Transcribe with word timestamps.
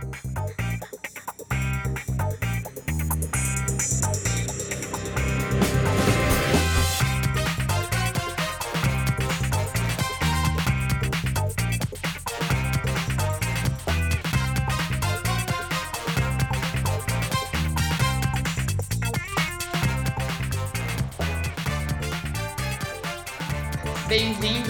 Thank 0.00 0.58
you. 0.58 0.59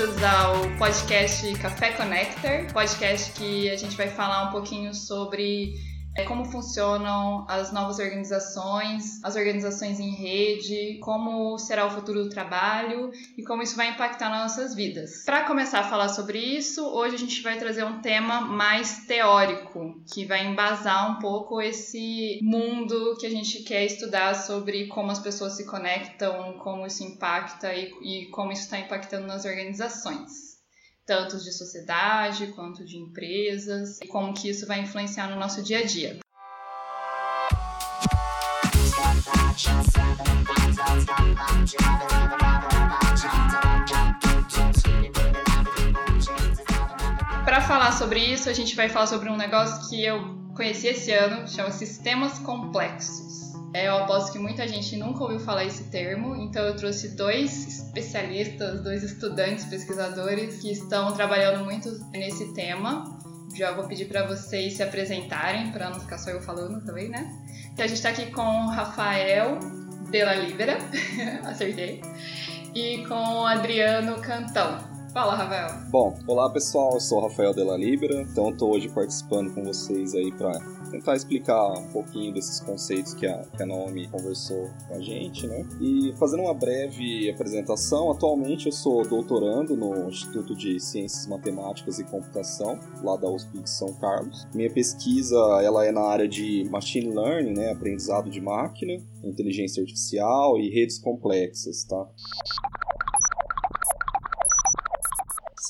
Bem-vindos 0.00 0.22
ao 0.24 0.54
podcast 0.78 1.52
Café 1.58 1.92
Connector, 1.92 2.72
podcast 2.72 3.32
que 3.32 3.68
a 3.68 3.76
gente 3.76 3.94
vai 3.98 4.08
falar 4.08 4.48
um 4.48 4.50
pouquinho 4.50 4.94
sobre 4.94 5.74
como 6.26 6.44
funcionam 6.44 7.44
as 7.48 7.72
novas 7.72 7.98
organizações, 7.98 9.22
as 9.22 9.36
organizações 9.36 9.98
em 10.00 10.10
rede, 10.10 10.98
como 11.00 11.58
será 11.58 11.86
o 11.86 11.90
futuro 11.90 12.24
do 12.24 12.30
trabalho 12.30 13.10
e 13.36 13.42
como 13.42 13.62
isso 13.62 13.76
vai 13.76 13.90
impactar 13.90 14.30
nas 14.30 14.42
nossas 14.42 14.74
vidas. 14.74 15.24
Para 15.24 15.44
começar 15.44 15.80
a 15.80 15.84
falar 15.84 16.08
sobre 16.08 16.38
isso, 16.38 16.84
hoje 16.86 17.14
a 17.14 17.18
gente 17.18 17.42
vai 17.42 17.58
trazer 17.58 17.84
um 17.84 18.00
tema 18.00 18.40
mais 18.40 19.06
teórico, 19.06 20.00
que 20.12 20.24
vai 20.24 20.46
embasar 20.46 21.10
um 21.10 21.18
pouco 21.20 21.60
esse 21.60 22.38
mundo 22.42 23.16
que 23.18 23.26
a 23.26 23.30
gente 23.30 23.62
quer 23.62 23.84
estudar 23.84 24.34
sobre 24.34 24.86
como 24.88 25.10
as 25.10 25.18
pessoas 25.18 25.56
se 25.56 25.64
conectam, 25.66 26.54
como 26.54 26.86
isso 26.86 27.02
impacta 27.04 27.72
e, 27.74 27.92
e 28.02 28.26
como 28.26 28.52
isso 28.52 28.62
está 28.62 28.78
impactando 28.78 29.26
nas 29.26 29.44
organizações 29.44 30.49
tanto 31.06 31.38
de 31.38 31.52
sociedade 31.52 32.48
quanto 32.48 32.84
de 32.84 32.96
empresas, 32.96 34.00
e 34.00 34.06
como 34.06 34.32
que 34.34 34.48
isso 34.48 34.66
vai 34.66 34.80
influenciar 34.80 35.28
no 35.28 35.36
nosso 35.36 35.62
dia 35.62 35.80
a 35.80 35.84
dia. 35.84 36.18
Para 47.44 47.60
falar 47.60 47.92
sobre 47.92 48.20
isso, 48.20 48.48
a 48.48 48.52
gente 48.52 48.76
vai 48.76 48.88
falar 48.88 49.06
sobre 49.06 49.28
um 49.28 49.36
negócio 49.36 49.88
que 49.88 50.04
eu 50.04 50.38
conheci 50.54 50.88
esse 50.88 51.10
ano, 51.12 51.48
chama 51.48 51.70
Sistemas 51.70 52.38
Complexos. 52.38 53.49
É, 53.72 53.86
eu 53.86 53.96
aposto 53.98 54.32
que 54.32 54.38
muita 54.38 54.66
gente 54.66 54.96
nunca 54.96 55.22
ouviu 55.22 55.38
falar 55.38 55.64
esse 55.64 55.84
termo, 55.84 56.34
então 56.34 56.64
eu 56.64 56.74
trouxe 56.74 57.14
dois 57.14 57.68
especialistas, 57.68 58.82
dois 58.82 59.04
estudantes, 59.04 59.64
pesquisadores 59.64 60.60
que 60.60 60.72
estão 60.72 61.12
trabalhando 61.12 61.64
muito 61.64 61.88
nesse 62.10 62.52
tema. 62.52 63.16
Já 63.54 63.72
vou 63.72 63.86
pedir 63.86 64.06
para 64.06 64.26
vocês 64.26 64.74
se 64.74 64.82
apresentarem, 64.82 65.70
para 65.70 65.90
não 65.90 66.00
ficar 66.00 66.18
só 66.18 66.30
eu 66.30 66.40
falando 66.40 66.84
também, 66.84 67.08
né? 67.08 67.32
Então 67.72 67.84
a 67.84 67.88
gente 67.88 67.98
está 67.98 68.08
aqui 68.08 68.26
com 68.26 68.42
o 68.42 68.68
Rafael 68.70 69.58
Della 70.10 70.34
Libera, 70.34 70.78
acertei, 71.46 72.02
e 72.74 73.04
com 73.06 73.14
o 73.14 73.46
Adriano 73.46 74.20
Cantão. 74.20 74.89
Fala, 75.12 75.34
Rafael. 75.34 75.70
Bom, 75.90 76.16
olá 76.24 76.48
pessoal, 76.50 76.94
eu 76.94 77.00
sou 77.00 77.18
o 77.18 77.22
Rafael 77.22 77.52
Della 77.52 77.76
Libera, 77.76 78.22
então 78.22 78.50
estou 78.50 78.72
hoje 78.72 78.88
participando 78.88 79.52
com 79.52 79.64
vocês 79.64 80.14
aí 80.14 80.30
para 80.30 80.60
tentar 80.88 81.16
explicar 81.16 81.72
um 81.78 81.88
pouquinho 81.88 82.32
desses 82.32 82.60
conceitos 82.60 83.12
que 83.14 83.26
a, 83.26 83.42
que 83.56 83.60
a 83.60 83.66
Naomi 83.66 84.06
conversou 84.06 84.70
com 84.86 84.94
a 84.94 85.00
gente, 85.00 85.48
né? 85.48 85.66
E 85.80 86.14
fazendo 86.16 86.44
uma 86.44 86.54
breve 86.54 87.28
apresentação, 87.28 88.12
atualmente 88.12 88.66
eu 88.66 88.72
sou 88.72 89.04
doutorando 89.04 89.76
no 89.76 90.08
Instituto 90.08 90.54
de 90.54 90.78
Ciências 90.78 91.26
Matemáticas 91.26 91.98
e 91.98 92.04
Computação, 92.04 92.78
lá 93.02 93.16
da 93.16 93.28
USP 93.28 93.58
de 93.58 93.70
São 93.70 93.92
Carlos. 93.94 94.46
Minha 94.54 94.70
pesquisa, 94.70 95.36
ela 95.60 95.84
é 95.84 95.90
na 95.90 96.02
área 96.02 96.28
de 96.28 96.68
Machine 96.70 97.12
Learning, 97.12 97.54
né? 97.54 97.72
Aprendizado 97.72 98.30
de 98.30 98.40
máquina, 98.40 98.92
inteligência 99.24 99.80
artificial 99.80 100.56
e 100.56 100.70
redes 100.70 101.00
complexas, 101.00 101.82
tá? 101.82 102.06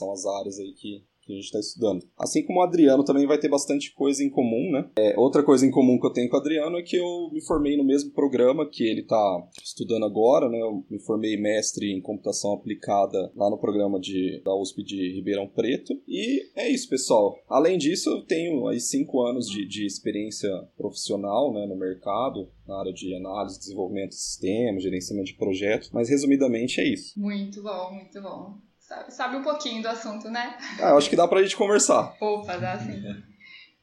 São 0.00 0.12
as 0.12 0.24
áreas 0.24 0.58
aí 0.58 0.72
que 0.72 1.04
que 1.30 1.32
a 1.32 1.36
gente 1.36 1.44
está 1.44 1.60
estudando. 1.60 2.06
Assim 2.18 2.44
como 2.44 2.60
o 2.60 2.62
Adriano 2.62 3.04
também 3.04 3.26
vai 3.26 3.38
ter 3.38 3.48
bastante 3.48 3.94
coisa 3.94 4.24
em 4.24 4.30
comum, 4.30 4.70
né? 4.72 4.90
É, 4.96 5.18
outra 5.18 5.42
coisa 5.42 5.64
em 5.66 5.70
comum 5.70 5.98
que 5.98 6.06
eu 6.06 6.12
tenho 6.12 6.28
com 6.28 6.36
o 6.36 6.40
Adriano 6.40 6.76
é 6.76 6.82
que 6.82 6.96
eu 6.96 7.30
me 7.32 7.40
formei 7.44 7.76
no 7.76 7.84
mesmo 7.84 8.10
programa 8.12 8.68
que 8.68 8.84
ele 8.84 9.02
está 9.02 9.48
estudando 9.62 10.04
agora, 10.04 10.48
né? 10.48 10.60
Eu 10.60 10.84
me 10.90 10.98
formei 10.98 11.36
mestre 11.36 11.92
em 11.92 12.00
computação 12.00 12.52
aplicada 12.52 13.30
lá 13.36 13.48
no 13.48 13.58
programa 13.58 14.00
de, 14.00 14.40
da 14.44 14.54
USP 14.54 14.82
de 14.82 15.14
Ribeirão 15.14 15.48
Preto. 15.48 15.94
E 16.08 16.42
é 16.56 16.68
isso, 16.68 16.88
pessoal. 16.88 17.38
Além 17.48 17.78
disso, 17.78 18.10
eu 18.10 18.22
tenho 18.22 18.66
aí 18.66 18.80
cinco 18.80 19.22
anos 19.22 19.46
de, 19.46 19.66
de 19.66 19.86
experiência 19.86 20.50
profissional 20.76 21.52
né, 21.52 21.66
no 21.66 21.76
mercado, 21.76 22.48
na 22.66 22.78
área 22.80 22.92
de 22.92 23.14
análise, 23.14 23.58
desenvolvimento 23.58 24.10
de 24.10 24.16
sistemas, 24.16 24.82
gerenciamento 24.82 25.28
de 25.28 25.36
projetos, 25.36 25.90
mas 25.92 26.08
resumidamente 26.08 26.80
é 26.80 26.92
isso. 26.92 27.18
Muito 27.18 27.62
bom, 27.62 27.92
muito 27.92 28.20
bom 28.22 28.69
sabe, 28.90 29.14
sabe 29.14 29.36
um 29.36 29.42
pouquinho 29.42 29.82
do 29.82 29.88
assunto, 29.88 30.28
né? 30.28 30.58
Ah, 30.80 30.90
eu 30.90 30.98
acho 30.98 31.08
que 31.08 31.16
dá 31.16 31.28
pra 31.28 31.42
gente 31.42 31.56
conversar. 31.56 32.12
Opa, 32.20 32.56
dá 32.56 32.76
sim. 32.78 33.00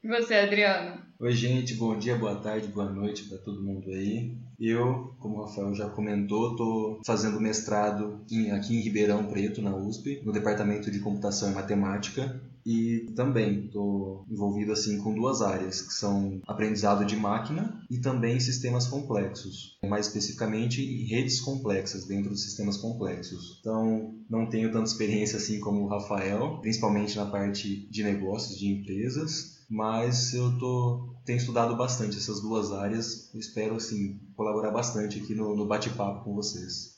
E 0.04 0.08
você, 0.08 0.36
Adriano? 0.36 1.02
Oi, 1.20 1.32
gente, 1.32 1.76
bom 1.76 1.98
dia, 1.98 2.16
boa 2.16 2.36
tarde, 2.36 2.68
boa 2.68 2.90
noite 2.90 3.24
para 3.24 3.38
todo 3.40 3.64
mundo 3.64 3.90
aí. 3.90 4.38
Eu, 4.60 5.16
como 5.20 5.38
o 5.38 5.46
Rafael 5.46 5.74
já 5.74 5.90
comentou, 5.90 6.52
estou 6.52 7.02
fazendo 7.06 7.40
mestrado 7.40 8.22
aqui 8.54 8.76
em 8.76 8.82
Ribeirão 8.82 9.26
Preto, 9.26 9.62
na 9.62 9.76
USP, 9.76 10.22
no 10.26 10.32
Departamento 10.32 10.92
de 10.92 11.00
Computação 11.00 11.52
e 11.52 11.56
Matemática. 11.56 12.40
E 12.70 13.14
também 13.16 13.68
estou 13.68 14.26
envolvido 14.30 14.74
assim 14.74 14.98
com 14.98 15.16
duas 15.16 15.42
áreas, 15.42 15.82
que 15.82 15.94
são 15.94 16.42
aprendizado 16.46 17.06
de 17.06 17.16
máquina 17.16 17.82
e 17.90 17.98
também 17.98 18.42
sistemas 18.42 18.88
complexos, 18.88 19.78
mais 19.88 20.08
especificamente 20.08 20.84
redes 21.06 21.40
complexas 21.40 22.06
dentro 22.06 22.30
dos 22.30 22.44
sistemas 22.44 22.76
complexos. 22.76 23.58
Então, 23.62 24.14
não 24.30 24.50
tenho 24.50 24.70
tanta 24.70 24.90
experiência 24.90 25.38
assim 25.38 25.62
como 25.62 25.86
o 25.86 25.88
Rafael, 25.88 26.60
principalmente 26.60 27.16
na 27.16 27.28
parte 27.28 27.88
de 27.90 28.04
negócios, 28.04 28.60
de 28.60 28.68
empresas, 28.68 29.64
mas 29.70 30.34
eu 30.34 30.60
tô, 30.60 31.16
tenho 31.26 31.38
estudado 31.38 31.74
bastante 31.78 32.18
essas 32.18 32.42
duas 32.42 32.74
áreas. 32.74 33.34
Espero 33.34 33.76
assim 33.76 34.20
colaborar 34.36 34.72
bastante 34.72 35.20
aqui 35.20 35.34
no, 35.34 35.56
no 35.56 35.66
bate-papo 35.66 36.26
com 36.26 36.36
vocês. 36.36 36.97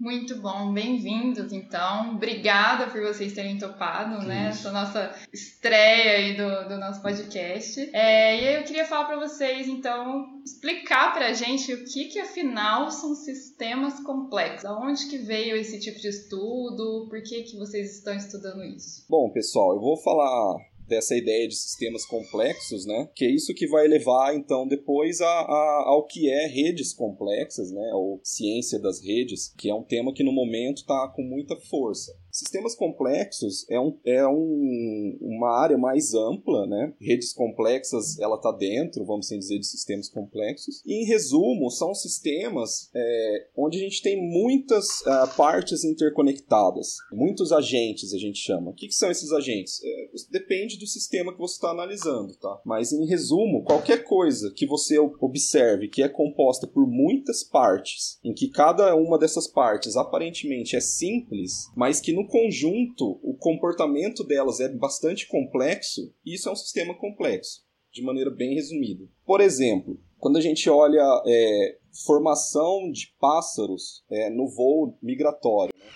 Muito 0.00 0.40
bom, 0.40 0.72
bem-vindos 0.72 1.52
então. 1.52 2.12
Obrigada 2.14 2.86
por 2.86 3.02
vocês 3.02 3.32
terem 3.32 3.58
topado, 3.58 4.20
que 4.20 4.26
né? 4.26 4.50
Isso. 4.50 4.60
Essa 4.60 4.70
nossa 4.70 5.14
estreia 5.32 6.12
aí 6.12 6.36
do, 6.36 6.68
do 6.68 6.78
nosso 6.78 7.02
podcast. 7.02 7.90
É, 7.92 8.40
e 8.40 8.58
eu 8.58 8.62
queria 8.62 8.84
falar 8.84 9.06
para 9.06 9.18
vocês, 9.18 9.66
então, 9.66 10.40
explicar 10.44 11.12
pra 11.12 11.32
gente 11.32 11.74
o 11.74 11.84
que 11.84 12.04
que 12.04 12.20
afinal 12.20 12.92
são 12.92 13.12
sistemas 13.16 13.98
complexos. 13.98 14.66
Aonde 14.66 15.06
que 15.06 15.18
veio 15.18 15.56
esse 15.56 15.80
tipo 15.80 15.98
de 15.98 16.06
estudo? 16.06 17.08
Por 17.10 17.20
que 17.20 17.42
que 17.42 17.56
vocês 17.56 17.96
estão 17.96 18.14
estudando 18.14 18.62
isso? 18.62 19.04
Bom, 19.08 19.28
pessoal, 19.30 19.74
eu 19.74 19.80
vou 19.80 19.96
falar 19.96 20.58
dessa 20.88 21.16
ideia 21.16 21.46
de 21.46 21.54
sistemas 21.54 22.04
complexos, 22.06 22.86
né? 22.86 23.08
Que 23.14 23.26
é 23.26 23.30
isso 23.30 23.54
que 23.54 23.66
vai 23.66 23.86
levar, 23.86 24.34
então, 24.34 24.66
depois 24.66 25.20
a, 25.20 25.26
a, 25.26 25.84
ao 25.86 26.06
que 26.06 26.30
é 26.30 26.46
redes 26.46 26.92
complexas, 26.92 27.70
né? 27.70 27.90
Ou 27.94 28.20
ciência 28.24 28.78
das 28.78 29.00
redes, 29.00 29.52
que 29.56 29.68
é 29.68 29.74
um 29.74 29.84
tema 29.84 30.12
que 30.12 30.24
no 30.24 30.32
momento 30.32 30.78
está 30.78 31.08
com 31.14 31.22
muita 31.22 31.54
força. 31.56 32.16
Sistemas 32.38 32.76
complexos 32.76 33.68
é, 33.68 33.80
um, 33.80 33.98
é 34.04 34.24
um, 34.28 35.18
uma 35.20 35.60
área 35.60 35.76
mais 35.76 36.14
ampla, 36.14 36.68
né? 36.68 36.94
Redes 37.00 37.32
complexas, 37.32 38.16
ela 38.20 38.36
está 38.36 38.52
dentro, 38.52 39.04
vamos 39.04 39.26
assim 39.26 39.40
dizer, 39.40 39.58
de 39.58 39.66
sistemas 39.66 40.08
complexos. 40.08 40.80
E, 40.86 41.02
em 41.02 41.04
resumo, 41.04 41.68
são 41.68 41.92
sistemas 41.96 42.90
é, 42.94 43.48
onde 43.56 43.78
a 43.78 43.80
gente 43.80 44.00
tem 44.02 44.16
muitas 44.16 45.00
uh, 45.00 45.34
partes 45.36 45.82
interconectadas, 45.82 46.98
muitos 47.10 47.50
agentes, 47.50 48.14
a 48.14 48.18
gente 48.18 48.38
chama. 48.38 48.70
O 48.70 48.74
que, 48.74 48.86
que 48.86 48.94
são 48.94 49.10
esses 49.10 49.32
agentes? 49.32 49.80
É, 49.82 50.08
depende 50.30 50.78
do 50.78 50.86
sistema 50.86 51.32
que 51.32 51.40
você 51.40 51.54
está 51.54 51.70
analisando, 51.70 52.36
tá? 52.36 52.60
Mas, 52.64 52.92
em 52.92 53.04
resumo, 53.04 53.64
qualquer 53.64 54.04
coisa 54.04 54.52
que 54.54 54.64
você 54.64 54.96
observe 54.96 55.88
que 55.88 56.04
é 56.04 56.08
composta 56.08 56.68
por 56.68 56.86
muitas 56.86 57.42
partes, 57.42 58.20
em 58.22 58.32
que 58.32 58.48
cada 58.48 58.94
uma 58.94 59.18
dessas 59.18 59.48
partes 59.48 59.96
aparentemente 59.96 60.76
é 60.76 60.80
simples, 60.80 61.68
mas 61.74 62.00
que 62.00 62.12
no 62.12 62.27
conjunto 62.28 63.18
o 63.22 63.34
comportamento 63.36 64.22
delas 64.24 64.60
é 64.60 64.68
bastante 64.68 65.26
complexo, 65.26 66.12
e 66.24 66.34
isso 66.34 66.48
é 66.48 66.52
um 66.52 66.56
sistema 66.56 66.94
complexo, 66.96 67.64
de 67.92 68.02
maneira 68.02 68.30
bem 68.30 68.54
resumida. 68.54 69.04
Por 69.24 69.40
exemplo, 69.40 70.00
quando 70.18 70.36
a 70.36 70.40
gente 70.40 70.68
olha 70.70 71.22
é, 71.26 71.78
formação 72.06 72.90
de 72.92 73.14
pássaros 73.18 74.04
é, 74.10 74.30
no 74.30 74.48
voo 74.48 74.96
migratório, 75.02 75.74
né? 75.74 75.88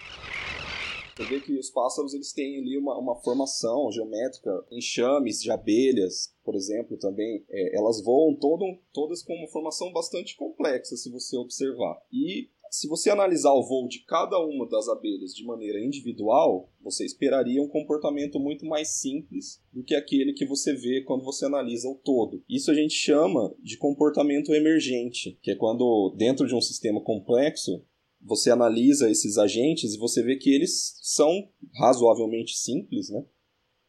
Você 1.14 1.24
vê 1.24 1.40
que 1.40 1.58
os 1.58 1.70
pássaros 1.70 2.14
eles 2.14 2.32
têm 2.32 2.58
ali 2.58 2.78
uma, 2.78 2.98
uma 2.98 3.14
formação 3.16 3.92
geométrica, 3.92 4.50
enxames 4.72 5.40
de 5.42 5.50
abelhas, 5.50 6.34
por 6.42 6.54
exemplo, 6.54 6.96
também, 6.96 7.44
é, 7.50 7.76
elas 7.76 8.02
voam 8.02 8.34
todo, 8.34 8.64
todas 8.92 9.22
com 9.22 9.34
uma 9.34 9.48
formação 9.48 9.92
bastante 9.92 10.34
complexa, 10.36 10.96
se 10.96 11.10
você 11.10 11.36
observar. 11.36 12.00
E 12.10 12.48
se 12.72 12.88
você 12.88 13.10
analisar 13.10 13.52
o 13.52 13.62
voo 13.62 13.86
de 13.86 14.02
cada 14.06 14.38
uma 14.38 14.66
das 14.66 14.88
abelhas 14.88 15.34
de 15.34 15.44
maneira 15.44 15.78
individual, 15.78 16.72
você 16.80 17.04
esperaria 17.04 17.62
um 17.62 17.68
comportamento 17.68 18.40
muito 18.40 18.64
mais 18.64 18.88
simples 18.98 19.62
do 19.70 19.84
que 19.84 19.94
aquele 19.94 20.32
que 20.32 20.46
você 20.46 20.72
vê 20.72 21.02
quando 21.02 21.22
você 21.22 21.44
analisa 21.44 21.86
o 21.86 22.00
todo. 22.02 22.42
Isso 22.48 22.70
a 22.70 22.74
gente 22.74 22.94
chama 22.94 23.54
de 23.62 23.76
comportamento 23.76 24.54
emergente, 24.54 25.38
que 25.42 25.50
é 25.50 25.54
quando 25.54 26.14
dentro 26.16 26.46
de 26.46 26.54
um 26.54 26.62
sistema 26.62 26.98
complexo 27.02 27.84
você 28.18 28.50
analisa 28.50 29.10
esses 29.10 29.36
agentes 29.36 29.92
e 29.92 29.98
você 29.98 30.22
vê 30.22 30.36
que 30.36 30.48
eles 30.48 30.96
são 31.02 31.30
razoavelmente 31.78 32.56
simples, 32.56 33.10
né? 33.10 33.22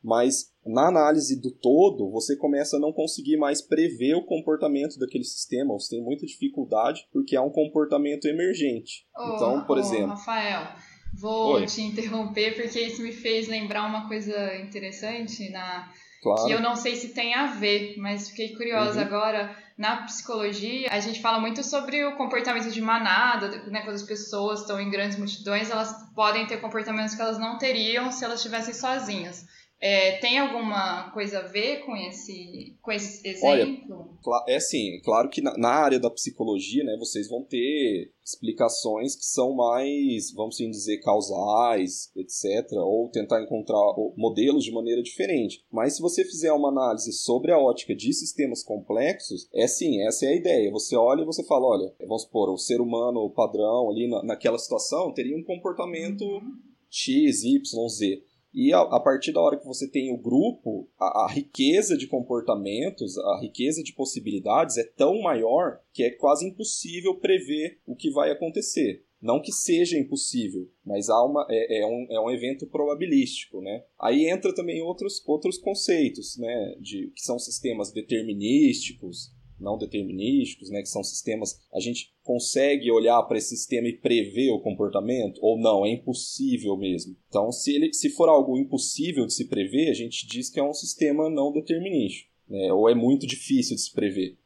Mas 0.03 0.51
na 0.65 0.87
análise 0.87 1.39
do 1.39 1.49
todo, 1.49 2.09
você 2.11 2.35
começa 2.35 2.77
a 2.77 2.79
não 2.79 2.91
conseguir 2.91 3.37
mais 3.37 3.61
prever 3.61 4.15
o 4.15 4.25
comportamento 4.25 4.99
daquele 4.99 5.23
sistema. 5.23 5.73
Você 5.73 5.95
tem 5.95 6.03
muita 6.03 6.25
dificuldade 6.25 7.07
porque 7.11 7.35
é 7.35 7.41
um 7.41 7.49
comportamento 7.49 8.25
emergente. 8.25 9.05
Oh, 9.17 9.35
então, 9.35 9.65
por 9.65 9.77
oh, 9.77 9.79
exemplo. 9.79 10.09
Rafael, 10.09 10.67
vou 11.13 11.53
Oi. 11.53 11.65
te 11.65 11.81
interromper 11.81 12.55
porque 12.55 12.81
isso 12.81 13.01
me 13.01 13.13
fez 13.13 13.47
lembrar 13.47 13.87
uma 13.87 14.07
coisa 14.07 14.57
interessante 14.57 15.49
na 15.49 15.89
Claro. 16.23 16.45
que 16.45 16.51
eu 16.53 16.61
não 16.61 16.75
sei 16.75 16.95
se 16.95 17.09
tem 17.09 17.35
a 17.35 17.47
ver, 17.47 17.95
mas 17.97 18.29
fiquei 18.29 18.55
curiosa 18.55 19.01
uhum. 19.01 19.05
agora. 19.05 19.55
Na 19.77 20.03
psicologia, 20.03 20.87
a 20.91 20.99
gente 20.99 21.19
fala 21.19 21.39
muito 21.39 21.63
sobre 21.63 22.05
o 22.05 22.15
comportamento 22.15 22.71
de 22.71 22.79
manada, 22.79 23.49
né? 23.65 23.81
Quando 23.81 23.95
as 23.95 24.03
pessoas 24.03 24.61
estão 24.61 24.79
em 24.79 24.89
grandes 24.89 25.17
multidões, 25.17 25.69
elas 25.69 25.91
podem 26.15 26.45
ter 26.45 26.61
comportamentos 26.61 27.15
que 27.15 27.21
elas 27.21 27.39
não 27.39 27.57
teriam 27.57 28.11
se 28.11 28.23
elas 28.23 28.39
estivessem 28.39 28.73
sozinhas. 28.73 29.45
É, 29.85 30.17
tem 30.19 30.39
alguma 30.39 31.11
coisa 31.11 31.39
a 31.39 31.41
ver 31.41 31.83
com 31.85 31.93
esse, 31.93 32.77
com 32.81 32.89
esse 32.89 33.27
exemplo? 33.27 34.17
Olha, 34.25 34.43
é 34.47 34.57
sim, 34.57 35.01
claro 35.03 35.29
que 35.29 35.41
na, 35.41 35.57
na, 35.57 35.71
área 35.71 35.99
da 35.99 36.09
psicologia, 36.09 36.85
né, 36.85 36.95
vocês 36.97 37.27
vão 37.27 37.43
ter 37.43 38.13
explicações 38.23 39.13
que 39.13 39.25
são 39.25 39.53
mais, 39.53 40.31
vamos 40.33 40.55
assim 40.55 40.69
dizer, 40.69 40.99
causais, 40.99 42.09
etc., 42.15 42.65
ou 42.77 43.09
tentar 43.09 43.43
encontrar 43.43 43.77
modelos 44.15 44.63
de 44.63 44.71
maneira 44.71 45.03
diferente. 45.03 45.65
Mas 45.69 45.97
se 45.97 46.01
você 46.01 46.23
fizer 46.23 46.53
uma 46.53 46.69
análise 46.69 47.11
sobre 47.11 47.51
a 47.51 47.59
ótica 47.59 47.93
de 47.93 48.13
sistemas 48.13 48.63
complexos, 48.63 49.49
é 49.53 49.67
sim, 49.67 50.01
essa 50.07 50.25
é 50.25 50.29
a 50.29 50.35
ideia. 50.37 50.71
Você 50.71 50.95
olha 50.95 51.23
e 51.23 51.25
você 51.25 51.43
fala, 51.43 51.65
olha, 51.65 51.93
vamos 52.07 52.21
supor, 52.21 52.49
o 52.49 52.57
ser 52.57 52.79
humano 52.79 53.29
padrão 53.31 53.89
ali 53.89 54.09
na, 54.09 54.23
naquela 54.23 54.57
situação 54.57 55.13
teria 55.13 55.35
um 55.35 55.43
comportamento 55.43 56.23
uhum. 56.23 56.53
X, 56.89 57.43
Y, 57.43 57.89
Z. 57.89 58.23
E 58.53 58.71
a, 58.71 58.81
a, 58.81 58.99
partir 58.99 59.31
da 59.31 59.41
hora 59.41 59.57
que 59.57 59.65
você 59.65 59.89
tem 59.89 60.13
o 60.13 60.17
grupo, 60.17 60.87
a, 60.99 61.25
a, 61.25 61.31
riqueza 61.31 61.97
de 61.97 62.05
comportamentos, 62.05 63.17
a 63.17 63.39
riqueza 63.41 63.83
de 63.83 63.93
possibilidades 63.93 64.77
é 64.77 64.83
tão 64.83 65.19
maior 65.21 65.79
que 65.91 66.03
é 66.03 66.11
quase 66.11 66.47
impossível 66.47 67.15
prever 67.15 67.79
o 67.85 67.95
que 67.95 68.11
vai 68.11 68.29
acontecer. 68.29 69.03
Não 69.19 69.41
que 69.41 69.53
seja 69.53 69.97
impossível, 69.97 70.69
mas 70.85 71.09
há 71.09 71.23
uma, 71.23 71.47
é, 71.49 71.79
é, 71.81 71.85
um, 71.85 72.05
é 72.09 72.19
um 72.19 72.29
evento 72.29 72.67
probabilístico, 72.67 73.61
né? 73.61 73.85
Aí 73.97 74.29
entra 74.29 74.53
também 74.53 74.81
outros, 74.81 75.23
outros 75.25 75.57
conceitos, 75.57 76.37
né? 76.37 76.75
De, 76.79 77.09
que 77.15 77.21
são 77.23 77.39
sistemas 77.39 77.91
determinísticos, 77.91 79.31
não 79.59 79.77
determinísticos, 79.77 80.69
né, 80.69 80.81
que 80.81 80.89
são 80.89 81.03
sistemas, 81.03 81.59
a 81.73 81.79
gente 81.79 82.13
consegue 82.23 82.91
olhar 82.91 83.21
para 83.23 83.37
esse 83.37 83.55
sistema 83.55 83.87
e 83.87 83.97
prever 83.97 84.51
o 84.51 84.61
comportamento 84.61 85.39
ou 85.41 85.59
não, 85.59 85.85
é 85.85 85.91
impossível 85.91 86.77
mesmo. 86.77 87.15
Então, 87.27 87.51
se 87.51 87.75
ele 87.75 87.93
se 87.93 88.09
for 88.09 88.29
algo 88.29 88.57
impossível 88.57 89.25
de 89.25 89.33
se 89.33 89.45
prever, 89.45 89.89
a 89.89 89.93
gente 89.93 90.27
diz 90.27 90.49
que 90.49 90.59
é 90.59 90.63
um 90.63 90.73
sistema 90.73 91.29
não 91.29 91.51
determinístico, 91.51 92.29
né, 92.49 92.71
ou 92.73 92.89
é 92.89 92.95
muito 92.95 93.27
difícil 93.27 93.75
de 93.75 93.81
se 93.81 93.93
prever. 93.93 94.37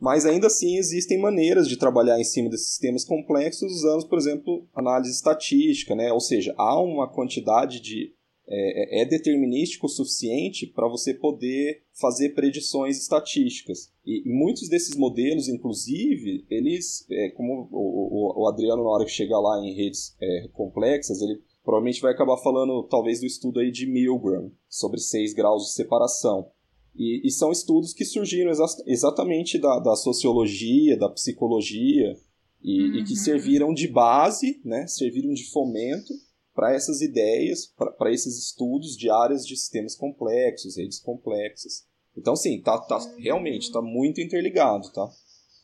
Mas 0.00 0.24
ainda 0.24 0.46
assim 0.46 0.76
existem 0.76 1.18
maneiras 1.18 1.68
de 1.68 1.76
trabalhar 1.76 2.20
em 2.20 2.24
cima 2.24 2.48
desses 2.48 2.68
sistemas 2.68 3.04
complexos 3.04 3.72
usando, 3.72 4.06
por 4.06 4.16
exemplo, 4.16 4.64
análise 4.72 5.10
estatística, 5.12 5.94
né? 5.96 6.12
Ou 6.12 6.20
seja, 6.20 6.54
há 6.56 6.80
uma 6.80 7.08
quantidade 7.08 7.80
de 7.80 8.14
é, 8.50 9.00
é, 9.00 9.02
é 9.02 9.04
determinístico 9.04 9.86
o 9.86 9.90
suficiente 9.90 10.66
para 10.66 10.88
você 10.88 11.12
poder 11.12 11.82
fazer 11.92 12.30
predições 12.30 12.96
estatísticas. 12.96 13.92
E, 14.04 14.26
e 14.26 14.32
muitos 14.32 14.68
desses 14.68 14.96
modelos, 14.96 15.48
inclusive, 15.48 16.46
eles, 16.48 17.06
é, 17.10 17.30
como 17.30 17.68
o, 17.70 18.40
o, 18.40 18.42
o, 18.42 18.48
Adriano, 18.48 18.82
na 18.82 18.88
hora 18.88 19.04
que 19.04 19.10
chegar 19.10 19.38
lá 19.38 19.60
em 19.62 19.74
redes 19.74 20.16
é, 20.20 20.48
complexas, 20.52 21.20
ele 21.20 21.42
provavelmente 21.62 22.00
vai 22.00 22.12
acabar 22.12 22.38
falando, 22.38 22.82
talvez, 22.84 23.20
do 23.20 23.26
estudo 23.26 23.60
aí 23.60 23.70
de 23.70 23.86
Milgram, 23.86 24.50
sobre 24.68 24.98
6 24.98 25.34
graus 25.34 25.64
de 25.64 25.72
separação. 25.72 26.50
E, 26.96 27.20
e 27.26 27.30
são 27.30 27.52
estudos 27.52 27.92
que 27.92 28.04
surgiram 28.04 28.50
exa 28.50 28.64
exatamente 28.86 29.58
da, 29.58 29.78
da, 29.78 29.94
sociologia, 29.94 30.96
da 30.96 31.10
psicologia, 31.10 32.16
e, 32.62 32.80
uhum. 32.80 32.94
e 32.96 33.04
que 33.04 33.10
uhum. 33.10 33.16
serviram 33.16 33.74
de 33.74 33.86
base, 33.86 34.60
né, 34.64 34.86
serviram 34.86 35.32
de 35.34 35.44
fomento 35.50 36.12
para 36.58 36.74
essas 36.74 37.00
ideias, 37.00 37.72
para 37.96 38.12
esses 38.12 38.36
estudos 38.36 38.96
de 38.96 39.08
áreas 39.08 39.46
de 39.46 39.56
sistemas 39.56 39.94
complexos, 39.94 40.76
redes 40.76 40.98
complexas. 40.98 41.86
Então, 42.16 42.34
sim, 42.34 42.60
tá, 42.60 42.76
tá 42.78 42.98
realmente 43.16 43.68
está 43.68 43.80
muito 43.80 44.20
interligado, 44.20 44.90
tá? 44.90 45.08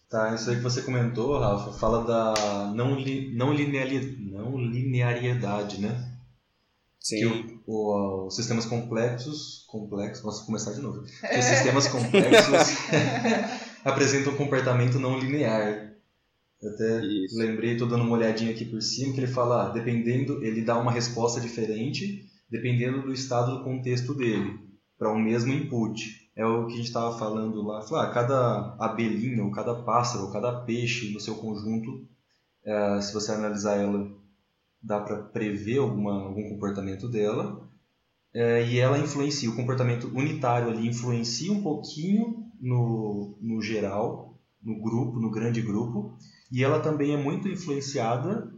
Tá, 0.09 0.33
isso 0.37 0.49
aí 0.49 0.57
que 0.57 0.63
você 0.63 0.83
comentou, 0.83 1.37
Rafa, 1.37 1.73
fala 1.81 2.05
da 2.05 2.73
não, 2.77 2.95
li, 2.95 3.35
não, 3.35 3.53
lineari, 3.53 4.17
não 4.31 4.57
linearidade, 4.57 5.81
né? 5.81 6.17
Sim. 7.01 7.19
Que 7.19 7.27
o, 7.67 7.75
o, 7.75 8.27
os 8.29 8.37
sistemas 8.37 8.65
complexos, 8.65 9.65
complexos, 9.67 10.23
posso 10.23 10.47
começar 10.47 10.75
de 10.75 10.81
novo. 10.81 11.03
Que 11.03 11.39
os 11.41 11.45
sistemas 11.45 11.89
complexos 11.89 12.69
apresentam 13.85 14.33
um 14.33 14.37
comportamento 14.37 15.01
não 15.01 15.19
linear. 15.19 15.94
Eu 16.65 16.71
até 16.71 17.05
Isso. 17.05 17.37
lembrei, 17.37 17.77
tô 17.77 17.85
dando 17.85 18.05
uma 18.05 18.17
olhadinha 18.17 18.51
aqui 18.51 18.65
por 18.65 18.81
cima, 18.81 19.13
que 19.13 19.21
ele 19.21 19.27
fala, 19.27 19.67
ah, 19.67 19.69
dependendo, 19.71 20.43
ele 20.43 20.63
dá 20.63 20.79
uma 20.79 20.91
resposta 20.91 21.39
diferente 21.39 22.25
dependendo 22.49 23.03
do 23.03 23.13
estado 23.13 23.59
do 23.59 23.65
contexto 23.65 24.15
dele, 24.15 24.59
para 24.97 25.13
um 25.13 25.19
mesmo 25.19 25.53
input. 25.53 26.31
É 26.35 26.47
o 26.47 26.67
que 26.67 26.75
a 26.75 26.77
gente 26.77 26.87
estava 26.87 27.19
falando 27.19 27.63
lá. 27.63 27.83
Falar, 27.83 28.05
ah, 28.05 28.11
cada 28.11 28.77
abelhinha, 28.79 29.45
ou 29.45 29.51
cada 29.51 29.75
pássaro, 29.83 30.25
ou 30.25 30.33
cada 30.33 30.61
peixe 30.63 31.13
no 31.13 31.21
seu 31.21 31.35
conjunto, 31.35 32.09
é, 32.65 33.01
se 33.01 33.13
você 33.13 33.33
analisar 33.33 33.77
ela, 33.77 34.11
dá 34.83 35.01
para 35.01 35.23
prever 35.23 35.79
alguma, 35.79 36.23
algum 36.23 36.49
comportamento 36.49 37.09
dela. 37.09 37.69
É, 38.33 38.67
e 38.67 38.79
ela 38.79 38.99
influencia, 38.99 39.51
o 39.51 39.57
comportamento 39.57 40.09
unitário 40.09 40.69
ali 40.69 40.89
influencia 40.89 41.53
um 41.53 41.63
pouquinho 41.63 42.51
no, 42.61 43.37
no 43.41 43.61
geral, 43.61 44.41
no 44.63 44.81
grupo, 44.81 45.21
no 45.21 45.31
grande 45.31 45.61
grupo, 45.61 46.17
e 46.51 46.63
ela 46.63 46.81
também 46.81 47.13
é 47.13 47.17
muito 47.17 47.49
influenciada 47.49 48.53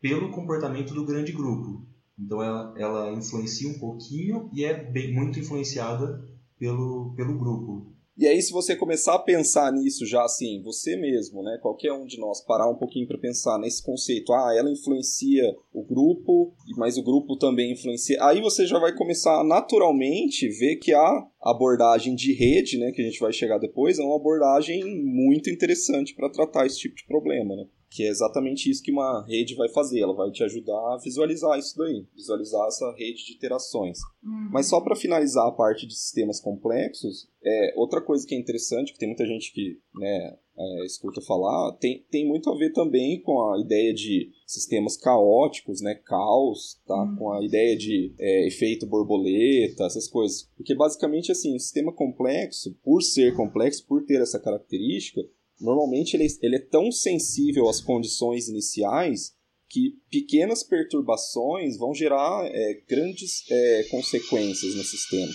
pelo 0.00 0.30
comportamento 0.30 0.94
do 0.94 1.04
grande 1.04 1.32
grupo. 1.32 1.86
Então 2.18 2.42
ela, 2.42 2.74
ela 2.76 3.12
influencia 3.12 3.68
um 3.68 3.78
pouquinho 3.78 4.50
e 4.52 4.64
é 4.64 4.74
bem, 4.74 5.12
muito 5.14 5.38
influenciada 5.38 6.28
pelo, 6.58 7.12
pelo 7.14 7.38
grupo. 7.38 7.91
E 8.16 8.26
aí, 8.26 8.42
se 8.42 8.52
você 8.52 8.76
começar 8.76 9.14
a 9.14 9.18
pensar 9.18 9.72
nisso 9.72 10.04
já 10.04 10.22
assim, 10.22 10.60
você 10.62 10.96
mesmo, 10.96 11.42
né, 11.42 11.58
qualquer 11.62 11.92
um 11.92 12.04
de 12.04 12.18
nós, 12.18 12.44
parar 12.44 12.68
um 12.68 12.76
pouquinho 12.76 13.06
para 13.08 13.18
pensar 13.18 13.58
nesse 13.58 13.82
conceito, 13.82 14.34
ah, 14.34 14.54
ela 14.54 14.70
influencia 14.70 15.56
o 15.72 15.82
grupo, 15.82 16.52
mas 16.76 16.98
o 16.98 17.02
grupo 17.02 17.38
também 17.38 17.72
influencia. 17.72 18.22
Aí 18.22 18.40
você 18.42 18.66
já 18.66 18.78
vai 18.78 18.94
começar 18.94 19.42
naturalmente 19.42 20.46
ver 20.48 20.76
que 20.76 20.92
a 20.92 21.26
abordagem 21.40 22.14
de 22.14 22.34
rede, 22.34 22.78
né, 22.78 22.92
que 22.92 23.00
a 23.00 23.04
gente 23.04 23.18
vai 23.18 23.32
chegar 23.32 23.56
depois, 23.56 23.98
é 23.98 24.02
uma 24.02 24.16
abordagem 24.16 24.84
muito 25.02 25.48
interessante 25.48 26.14
para 26.14 26.30
tratar 26.30 26.66
esse 26.66 26.78
tipo 26.78 26.94
de 26.94 27.06
problema, 27.06 27.56
né? 27.56 27.64
Que 27.94 28.04
é 28.04 28.08
exatamente 28.08 28.70
isso 28.70 28.82
que 28.82 28.90
uma 28.90 29.24
rede 29.26 29.54
vai 29.54 29.68
fazer. 29.68 30.00
Ela 30.00 30.14
vai 30.14 30.30
te 30.30 30.42
ajudar 30.42 30.94
a 30.94 30.98
visualizar 31.02 31.58
isso 31.58 31.76
daí, 31.76 32.06
visualizar 32.14 32.66
essa 32.66 32.90
rede 32.96 33.24
de 33.24 33.34
interações. 33.34 33.98
Uhum. 34.22 34.48
Mas 34.50 34.66
só 34.66 34.80
para 34.80 34.96
finalizar 34.96 35.46
a 35.46 35.52
parte 35.52 35.86
de 35.86 35.94
sistemas 35.94 36.40
complexos, 36.40 37.28
é, 37.44 37.74
outra 37.76 38.00
coisa 38.00 38.26
que 38.26 38.34
é 38.34 38.38
interessante, 38.38 38.92
que 38.92 38.98
tem 38.98 39.08
muita 39.08 39.26
gente 39.26 39.52
que 39.52 39.78
né, 39.94 40.36
é, 40.56 40.84
escuta 40.84 41.20
falar, 41.20 41.72
tem, 41.78 42.04
tem 42.10 42.26
muito 42.26 42.50
a 42.50 42.56
ver 42.56 42.72
também 42.72 43.20
com 43.20 43.52
a 43.52 43.60
ideia 43.60 43.92
de 43.92 44.30
sistemas 44.46 44.96
caóticos, 44.96 45.80
né, 45.80 45.94
caos, 45.94 46.80
tá? 46.86 46.94
Uhum. 46.94 47.16
com 47.16 47.32
a 47.32 47.44
ideia 47.44 47.76
de 47.76 48.14
é, 48.18 48.46
efeito 48.46 48.86
borboleta, 48.86 49.84
essas 49.84 50.08
coisas. 50.08 50.48
Porque 50.56 50.74
basicamente 50.74 51.32
assim, 51.32 51.54
o 51.54 51.60
sistema 51.60 51.92
complexo, 51.92 52.74
por 52.82 53.02
ser 53.02 53.34
complexo, 53.34 53.86
por 53.86 54.04
ter 54.04 54.20
essa 54.20 54.40
característica, 54.40 55.20
normalmente 55.62 56.14
ele, 56.14 56.26
ele 56.42 56.56
é 56.56 56.66
tão 56.66 56.90
sensível 56.90 57.68
às 57.68 57.80
condições 57.80 58.48
iniciais 58.48 59.32
que 59.68 59.94
pequenas 60.10 60.62
perturbações 60.62 61.78
vão 61.78 61.94
gerar 61.94 62.44
é, 62.44 62.82
grandes 62.86 63.50
é, 63.50 63.84
consequências 63.90 64.74
no 64.74 64.84
sistema. 64.84 65.32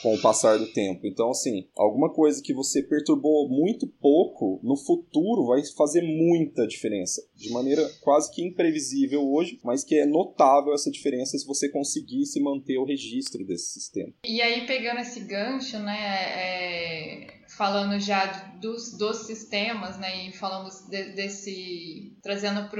com 0.00 0.14
o 0.14 0.20
passar 0.20 0.56
do 0.58 0.72
tempo. 0.72 1.06
Então, 1.06 1.30
assim, 1.30 1.68
alguma 1.76 2.12
coisa 2.12 2.40
que 2.40 2.54
você 2.54 2.82
perturbou 2.82 3.48
muito 3.48 3.86
pouco, 3.86 4.60
no 4.62 4.76
futuro 4.76 5.46
vai 5.46 5.60
fazer 5.76 6.02
muita 6.02 6.66
diferença. 6.68 7.20
De 7.34 7.50
maneira 7.50 7.82
quase 8.00 8.32
que 8.32 8.44
imprevisível 8.44 9.28
hoje, 9.28 9.58
mas 9.64 9.82
que 9.82 9.96
é 9.96 10.06
notável 10.06 10.72
essa 10.72 10.90
diferença 10.90 11.36
se 11.36 11.46
você 11.46 11.68
conseguisse 11.68 12.40
manter 12.40 12.78
o 12.78 12.84
registro 12.84 13.44
desse 13.44 13.72
sistema. 13.72 14.12
E 14.24 14.40
aí, 14.40 14.66
pegando 14.66 15.00
esse 15.00 15.20
gancho, 15.20 15.78
né, 15.80 15.98
é, 16.36 17.37
falando 17.58 17.98
já 17.98 18.24
dos, 18.60 18.96
dos 18.96 19.26
sistemas, 19.26 19.98
né, 19.98 20.28
e 20.28 20.32
falando 20.32 20.70
de, 20.88 21.12
desse, 21.12 22.16
trazendo 22.22 22.70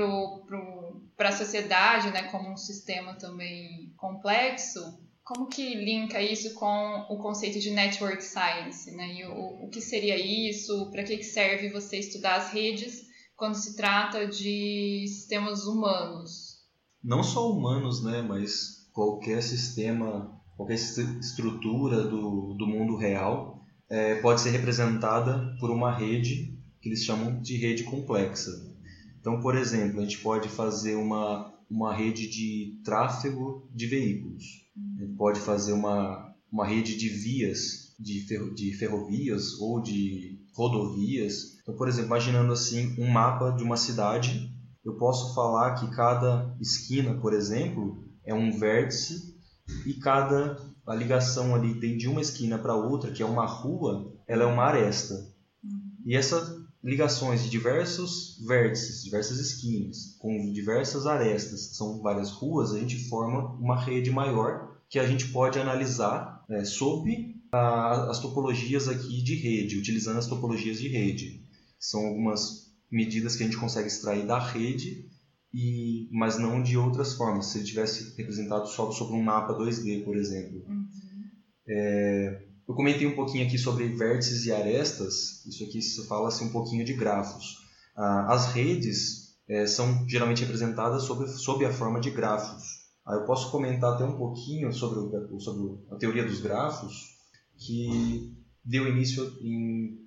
para 1.16 1.30
a 1.30 1.36
sociedade, 1.36 2.12
né, 2.12 2.30
como 2.30 2.52
um 2.52 2.56
sistema 2.56 3.14
também 3.14 3.92
complexo, 3.96 4.80
como 5.24 5.48
que 5.48 5.74
linka 5.74 6.22
isso 6.22 6.54
com 6.54 7.06
o 7.10 7.18
conceito 7.18 7.58
de 7.58 7.70
network 7.70 8.22
science, 8.24 8.90
né? 8.92 9.12
E 9.12 9.26
o, 9.26 9.66
o 9.66 9.68
que 9.68 9.78
seria 9.78 10.16
isso? 10.16 10.90
Para 10.90 11.02
que, 11.02 11.22
serve 11.22 11.68
você 11.68 11.98
estudar 11.98 12.36
as 12.36 12.50
redes 12.50 13.02
quando 13.36 13.54
se 13.54 13.76
trata 13.76 14.26
de 14.26 15.04
sistemas 15.06 15.66
humanos? 15.66 16.62
Não 17.04 17.22
só 17.22 17.50
humanos, 17.50 18.02
né? 18.02 18.22
Mas 18.22 18.88
qualquer 18.94 19.42
sistema, 19.42 20.40
qualquer 20.56 20.76
estrutura 20.76 22.04
do, 22.04 22.54
do 22.54 22.66
mundo 22.66 22.96
real 22.96 23.57
é, 23.88 24.16
pode 24.16 24.40
ser 24.40 24.50
representada 24.50 25.56
por 25.58 25.70
uma 25.70 25.92
rede 25.92 26.56
que 26.80 26.88
eles 26.88 27.04
chamam 27.04 27.40
de 27.40 27.56
rede 27.56 27.84
complexa. 27.84 28.50
Então, 29.20 29.40
por 29.40 29.56
exemplo, 29.56 30.00
a 30.00 30.02
gente 30.02 30.18
pode 30.18 30.48
fazer 30.48 30.94
uma, 30.94 31.52
uma 31.70 31.94
rede 31.94 32.28
de 32.28 32.80
tráfego 32.84 33.68
de 33.74 33.86
veículos 33.86 34.68
pode 35.16 35.40
fazer 35.40 35.72
uma, 35.72 36.32
uma 36.50 36.66
rede 36.66 36.96
de 36.96 37.08
vias, 37.08 37.94
de, 37.98 38.20
ferro, 38.26 38.54
de 38.54 38.72
ferrovias 38.72 39.54
ou 39.60 39.80
de 39.80 40.38
rodovias. 40.54 41.58
Então, 41.62 41.74
por 41.76 41.88
exemplo, 41.88 42.08
imaginando 42.08 42.52
assim 42.52 42.94
um 42.98 43.08
mapa 43.08 43.50
de 43.50 43.62
uma 43.62 43.76
cidade, 43.76 44.52
eu 44.84 44.96
posso 44.96 45.34
falar 45.34 45.74
que 45.74 45.90
cada 45.90 46.54
esquina, 46.60 47.14
por 47.14 47.32
exemplo, 47.32 48.04
é 48.24 48.32
um 48.32 48.56
vértice 48.56 49.36
e 49.84 49.94
cada 49.94 50.56
a 50.88 50.94
ligação 50.94 51.54
ali 51.54 51.96
de 51.96 52.08
uma 52.08 52.20
esquina 52.20 52.58
para 52.58 52.74
outra, 52.74 53.12
que 53.12 53.22
é 53.22 53.26
uma 53.26 53.46
rua, 53.46 54.10
ela 54.26 54.44
é 54.44 54.46
uma 54.46 54.64
aresta. 54.64 55.30
E 56.04 56.16
essas 56.16 56.58
ligações 56.82 57.42
de 57.42 57.50
diversos 57.50 58.42
vértices, 58.46 59.04
diversas 59.04 59.38
esquinas, 59.38 60.16
com 60.18 60.50
diversas 60.52 61.06
arestas, 61.06 61.66
que 61.68 61.76
são 61.76 62.00
várias 62.00 62.30
ruas, 62.30 62.72
a 62.72 62.78
gente 62.78 63.08
forma 63.08 63.52
uma 63.56 63.78
rede 63.78 64.10
maior 64.10 64.78
que 64.88 64.98
a 64.98 65.06
gente 65.06 65.28
pode 65.28 65.58
analisar 65.58 66.42
é, 66.48 66.64
sob 66.64 67.36
a, 67.52 68.10
as 68.10 68.20
topologias 68.20 68.88
aqui 68.88 69.22
de 69.22 69.34
rede, 69.34 69.78
utilizando 69.78 70.18
as 70.18 70.26
topologias 70.26 70.80
de 70.80 70.88
rede. 70.88 71.44
São 71.78 72.06
algumas 72.06 72.72
medidas 72.90 73.36
que 73.36 73.42
a 73.42 73.46
gente 73.46 73.58
consegue 73.58 73.88
extrair 73.88 74.26
da 74.26 74.38
rede, 74.38 75.06
e, 75.52 76.08
mas 76.12 76.38
não 76.38 76.62
de 76.62 76.76
outras 76.76 77.14
formas. 77.14 77.46
Se 77.46 77.58
ele 77.58 77.66
tivesse 77.66 78.14
representado 78.16 78.66
só 78.68 78.90
sobre 78.90 79.14
um 79.14 79.22
mapa 79.22 79.54
2D, 79.54 80.04
por 80.04 80.16
exemplo. 80.16 80.64
Uhum. 80.68 80.86
É, 81.68 82.42
eu 82.68 82.74
comentei 82.74 83.06
um 83.06 83.14
pouquinho 83.14 83.46
aqui 83.46 83.56
sobre 83.56 83.88
vértices 83.88 84.44
e 84.44 84.52
arestas. 84.52 85.44
Isso 85.46 85.64
aqui 85.64 85.80
se 85.80 86.06
fala-se 86.06 86.44
um 86.44 86.50
pouquinho 86.50 86.84
de 86.84 86.92
grafos. 86.92 87.56
Ah, 87.96 88.32
as 88.32 88.52
redes 88.52 89.36
é, 89.48 89.66
são 89.66 90.06
geralmente 90.06 90.42
representadas 90.42 91.04
sob, 91.04 91.26
sob 91.28 91.64
a 91.64 91.72
forma 91.72 92.00
de 92.00 92.10
grafos. 92.10 92.62
Aí 93.06 93.16
eu 93.16 93.24
posso 93.24 93.50
comentar 93.50 93.94
até 93.94 94.04
um 94.04 94.18
pouquinho 94.18 94.70
sobre, 94.70 94.98
o, 94.98 95.40
sobre 95.40 95.78
a 95.90 95.96
teoria 95.96 96.24
dos 96.24 96.40
grafos, 96.40 97.16
que 97.56 98.36
deu 98.62 98.86
início 98.86 99.24
em, 99.40 99.98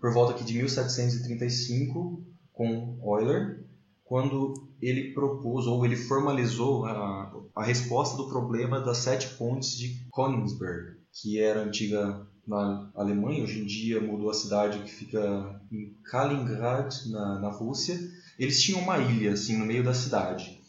por 0.00 0.12
volta 0.12 0.34
aqui 0.34 0.44
de 0.44 0.54
1735 0.54 2.26
com 2.52 2.98
Euler, 3.00 3.64
quando 4.06 4.54
ele 4.80 5.12
propôs 5.12 5.66
ou 5.66 5.84
ele 5.84 5.96
formalizou 5.96 6.84
a, 6.86 7.32
a 7.54 7.64
resposta 7.64 8.16
do 8.16 8.28
problema 8.28 8.80
das 8.80 8.98
sete 8.98 9.34
pontes 9.36 9.76
de 9.76 10.06
Königsberg, 10.14 10.96
que 11.12 11.40
era 11.40 11.64
antiga 11.64 12.24
na 12.46 12.88
Alemanha, 12.94 13.42
hoje 13.42 13.60
em 13.60 13.66
dia 13.66 14.00
mudou 14.00 14.30
a 14.30 14.34
cidade 14.34 14.78
que 14.78 14.90
fica 14.90 15.60
em 15.72 15.92
Kaliningrad, 16.04 16.94
na, 17.10 17.40
na 17.40 17.48
Rússia. 17.50 17.98
Eles 18.38 18.62
tinham 18.62 18.80
uma 18.80 18.98
ilha 18.98 19.32
assim 19.32 19.58
no 19.58 19.66
meio 19.66 19.82
da 19.82 19.92
cidade. 19.92 20.62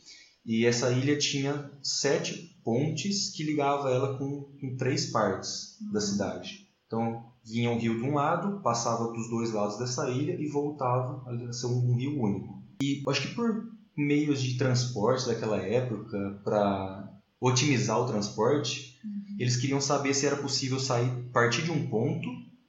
E 0.43 0.65
essa 0.65 0.89
ilha 0.91 1.15
tinha 1.17 1.71
sete 1.83 2.57
pontes 2.63 3.31
que 3.35 3.43
ligava 3.43 3.91
ela 3.91 4.17
com, 4.17 4.49
com 4.59 4.75
três 4.77 5.11
partes 5.11 5.77
da 5.93 6.01
cidade. 6.01 6.67
Então 6.87 7.25
vinha 7.45 7.69
um 7.69 7.77
rio 7.77 7.99
de 7.99 8.03
um 8.03 8.15
lado, 8.15 8.61
passava 8.63 9.11
dos 9.11 9.29
dois 9.29 9.51
lados 9.51 9.77
dessa 9.77 10.09
ilha 10.09 10.33
e 10.33 10.49
voltava 10.49 11.23
a 11.29 11.53
ser 11.53 11.67
um 11.67 11.95
rio 11.95 12.19
único. 12.19 12.56
E 12.81 13.03
acho 13.07 13.21
que 13.21 13.35
por 13.35 13.69
meios 13.95 14.41
de 14.41 14.57
transporte 14.57 15.25
daquela 15.25 15.57
época, 15.57 16.39
para 16.43 17.11
otimizar 17.39 17.99
o 17.99 18.05
transporte, 18.05 18.99
uhum. 19.03 19.35
eles 19.39 19.57
queriam 19.57 19.81
saber 19.81 20.13
se 20.13 20.25
era 20.25 20.37
possível 20.37 20.79
sair, 20.79 21.11
partir 21.31 21.63
de 21.63 21.71
um 21.71 21.89
ponto, 21.89 22.27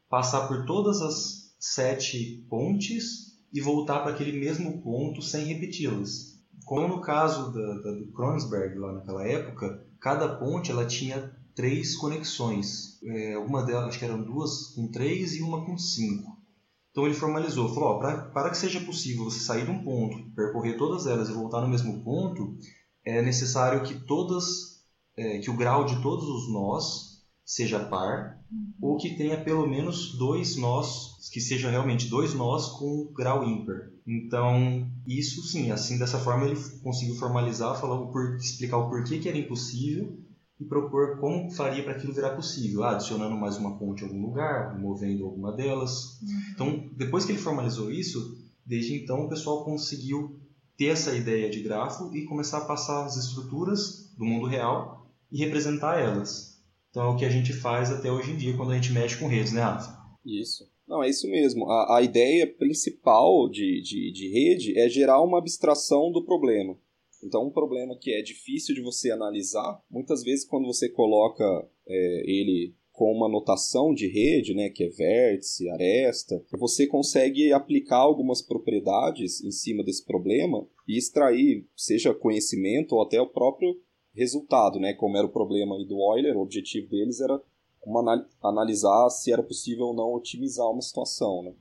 passar 0.08 0.46
por 0.48 0.64
todas 0.64 1.00
as 1.02 1.54
sete 1.58 2.46
pontes 2.48 3.38
e 3.52 3.60
voltar 3.60 4.00
para 4.00 4.12
aquele 4.12 4.38
mesmo 4.38 4.80
ponto 4.82 5.22
sem 5.22 5.44
repeti-las. 5.46 6.38
Como 6.64 6.88
no 6.88 7.00
caso 7.00 7.52
da, 7.52 7.74
da, 7.80 7.92
do 7.92 8.12
Kronsberg, 8.12 8.78
lá 8.78 8.92
naquela 8.92 9.26
época, 9.26 9.86
cada 10.00 10.36
ponte 10.36 10.70
ela 10.70 10.86
tinha 10.86 11.34
três 11.54 11.96
conexões. 11.96 13.00
É, 13.02 13.38
uma 13.38 13.64
delas, 13.64 13.88
acho 13.88 13.98
que 13.98 14.04
eram 14.04 14.22
duas 14.22 14.68
com 14.74 14.88
três 14.88 15.34
e 15.34 15.42
uma 15.42 15.64
com 15.64 15.78
cinco. 15.78 16.37
Então 16.90 17.06
ele 17.06 17.14
formalizou, 17.14 17.72
falou, 17.72 17.90
ó, 17.90 17.98
pra, 17.98 18.22
para 18.22 18.50
que 18.50 18.56
seja 18.56 18.80
possível 18.80 19.24
você 19.24 19.40
sair 19.40 19.64
de 19.64 19.70
um 19.70 19.82
ponto, 19.82 20.30
percorrer 20.34 20.76
todas 20.76 21.06
elas 21.06 21.28
e 21.28 21.32
voltar 21.32 21.60
no 21.60 21.68
mesmo 21.68 22.02
ponto, 22.02 22.56
é 23.04 23.22
necessário 23.22 23.82
que 23.82 23.94
todas, 23.94 24.82
é, 25.16 25.38
que 25.38 25.50
o 25.50 25.56
grau 25.56 25.84
de 25.84 26.00
todos 26.02 26.28
os 26.28 26.52
nós 26.52 27.22
seja 27.44 27.78
par, 27.78 28.38
uhum. 28.50 28.72
ou 28.80 28.96
que 28.98 29.16
tenha 29.16 29.42
pelo 29.42 29.66
menos 29.66 30.18
dois 30.18 30.56
nós, 30.56 31.16
que 31.32 31.40
seja 31.40 31.70
realmente 31.70 32.08
dois 32.08 32.34
nós 32.34 32.68
com 32.68 33.10
grau 33.14 33.44
ímpar. 33.44 33.90
Então, 34.06 34.86
isso 35.06 35.42
sim, 35.42 35.70
assim, 35.70 35.98
dessa 35.98 36.18
forma 36.18 36.46
ele 36.46 36.60
conseguiu 36.82 37.14
formalizar, 37.14 37.78
falando 37.80 38.10
por, 38.12 38.36
explicar 38.36 38.78
o 38.78 38.88
porquê 38.90 39.18
que 39.18 39.28
era 39.28 39.38
impossível 39.38 40.18
e 40.60 40.64
propor 40.64 41.18
como 41.20 41.50
faria 41.50 41.82
para 41.82 41.92
aquilo 41.92 42.12
virar 42.12 42.34
possível, 42.34 42.82
ah, 42.82 42.92
adicionando 42.92 43.36
mais 43.36 43.56
uma 43.56 43.78
ponte 43.78 44.02
em 44.02 44.06
algum 44.06 44.22
lugar, 44.22 44.78
movendo 44.78 45.24
alguma 45.24 45.52
delas. 45.52 46.20
Uhum. 46.20 46.40
Então, 46.52 46.90
depois 46.96 47.24
que 47.24 47.32
ele 47.32 47.38
formalizou 47.38 47.90
isso, 47.90 48.36
desde 48.66 48.94
então 48.94 49.24
o 49.24 49.28
pessoal 49.28 49.64
conseguiu 49.64 50.40
ter 50.76 50.86
essa 50.86 51.14
ideia 51.14 51.48
de 51.48 51.62
grafo 51.62 52.14
e 52.14 52.24
começar 52.24 52.58
a 52.58 52.64
passar 52.64 53.04
as 53.04 53.16
estruturas 53.16 54.12
do 54.16 54.24
mundo 54.24 54.46
real 54.46 55.06
e 55.30 55.38
representar 55.38 56.00
elas. 56.00 56.58
Então 56.90 57.02
é 57.04 57.08
o 57.10 57.16
que 57.16 57.24
a 57.24 57.30
gente 57.30 57.52
faz 57.52 57.90
até 57.90 58.10
hoje 58.10 58.32
em 58.32 58.36
dia 58.36 58.56
quando 58.56 58.72
a 58.72 58.74
gente 58.74 58.92
mexe 58.92 59.16
com 59.16 59.28
redes, 59.28 59.52
né, 59.52 59.60
Rafa? 59.60 59.96
Isso. 60.24 60.64
Não, 60.86 61.02
é 61.02 61.08
isso 61.08 61.28
mesmo. 61.28 61.68
A, 61.70 61.98
a 61.98 62.02
ideia 62.02 62.46
principal 62.46 63.48
de, 63.50 63.82
de, 63.82 64.10
de 64.12 64.28
rede 64.28 64.78
é 64.78 64.88
gerar 64.88 65.22
uma 65.22 65.38
abstração 65.38 66.10
do 66.10 66.24
problema. 66.24 66.76
Então, 67.22 67.46
um 67.46 67.50
problema 67.50 67.96
que 67.98 68.12
é 68.12 68.22
difícil 68.22 68.74
de 68.74 68.80
você 68.80 69.10
analisar, 69.10 69.80
muitas 69.90 70.22
vezes 70.22 70.44
quando 70.44 70.66
você 70.66 70.88
coloca 70.88 71.44
é, 71.86 72.22
ele 72.24 72.74
com 72.92 73.12
uma 73.12 73.28
notação 73.28 73.94
de 73.94 74.08
rede, 74.08 74.54
né, 74.54 74.70
que 74.70 74.82
é 74.82 74.88
vértice, 74.88 75.70
aresta, 75.70 76.44
você 76.58 76.84
consegue 76.84 77.52
aplicar 77.52 77.98
algumas 77.98 78.42
propriedades 78.42 79.40
em 79.44 79.52
cima 79.52 79.84
desse 79.84 80.04
problema 80.04 80.66
e 80.86 80.98
extrair, 80.98 81.64
seja 81.76 82.12
conhecimento 82.12 82.96
ou 82.96 83.02
até 83.02 83.20
o 83.20 83.30
próprio 83.30 83.76
resultado, 84.12 84.80
né, 84.80 84.94
como 84.94 85.16
era 85.16 85.26
o 85.26 85.32
problema 85.32 85.76
do 85.84 85.94
Euler, 86.12 86.36
o 86.36 86.42
objetivo 86.42 86.88
deles 86.88 87.20
era 87.20 87.40
uma, 87.86 88.28
analisar 88.42 89.08
se 89.10 89.32
era 89.32 89.44
possível 89.44 89.86
ou 89.86 89.94
não 89.94 90.12
otimizar 90.12 90.68
uma 90.68 90.82
situação, 90.82 91.44
né? 91.44 91.54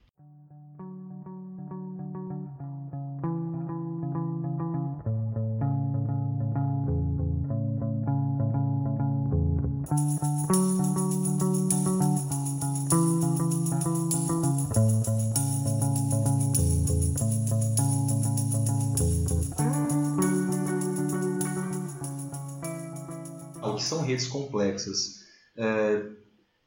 O 23.62 23.76
que 23.76 23.84
são 23.84 24.02
redes 24.02 24.28
complexas? 24.28 25.24
É, 25.58 26.04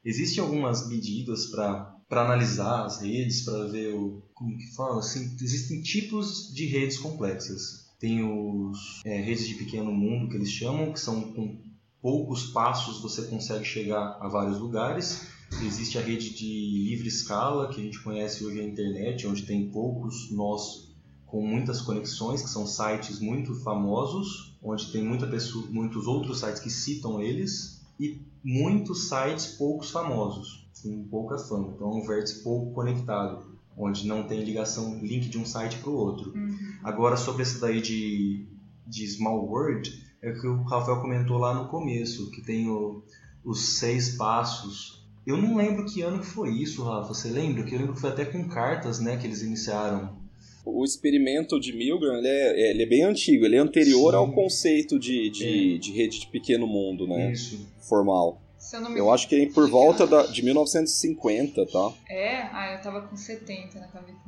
existem 0.04 0.42
algumas 0.42 0.88
medidas 0.88 1.46
para 1.46 1.96
analisar 2.10 2.84
as 2.84 3.00
redes, 3.00 3.42
para 3.42 3.66
ver 3.66 3.94
o. 3.94 4.22
Como 4.34 4.56
que 4.56 4.74
fala? 4.74 5.00
Assim, 5.00 5.36
existem 5.40 5.82
tipos 5.82 6.52
de 6.54 6.66
redes 6.66 6.98
complexas. 6.98 7.90
Tem 7.98 8.22
os 8.24 9.02
é, 9.04 9.20
redes 9.20 9.46
de 9.46 9.54
pequeno 9.54 9.92
mundo 9.92 10.30
que 10.30 10.36
eles 10.36 10.50
chamam, 10.50 10.92
que 10.92 11.00
são 11.00 11.32
com 11.32 11.60
poucos 12.00 12.44
passos 12.46 13.02
você 13.02 13.22
consegue 13.22 13.64
chegar 13.64 14.16
a 14.20 14.28
vários 14.28 14.58
lugares. 14.58 15.26
Existe 15.62 15.98
a 15.98 16.00
rede 16.00 16.30
de 16.30 16.88
livre 16.88 17.08
escala, 17.08 17.68
que 17.68 17.80
a 17.80 17.84
gente 17.84 18.02
conhece 18.02 18.44
hoje 18.44 18.56
na 18.56 18.68
internet, 18.68 19.26
onde 19.26 19.42
tem 19.42 19.68
poucos 19.70 20.30
nós 20.30 20.89
com 21.30 21.46
muitas 21.46 21.80
conexões, 21.80 22.42
que 22.42 22.50
são 22.50 22.66
sites 22.66 23.20
muito 23.20 23.54
famosos, 23.54 24.52
onde 24.60 24.90
tem 24.90 25.02
muita 25.02 25.26
pessoa, 25.28 25.64
muitos 25.70 26.06
outros 26.06 26.40
sites 26.40 26.60
que 26.60 26.68
citam 26.68 27.22
eles, 27.22 27.80
e 28.00 28.20
muitos 28.42 29.08
sites 29.08 29.46
poucos 29.46 29.90
famosos, 29.90 30.66
com 30.82 31.04
pouca 31.04 31.38
fama. 31.38 31.72
Então 31.74 31.88
é 31.88 31.94
um 31.94 32.06
vértice 32.06 32.42
pouco 32.42 32.72
conectado, 32.72 33.44
onde 33.76 34.08
não 34.08 34.24
tem 34.24 34.42
ligação, 34.42 34.98
link 34.98 35.28
de 35.28 35.38
um 35.38 35.46
site 35.46 35.78
para 35.78 35.90
o 35.90 35.94
outro. 35.94 36.32
Uhum. 36.34 36.58
Agora, 36.82 37.16
sobre 37.16 37.42
esse 37.42 37.60
daí 37.60 37.80
de, 37.80 38.44
de 38.86 39.06
Small 39.06 39.46
World, 39.46 40.04
é 40.20 40.32
o 40.32 40.40
que 40.40 40.46
o 40.48 40.62
Rafael 40.64 41.00
comentou 41.00 41.38
lá 41.38 41.54
no 41.54 41.68
começo, 41.68 42.30
que 42.32 42.42
tem 42.42 42.68
o, 42.68 43.02
os 43.44 43.78
seis 43.78 44.16
passos. 44.16 45.06
Eu 45.24 45.36
não 45.36 45.56
lembro 45.56 45.84
que 45.84 46.02
ano 46.02 46.24
foi 46.24 46.50
isso, 46.50 46.82
Rafa. 46.82 47.14
Você 47.14 47.28
lembra? 47.28 47.62
Que 47.62 47.74
eu 47.74 47.78
lembro 47.78 47.94
que 47.94 48.00
foi 48.00 48.10
até 48.10 48.24
com 48.24 48.48
cartas, 48.48 48.98
né, 48.98 49.16
que 49.16 49.26
eles 49.26 49.42
iniciaram. 49.42 50.19
O 50.64 50.84
experimento 50.84 51.58
de 51.58 51.72
Milgram 51.72 52.18
ele 52.18 52.28
é, 52.28 52.70
ele 52.70 52.82
é 52.82 52.86
bem 52.86 53.02
antigo, 53.02 53.44
ele 53.44 53.56
é 53.56 53.58
anterior 53.58 54.10
Sim. 54.12 54.16
ao 54.18 54.30
conceito 54.32 54.98
de, 54.98 55.30
de, 55.30 55.76
É. 55.76 55.78
de 55.78 55.92
rede 55.92 56.20
de 56.20 56.26
pequeno 56.26 56.66
mundo, 56.66 57.06
né? 57.06 57.32
Isso. 57.32 57.66
Formal. 57.88 58.40
Se 58.58 58.76
eu 58.76 58.80
não 58.82 58.90
me 58.90 58.98
Eu 58.98 59.10
acho 59.10 59.26
que 59.26 59.34
é 59.36 59.46
por 59.48 59.68
volta 59.70 60.06
da, 60.06 60.26
de 60.26 60.42
1950, 60.44 61.66
tá? 61.66 61.92
É? 62.08 62.42
Ah, 62.52 62.74
eu 62.76 62.82
tava 62.82 63.00
com 63.02 63.16
70 63.16 63.80
na 63.80 63.88
cabeça. 63.88 64.18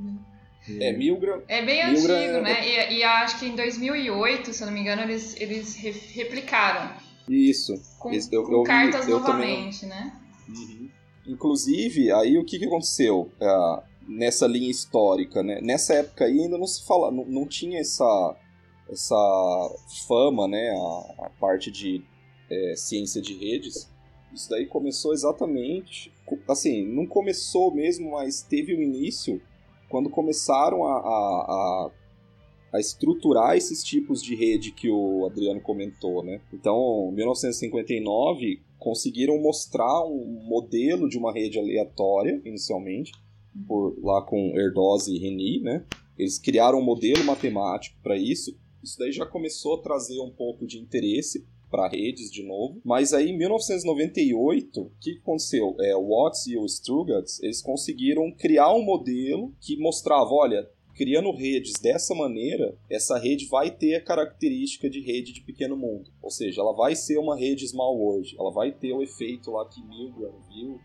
É, 0.80 0.92
Milgram. 0.92 1.42
É 1.48 1.60
bem 1.64 1.84
Milgram 1.92 2.14
antigo, 2.16 2.36
é- 2.38 2.40
né? 2.40 2.90
E, 2.92 2.94
e 2.98 3.02
acho 3.04 3.38
que 3.38 3.46
em 3.46 3.54
2008, 3.56 4.52
se 4.54 4.62
eu 4.62 4.66
não 4.68 4.72
me 4.74 4.80
engano, 4.80 5.02
eles, 5.02 5.38
eles 5.40 5.74
re- 5.76 5.90
replicaram. 6.14 6.94
Isso. 7.28 7.74
Com, 7.98 8.10
Esse- 8.12 8.34
eu- 8.34 8.42
com 8.44 8.52
eu 8.54 8.62
cartas 8.62 9.06
não- 9.06 9.20
novamente, 9.20 9.84
né? 9.86 10.12
Uhum. 10.48 10.88
Inclusive, 11.26 12.10
aí 12.12 12.36
o 12.38 12.44
que, 12.44 12.58
que 12.58 12.64
aconteceu 12.64 13.30
ah, 13.40 13.82
nessa 14.06 14.47
linha 14.47 14.71
histórica, 14.71 15.42
né? 15.42 15.61
Nessa 15.61 15.94
época 15.94 16.25
aí 16.25 16.40
ainda 16.40 16.59
não 16.59 16.66
se 16.66 16.85
fala, 16.85 17.11
não, 17.11 17.25
não 17.25 17.47
tinha 17.47 17.80
essa, 17.80 18.37
essa 18.88 19.76
fama, 20.06 20.49
né? 20.49 20.71
A, 20.71 21.26
a 21.26 21.30
parte 21.40 21.71
de 21.71 22.02
eh, 22.50 22.75
ciência 22.76 23.21
de 23.21 23.35
redes. 23.35 23.90
Isso 24.32 24.49
daí 24.49 24.66
começou 24.66 25.12
exatamente, 25.12 26.12
assim, 26.49 26.87
não 26.87 27.06
começou 27.06 27.75
mesmo, 27.75 28.12
mas 28.12 28.42
teve 28.42 28.75
um 28.75 28.80
início 28.80 29.40
quando 29.90 30.09
começaram 30.09 30.87
a, 30.87 30.97
a, 30.97 31.00
a, 31.02 31.90
a 32.73 32.80
estruturar 32.80 33.56
esses 33.56 33.85
tipos 33.85 34.23
de 34.23 34.35
rede 34.35 34.73
que 34.73 34.90
o 34.90 35.26
Adriano 35.26 35.61
comentou, 35.61 36.25
né? 36.25 36.40
Então, 36.52 37.11
em 37.12 37.16
1959 37.16 38.62
conseguiram 38.78 39.38
mostrar 39.38 40.02
um 40.04 40.25
modelo 40.49 41.09
de 41.09 41.18
uma 41.18 41.32
rede 41.32 41.59
aleatória, 41.59 42.40
inicialmente, 42.44 43.12
por, 43.66 43.97
lá 44.02 44.23
com 44.23 44.59
Erdose 44.59 45.14
e 45.14 45.18
Reni, 45.18 45.61
né? 45.61 45.85
Eles 46.18 46.38
criaram 46.38 46.78
um 46.78 46.85
modelo 46.85 47.25
matemático 47.25 47.97
para 48.02 48.16
isso. 48.16 48.56
Isso 48.82 48.99
daí 48.99 49.12
já 49.12 49.25
começou 49.25 49.76
a 49.76 49.82
trazer 49.82 50.21
um 50.21 50.30
pouco 50.30 50.66
de 50.66 50.78
interesse 50.78 51.47
para 51.71 51.88
redes 51.88 52.30
de 52.30 52.42
novo. 52.42 52.80
Mas 52.85 53.14
aí, 53.14 53.30
em 53.30 53.38
1998, 53.38 54.80
o 54.80 54.90
que 55.00 55.14
que 55.14 55.18
aconteceu? 55.21 55.75
É, 55.80 55.97
o 55.97 56.09
Watts 56.09 56.47
e 56.47 56.56
o 56.56 56.66
Strugatz, 56.66 57.42
eles 57.42 57.62
conseguiram 57.62 58.30
criar 58.30 58.75
um 58.75 58.85
modelo 58.85 59.54
que 59.59 59.78
mostrava, 59.78 60.30
olha, 60.30 60.68
criando 60.94 61.32
redes 61.32 61.80
dessa 61.80 62.14
maneira, 62.14 62.76
essa 62.90 63.18
rede 63.18 63.47
vai 63.47 63.71
ter 63.71 63.94
a 63.94 64.04
característica 64.04 64.90
de 64.90 65.00
rede 65.00 65.32
de 65.32 65.40
pequeno 65.40 65.76
mundo. 65.76 66.11
Ou 66.21 66.30
seja, 66.30 66.61
ela 66.61 66.75
vai 66.75 66.94
ser 66.94 67.18
uma 67.18 67.37
rede 67.37 67.66
small 67.66 67.99
world, 67.99 68.37
ela 68.38 68.52
vai 68.52 68.71
ter 68.71 68.92
o 68.92 69.02
efeito 69.02 69.50
lá 69.50 69.66
que 69.66 69.82
Milgram 69.82 70.35
viu. 70.54 70.78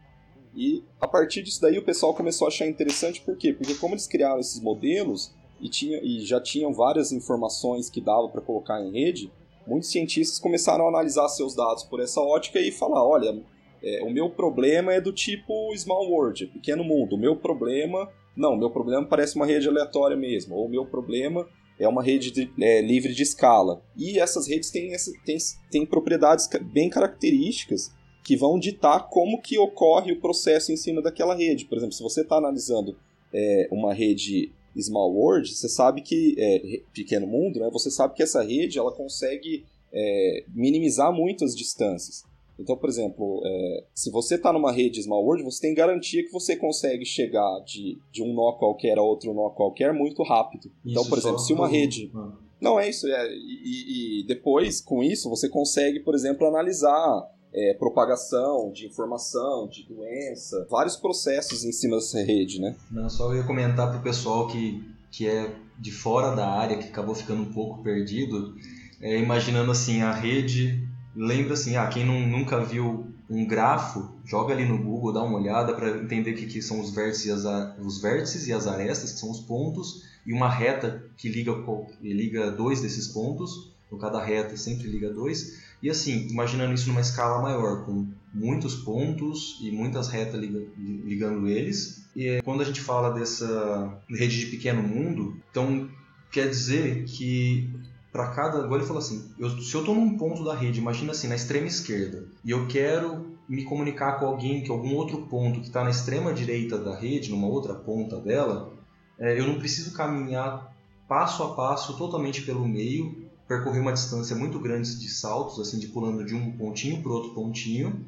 E 0.57 0.83
a 0.99 1.07
partir 1.07 1.43
disso 1.43 1.61
daí 1.61 1.77
o 1.77 1.85
pessoal 1.85 2.15
começou 2.15 2.47
a 2.47 2.49
achar 2.49 2.65
interessante, 2.67 3.21
por 3.21 3.37
quê? 3.37 3.53
Porque 3.53 3.75
como 3.75 3.93
eles 3.93 4.07
criaram 4.07 4.39
esses 4.39 4.59
modelos 4.59 5.31
e, 5.61 5.69
tinha, 5.69 5.99
e 6.03 6.21
já 6.21 6.41
tinham 6.41 6.73
várias 6.73 7.11
informações 7.11 7.91
que 7.91 8.01
dava 8.01 8.27
para 8.27 8.41
colocar 8.41 8.81
em 8.83 8.91
rede, 8.91 9.31
muitos 9.67 9.91
cientistas 9.91 10.39
começaram 10.39 10.85
a 10.85 10.89
analisar 10.89 11.29
seus 11.29 11.55
dados 11.55 11.83
por 11.83 11.99
essa 11.99 12.19
ótica 12.21 12.59
e 12.59 12.71
falar, 12.71 13.07
olha, 13.07 13.39
é, 13.83 14.03
o 14.03 14.09
meu 14.09 14.31
problema 14.31 14.91
é 14.91 14.99
do 14.99 15.13
tipo 15.13 15.71
small 15.77 16.09
world, 16.09 16.47
pequeno 16.47 16.83
mundo. 16.83 17.15
O 17.15 17.19
meu 17.19 17.35
problema 17.35 18.09
não, 18.35 18.55
meu 18.55 18.71
problema 18.71 19.05
parece 19.07 19.35
uma 19.35 19.45
rede 19.45 19.67
aleatória 19.67 20.17
mesmo, 20.17 20.55
ou 20.55 20.67
meu 20.67 20.85
problema 20.85 21.47
é 21.79 21.87
uma 21.87 22.01
rede 22.01 22.31
de- 22.31 22.51
é, 22.59 22.81
livre 22.81 23.13
de 23.13 23.21
escala. 23.21 23.81
E 23.95 24.19
essas 24.19 24.47
redes 24.47 24.71
têm, 24.71 24.91
têm, 25.23 25.37
têm 25.69 25.85
propriedades 25.85 26.47
bem 26.73 26.89
características 26.89 27.91
que 28.27 28.35
vão 28.35 28.59
ditar 28.59 29.07
como 29.07 29.41
que 29.41 29.57
ocorre 29.57 30.11
o 30.11 30.19
processo 30.19 30.69
em 30.69 30.75
cima 30.75 31.01
daquela 31.01 31.33
rede. 31.33 31.63
Por 31.63 31.77
exemplo, 31.77 31.95
se 31.95 32.03
você 32.03 32.23
está 32.23 32.35
analisando 32.35 32.93
é, 33.33 33.69
uma 33.71 33.93
rede 33.93 34.51
small 34.77 35.13
world, 35.13 35.47
você 35.49 35.69
sabe 35.69 36.01
que 36.01 36.35
é, 36.37 36.81
pequeno 36.93 37.25
mundo, 37.25 37.57
né? 37.61 37.69
Você 37.71 37.89
sabe 37.89 38.15
que 38.15 38.21
essa 38.21 38.43
rede 38.43 38.77
ela 38.77 38.91
consegue 38.91 39.63
é, 39.93 40.43
minimizar 40.53 41.13
muito 41.13 41.45
as 41.45 41.55
distâncias. 41.55 42.25
Então, 42.59 42.75
por 42.75 42.89
exemplo, 42.89 43.41
é, 43.45 43.85
se 43.95 44.11
você 44.11 44.35
está 44.35 44.51
numa 44.51 44.73
rede 44.73 45.01
Small 45.01 45.23
World, 45.23 45.45
você 45.45 45.61
tem 45.61 45.73
garantia 45.73 46.21
que 46.21 46.31
você 46.33 46.57
consegue 46.57 47.05
chegar 47.05 47.61
de, 47.65 47.97
de 48.11 48.21
um 48.21 48.33
nó 48.33 48.51
qualquer 48.57 48.97
a 48.97 49.01
outro 49.01 49.33
nó 49.33 49.51
qualquer 49.51 49.93
muito 49.93 50.21
rápido. 50.21 50.69
então, 50.85 51.03
Isso 51.03 51.09
por 51.09 51.17
exemplo, 51.17 51.39
se 51.39 51.53
uma 51.53 51.69
rede. 51.69 52.11
Não, 52.59 52.77
é 52.77 52.89
isso. 52.89 53.07
É, 53.07 53.33
e, 53.33 54.19
e 54.19 54.27
depois, 54.27 54.81
com 54.81 55.01
isso, 55.01 55.29
você 55.29 55.47
consegue, 55.47 56.01
por 56.01 56.13
exemplo, 56.13 56.45
analisar 56.45 57.36
é, 57.57 57.73
propagação 57.73 58.71
de 58.71 58.85
informação, 58.85 59.67
de 59.67 59.83
doença, 59.83 60.67
vários 60.69 60.95
processos 60.95 61.63
em 61.63 61.71
cima 61.71 61.95
dessa 61.97 62.21
rede, 62.21 62.61
né? 62.61 62.75
Não, 62.91 63.09
só 63.09 63.33
eu 63.33 63.37
ia 63.37 63.43
comentar 63.43 63.89
pro 63.89 63.99
pessoal 64.01 64.47
que, 64.47 64.87
que 65.11 65.27
é 65.27 65.55
de 65.79 65.91
fora 65.91 66.35
da 66.35 66.47
área, 66.47 66.77
que 66.77 66.87
acabou 66.87 67.15
ficando 67.15 67.41
um 67.41 67.51
pouco 67.51 67.81
perdido, 67.81 68.55
é, 69.01 69.17
imaginando 69.17 69.71
assim, 69.71 70.01
a 70.01 70.13
rede. 70.13 70.87
Lembra 71.15 71.55
assim, 71.55 71.75
ah, 71.75 71.87
quem 71.87 72.05
não, 72.05 72.19
nunca 72.27 72.63
viu 72.63 73.07
um 73.27 73.45
grafo, 73.45 74.07
joga 74.23 74.53
ali 74.53 74.63
no 74.63 74.77
Google, 74.77 75.11
dá 75.11 75.23
uma 75.23 75.39
olhada 75.39 75.73
para 75.73 75.97
entender 75.97 76.31
o 76.31 76.35
que, 76.35 76.45
que 76.45 76.61
são 76.61 76.79
os 76.79 76.91
vértices, 76.91 77.25
e 77.25 77.31
as, 77.31 77.79
os 77.79 77.99
vértices 77.99 78.47
e 78.47 78.53
as 78.53 78.67
arestas, 78.67 79.13
que 79.13 79.19
são 79.19 79.31
os 79.31 79.39
pontos, 79.39 80.03
e 80.27 80.31
uma 80.31 80.47
reta 80.47 81.03
que 81.17 81.27
liga, 81.27 81.55
liga 82.01 82.51
dois 82.51 82.81
desses 82.81 83.07
pontos, 83.07 83.71
então 83.87 83.97
cada 83.97 84.23
reta 84.23 84.55
sempre 84.55 84.87
liga 84.87 85.09
dois. 85.09 85.66
E 85.81 85.89
assim, 85.89 86.27
imaginando 86.29 86.73
isso 86.73 86.87
numa 86.89 87.01
escala 87.01 87.41
maior, 87.41 87.85
com 87.85 88.07
muitos 88.33 88.75
pontos 88.75 89.57
e 89.61 89.71
muitas 89.71 90.07
retas 90.09 90.39
liga- 90.39 90.65
ligando 90.77 91.47
eles. 91.47 92.05
E 92.15 92.41
quando 92.43 92.61
a 92.61 92.65
gente 92.65 92.81
fala 92.81 93.11
dessa 93.11 93.99
rede 94.09 94.39
de 94.39 94.45
pequeno 94.47 94.81
mundo, 94.81 95.37
então 95.51 95.87
quer 96.31 96.49
dizer 96.49 97.03
que 97.05 97.69
para 98.11 98.27
cada. 98.29 98.57
Agora 98.63 98.79
ele 98.81 98.87
falou 98.87 99.01
assim: 99.01 99.29
eu- 99.37 99.49
se 99.61 99.73
eu 99.75 99.81
estou 99.81 99.93
num 99.95 100.17
ponto 100.17 100.43
da 100.43 100.55
rede, 100.55 100.79
imagina 100.79 101.11
assim, 101.11 101.27
na 101.27 101.35
extrema 101.35 101.67
esquerda, 101.67 102.25
e 102.43 102.49
eu 102.51 102.67
quero 102.67 103.37
me 103.47 103.63
comunicar 103.63 104.19
com 104.19 104.25
alguém 104.25 104.61
que 104.63 104.71
algum 104.71 104.93
outro 104.95 105.21
ponto 105.27 105.61
que 105.61 105.67
está 105.67 105.83
na 105.83 105.89
extrema 105.89 106.33
direita 106.33 106.77
da 106.77 106.95
rede, 106.97 107.29
numa 107.29 107.47
outra 107.47 107.73
ponta 107.75 108.17
dela, 108.19 108.73
é, 109.19 109.39
eu 109.39 109.47
não 109.47 109.57
preciso 109.59 109.93
caminhar 109.93 110.75
passo 111.07 111.43
a 111.43 111.53
passo, 111.55 111.97
totalmente 111.97 112.41
pelo 112.41 112.67
meio, 112.67 113.25
percorrer 113.47 113.79
uma 113.79 113.93
distância 113.93 114.35
muito 114.35 114.59
grande 114.59 114.95
de 114.99 115.09
saltos, 115.09 115.59
assim, 115.59 115.79
de 115.79 115.87
pulando 115.87 116.25
de 116.25 116.35
um 116.35 116.51
pontinho 116.51 117.01
para 117.01 117.11
outro 117.11 117.33
pontinho, 117.33 118.05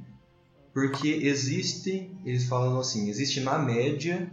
porque 0.73 1.08
existe, 1.08 2.12
eles 2.25 2.45
falam 2.45 2.80
assim, 2.80 3.10
existe 3.10 3.39
na 3.39 3.58
média 3.58 4.32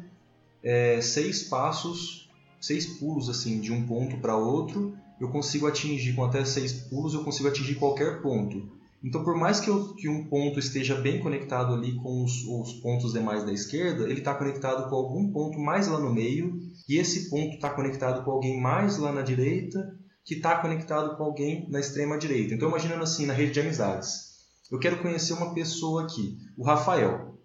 é, 0.63 1.01
seis 1.01 1.45
passos, 1.45 2.29
seis 2.61 2.87
pulos 2.87 3.29
assim 3.29 3.61
de 3.61 3.73
um 3.73 3.87
ponto 3.87 4.19
para 4.19 4.37
outro. 4.37 4.95
Eu 5.21 5.29
consigo 5.29 5.67
atingir 5.67 6.15
com 6.15 6.25
até 6.25 6.45
seis 6.45 6.73
pulos, 6.73 7.15
eu 7.15 7.25
consigo 7.25 7.49
atingir 7.49 7.77
qualquer 7.77 8.21
ponto. 8.21 8.69
Então, 9.03 9.23
por 9.23 9.37
mais 9.37 9.61
que, 9.61 9.71
eu, 9.71 9.95
que 9.95 10.09
um 10.09 10.25
ponto 10.25 10.59
esteja 10.59 10.97
bem 10.97 11.21
conectado 11.21 11.73
ali 11.73 11.95
com 11.95 12.25
os, 12.25 12.45
os 12.45 12.73
pontos 12.81 13.13
demais 13.13 13.45
da 13.45 13.53
esquerda, 13.53 14.05
ele 14.05 14.19
está 14.19 14.35
conectado 14.35 14.89
com 14.91 14.97
algum 14.97 15.31
ponto 15.31 15.59
mais 15.59 15.87
lá 15.87 16.01
no 16.01 16.13
meio, 16.13 16.61
e 16.89 16.97
esse 16.97 17.31
ponto 17.31 17.55
está 17.55 17.71
conectado 17.71 18.25
com 18.25 18.31
alguém 18.31 18.61
mais 18.61 18.99
lá 18.99 19.13
na 19.13 19.23
direita, 19.23 19.97
que 20.27 20.35
está 20.35 20.57
conectado 20.57 21.17
com 21.17 21.23
alguém 21.23 21.71
na 21.71 21.79
extrema 21.79 22.19
direita. 22.19 22.53
Então, 22.53 22.69
imaginando 22.69 23.05
assim, 23.05 23.25
na 23.27 23.33
rede 23.33 23.53
de 23.53 23.61
amizades. 23.61 24.27
Eu 24.71 24.81
quero 24.81 25.01
conhecer 25.01 25.33
uma 25.33 25.55
pessoa 25.55 26.03
aqui, 26.03 26.37
o 26.59 26.65
Rafael. 26.65 27.39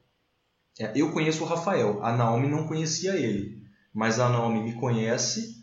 É, 0.80 0.92
eu 0.96 1.12
conheço 1.12 1.44
o 1.44 1.48
Rafael, 1.48 2.04
a 2.04 2.12
Naomi 2.12 2.48
não 2.48 2.68
conhecia 2.68 3.16
ele, 3.16 3.62
mas 3.94 4.20
a 4.20 4.28
Naomi 4.28 4.64
me 4.64 4.74
conhece 4.80 5.62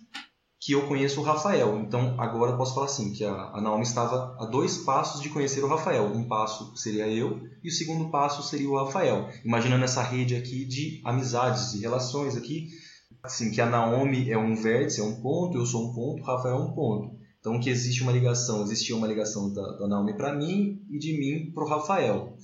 que 0.61 0.73
eu 0.73 0.87
conheço 0.87 1.21
o 1.21 1.25
Rafael. 1.25 1.81
Então 1.81 2.21
agora 2.21 2.53
eu 2.53 2.57
posso 2.57 2.75
falar 2.75 2.87
assim, 2.87 3.13
que 3.13 3.25
a, 3.25 3.33
a 3.33 3.61
Naomi 3.61 3.83
estava 3.83 4.37
a 4.39 4.47
dois 4.47 4.79
passos 4.79 5.21
de 5.21 5.29
conhecer 5.29 5.65
o 5.65 5.69
Rafael. 5.69 6.05
Um 6.07 6.29
passo 6.29 6.77
seria 6.77 7.09
eu 7.09 7.41
e 7.65 7.69
o 7.69 7.73
segundo 7.73 8.11
passo 8.11 8.45
seria 8.45 8.69
o 8.69 8.77
Rafael. 8.77 9.29
Imaginando 9.45 9.85
essa 9.85 10.03
rede 10.03 10.37
aqui 10.37 10.65
de 10.65 11.01
amizades, 11.05 11.73
de 11.73 11.81
relações 11.81 12.37
aqui, 12.37 12.69
assim, 13.23 13.51
que 13.51 13.61
a 13.61 13.67
Naomi 13.67 14.31
é 14.31 14.39
um 14.39 14.55
vértice, 14.55 15.01
é 15.01 15.05
um 15.05 15.21
ponto, 15.21 15.59
eu 15.59 15.67
sou 15.67 15.91
um 15.91 15.95
ponto, 15.95 16.23
o 16.23 16.27
Rafael 16.27 16.57
é 16.57 16.61
um 16.61 16.73
ponto. 16.73 17.19
Então 17.41 17.61
que 17.61 17.71
existe 17.71 18.03
uma 18.03 18.13
ligação, 18.13 18.63
existia 18.63 18.97
uma 18.97 19.07
ligação 19.07 19.53
da, 19.53 19.63
da 19.79 19.89
Naomi 19.89 20.17
para 20.17 20.35
mim 20.35 20.83
e 20.91 20.99
de 20.99 21.19
mim 21.19 21.53
para 21.53 21.65
o 21.65 21.69
Rafael. 21.69 22.37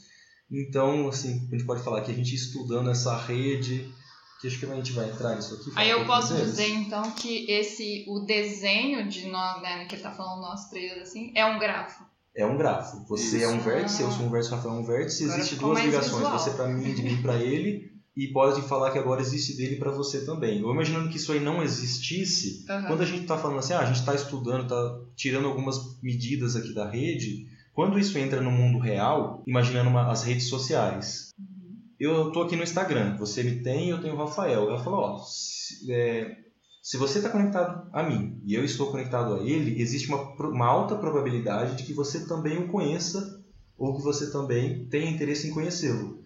Então, 0.50 1.08
assim, 1.08 1.48
a 1.48 1.56
gente 1.56 1.64
pode 1.64 1.82
falar 1.82 2.02
que 2.02 2.12
a 2.12 2.14
gente 2.14 2.34
estudando 2.34 2.90
essa 2.90 3.16
rede, 3.16 3.92
que 4.40 4.46
acho 4.46 4.58
que 4.58 4.66
a 4.66 4.74
gente 4.74 4.92
vai 4.92 5.10
entrar 5.10 5.34
nisso 5.34 5.54
aqui. 5.54 5.70
Aí 5.74 5.90
eu 5.90 6.06
posso 6.06 6.34
dizer 6.34 6.68
então 6.68 7.10
que 7.12 7.50
esse 7.50 8.04
o 8.08 8.20
desenho 8.20 9.08
de 9.08 9.26
nós, 9.26 9.60
né, 9.62 9.86
que 9.86 9.94
ele 9.96 10.02
tá 10.02 10.12
falando 10.12 10.42
nós 10.42 10.68
três 10.68 11.00
assim, 11.00 11.32
é 11.34 11.44
um 11.44 11.58
grafo. 11.58 12.04
É 12.36 12.44
um 12.44 12.56
grafo. 12.56 13.04
Você 13.08 13.36
Isso. 13.38 13.44
é 13.44 13.48
um 13.48 13.60
vértice, 13.60 14.02
eu 14.02 14.10
sou 14.10 14.26
um 14.26 14.30
vértice, 14.30 14.52
o 14.52 14.56
Rafael 14.56 14.74
é 14.74 14.78
um 14.78 14.84
vértice. 14.84 15.24
Existem 15.24 15.58
duas 15.58 15.80
ligações, 15.84 16.14
visual. 16.14 16.38
você 16.38 16.50
para 16.50 16.68
mim, 16.68 16.94
de 16.94 17.02
mim 17.02 17.22
para 17.22 17.36
ele 17.36 17.92
e 18.16 18.28
pode 18.28 18.62
falar 18.62 18.92
que 18.92 18.98
agora 18.98 19.20
existe 19.20 19.56
dele 19.56 19.76
para 19.76 19.90
você 19.90 20.24
também. 20.24 20.60
Eu 20.60 20.70
imaginando 20.70 21.08
que 21.08 21.16
isso 21.16 21.32
aí 21.32 21.40
não 21.40 21.62
existisse, 21.62 22.64
uhum. 22.68 22.82
quando 22.84 23.02
a 23.02 23.06
gente 23.06 23.22
está 23.22 23.36
falando 23.36 23.58
assim, 23.58 23.72
ah, 23.72 23.80
a 23.80 23.86
gente 23.86 23.98
está 23.98 24.14
estudando, 24.14 24.64
está 24.64 25.00
tirando 25.16 25.46
algumas 25.46 26.00
medidas 26.00 26.54
aqui 26.54 26.72
da 26.72 26.88
rede, 26.88 27.48
quando 27.72 27.98
isso 27.98 28.16
entra 28.16 28.40
no 28.40 28.52
mundo 28.52 28.78
real, 28.78 29.42
imaginando 29.46 29.90
uma, 29.90 30.10
as 30.10 30.22
redes 30.22 30.48
sociais. 30.48 31.32
Uhum. 31.36 31.76
Eu 31.98 32.28
estou 32.28 32.44
aqui 32.44 32.54
no 32.54 32.62
Instagram, 32.62 33.16
você 33.16 33.42
me 33.42 33.62
tem, 33.62 33.88
eu 33.88 34.00
tenho 34.00 34.14
o 34.14 34.18
Rafael. 34.18 34.68
Ela 34.68 34.82
falou, 34.82 35.00
ó, 35.00 35.18
se, 35.18 35.92
é, 35.92 36.36
se 36.80 36.96
você 36.96 37.18
está 37.18 37.30
conectado 37.30 37.88
a 37.92 38.02
mim 38.02 38.40
e 38.44 38.54
eu 38.54 38.64
estou 38.64 38.92
conectado 38.92 39.34
a 39.34 39.40
ele, 39.40 39.80
existe 39.80 40.06
uma, 40.06 40.22
uma 40.38 40.66
alta 40.66 40.94
probabilidade 40.94 41.76
de 41.76 41.82
que 41.82 41.92
você 41.92 42.26
também 42.26 42.58
o 42.58 42.68
conheça 42.68 43.42
ou 43.76 43.96
que 43.96 44.02
você 44.02 44.30
também 44.30 44.86
tenha 44.86 45.10
interesse 45.10 45.48
em 45.48 45.50
conhecê-lo. 45.50 46.22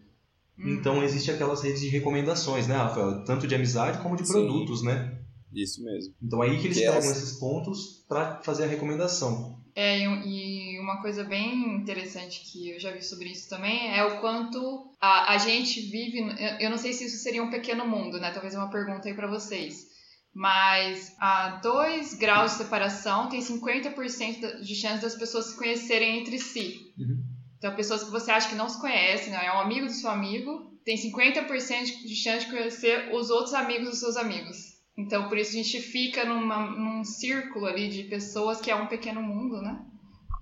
Então 0.59 1.03
existe 1.03 1.31
aquelas 1.31 1.63
redes 1.63 1.81
de 1.81 1.89
recomendações, 1.89 2.67
né, 2.67 2.77
Rafael? 2.77 3.25
Tanto 3.25 3.47
de 3.47 3.55
amizade 3.55 4.03
como 4.03 4.17
de 4.17 4.27
Sim. 4.27 4.33
produtos, 4.33 4.83
né? 4.83 5.19
Isso 5.53 5.83
mesmo. 5.83 6.15
Então 6.23 6.43
aí 6.43 6.59
que 6.59 6.67
eles 6.67 6.79
que 6.79 6.85
pegam 6.85 6.99
esses 6.99 7.39
pontos 7.39 8.05
para 8.09 8.43
fazer 8.43 8.65
a 8.65 8.69
recomendação. 8.69 9.59
É, 9.75 10.01
e 10.01 10.81
uma 10.81 11.01
coisa 11.01 11.23
bem 11.23 11.77
interessante 11.77 12.43
que 12.51 12.71
eu 12.71 12.81
já 12.81 12.91
vi 12.91 13.03
sobre 13.03 13.29
isso 13.31 13.49
também 13.49 13.97
é 13.97 14.05
o 14.05 14.21
quanto 14.21 14.91
a, 15.01 15.35
a 15.35 15.39
gente 15.39 15.81
vive. 15.83 16.19
Eu 16.61 16.71
não 16.71 16.77
sei 16.77 16.93
se 16.93 17.05
isso 17.05 17.19
seria 17.19 17.43
um 17.43 17.51
pequeno 17.51 17.87
mundo, 17.87 18.19
né? 18.19 18.33
Talvez 18.33 18.55
uma 18.55 18.71
pergunta 18.71 19.09
aí 19.09 19.15
para 19.15 19.29
vocês. 19.29 19.87
Mas 20.35 21.15
a 21.19 21.61
2 21.63 22.15
graus 22.15 22.53
de 22.53 22.59
separação 22.59 23.29
tem 23.29 23.41
50% 23.41 24.61
de 24.61 24.75
chance 24.75 25.01
das 25.01 25.15
pessoas 25.15 25.47
se 25.47 25.57
conhecerem 25.57 26.21
entre 26.21 26.39
si. 26.39 26.93
Uhum. 26.99 27.23
Então, 27.59 27.75
pessoas 27.75 28.05
que 28.05 28.11
você 28.11 28.31
acha 28.31 28.49
que 28.49 28.55
não 28.55 28.69
se 28.69 28.81
conhecem, 28.81 29.33
né? 29.33 29.45
é 29.45 29.53
um 29.53 29.61
amigo 29.61 29.87
do 29.87 29.93
seu 29.93 30.09
amigo, 30.11 30.73
tem 30.85 30.97
50% 30.97 32.07
de 32.07 32.15
chance 32.15 32.47
de 32.47 32.53
conhecer 32.53 33.11
os 33.13 33.31
outros 33.31 33.53
amigos 33.53 33.91
dos 33.91 33.99
seus 34.01 34.17
amigos. 34.17 34.79
Então, 34.97 35.29
por 35.29 35.37
isso 35.37 35.51
a 35.51 35.63
gente 35.63 35.81
fica 35.81 36.25
numa, 36.25 36.71
num 36.71 37.05
círculo 37.05 37.67
ali 37.67 37.89
de 37.89 38.05
pessoas 38.05 38.61
que 38.61 38.71
é 38.71 38.75
um 38.75 38.87
pequeno 38.87 39.23
mundo, 39.23 39.61
né? 39.61 39.81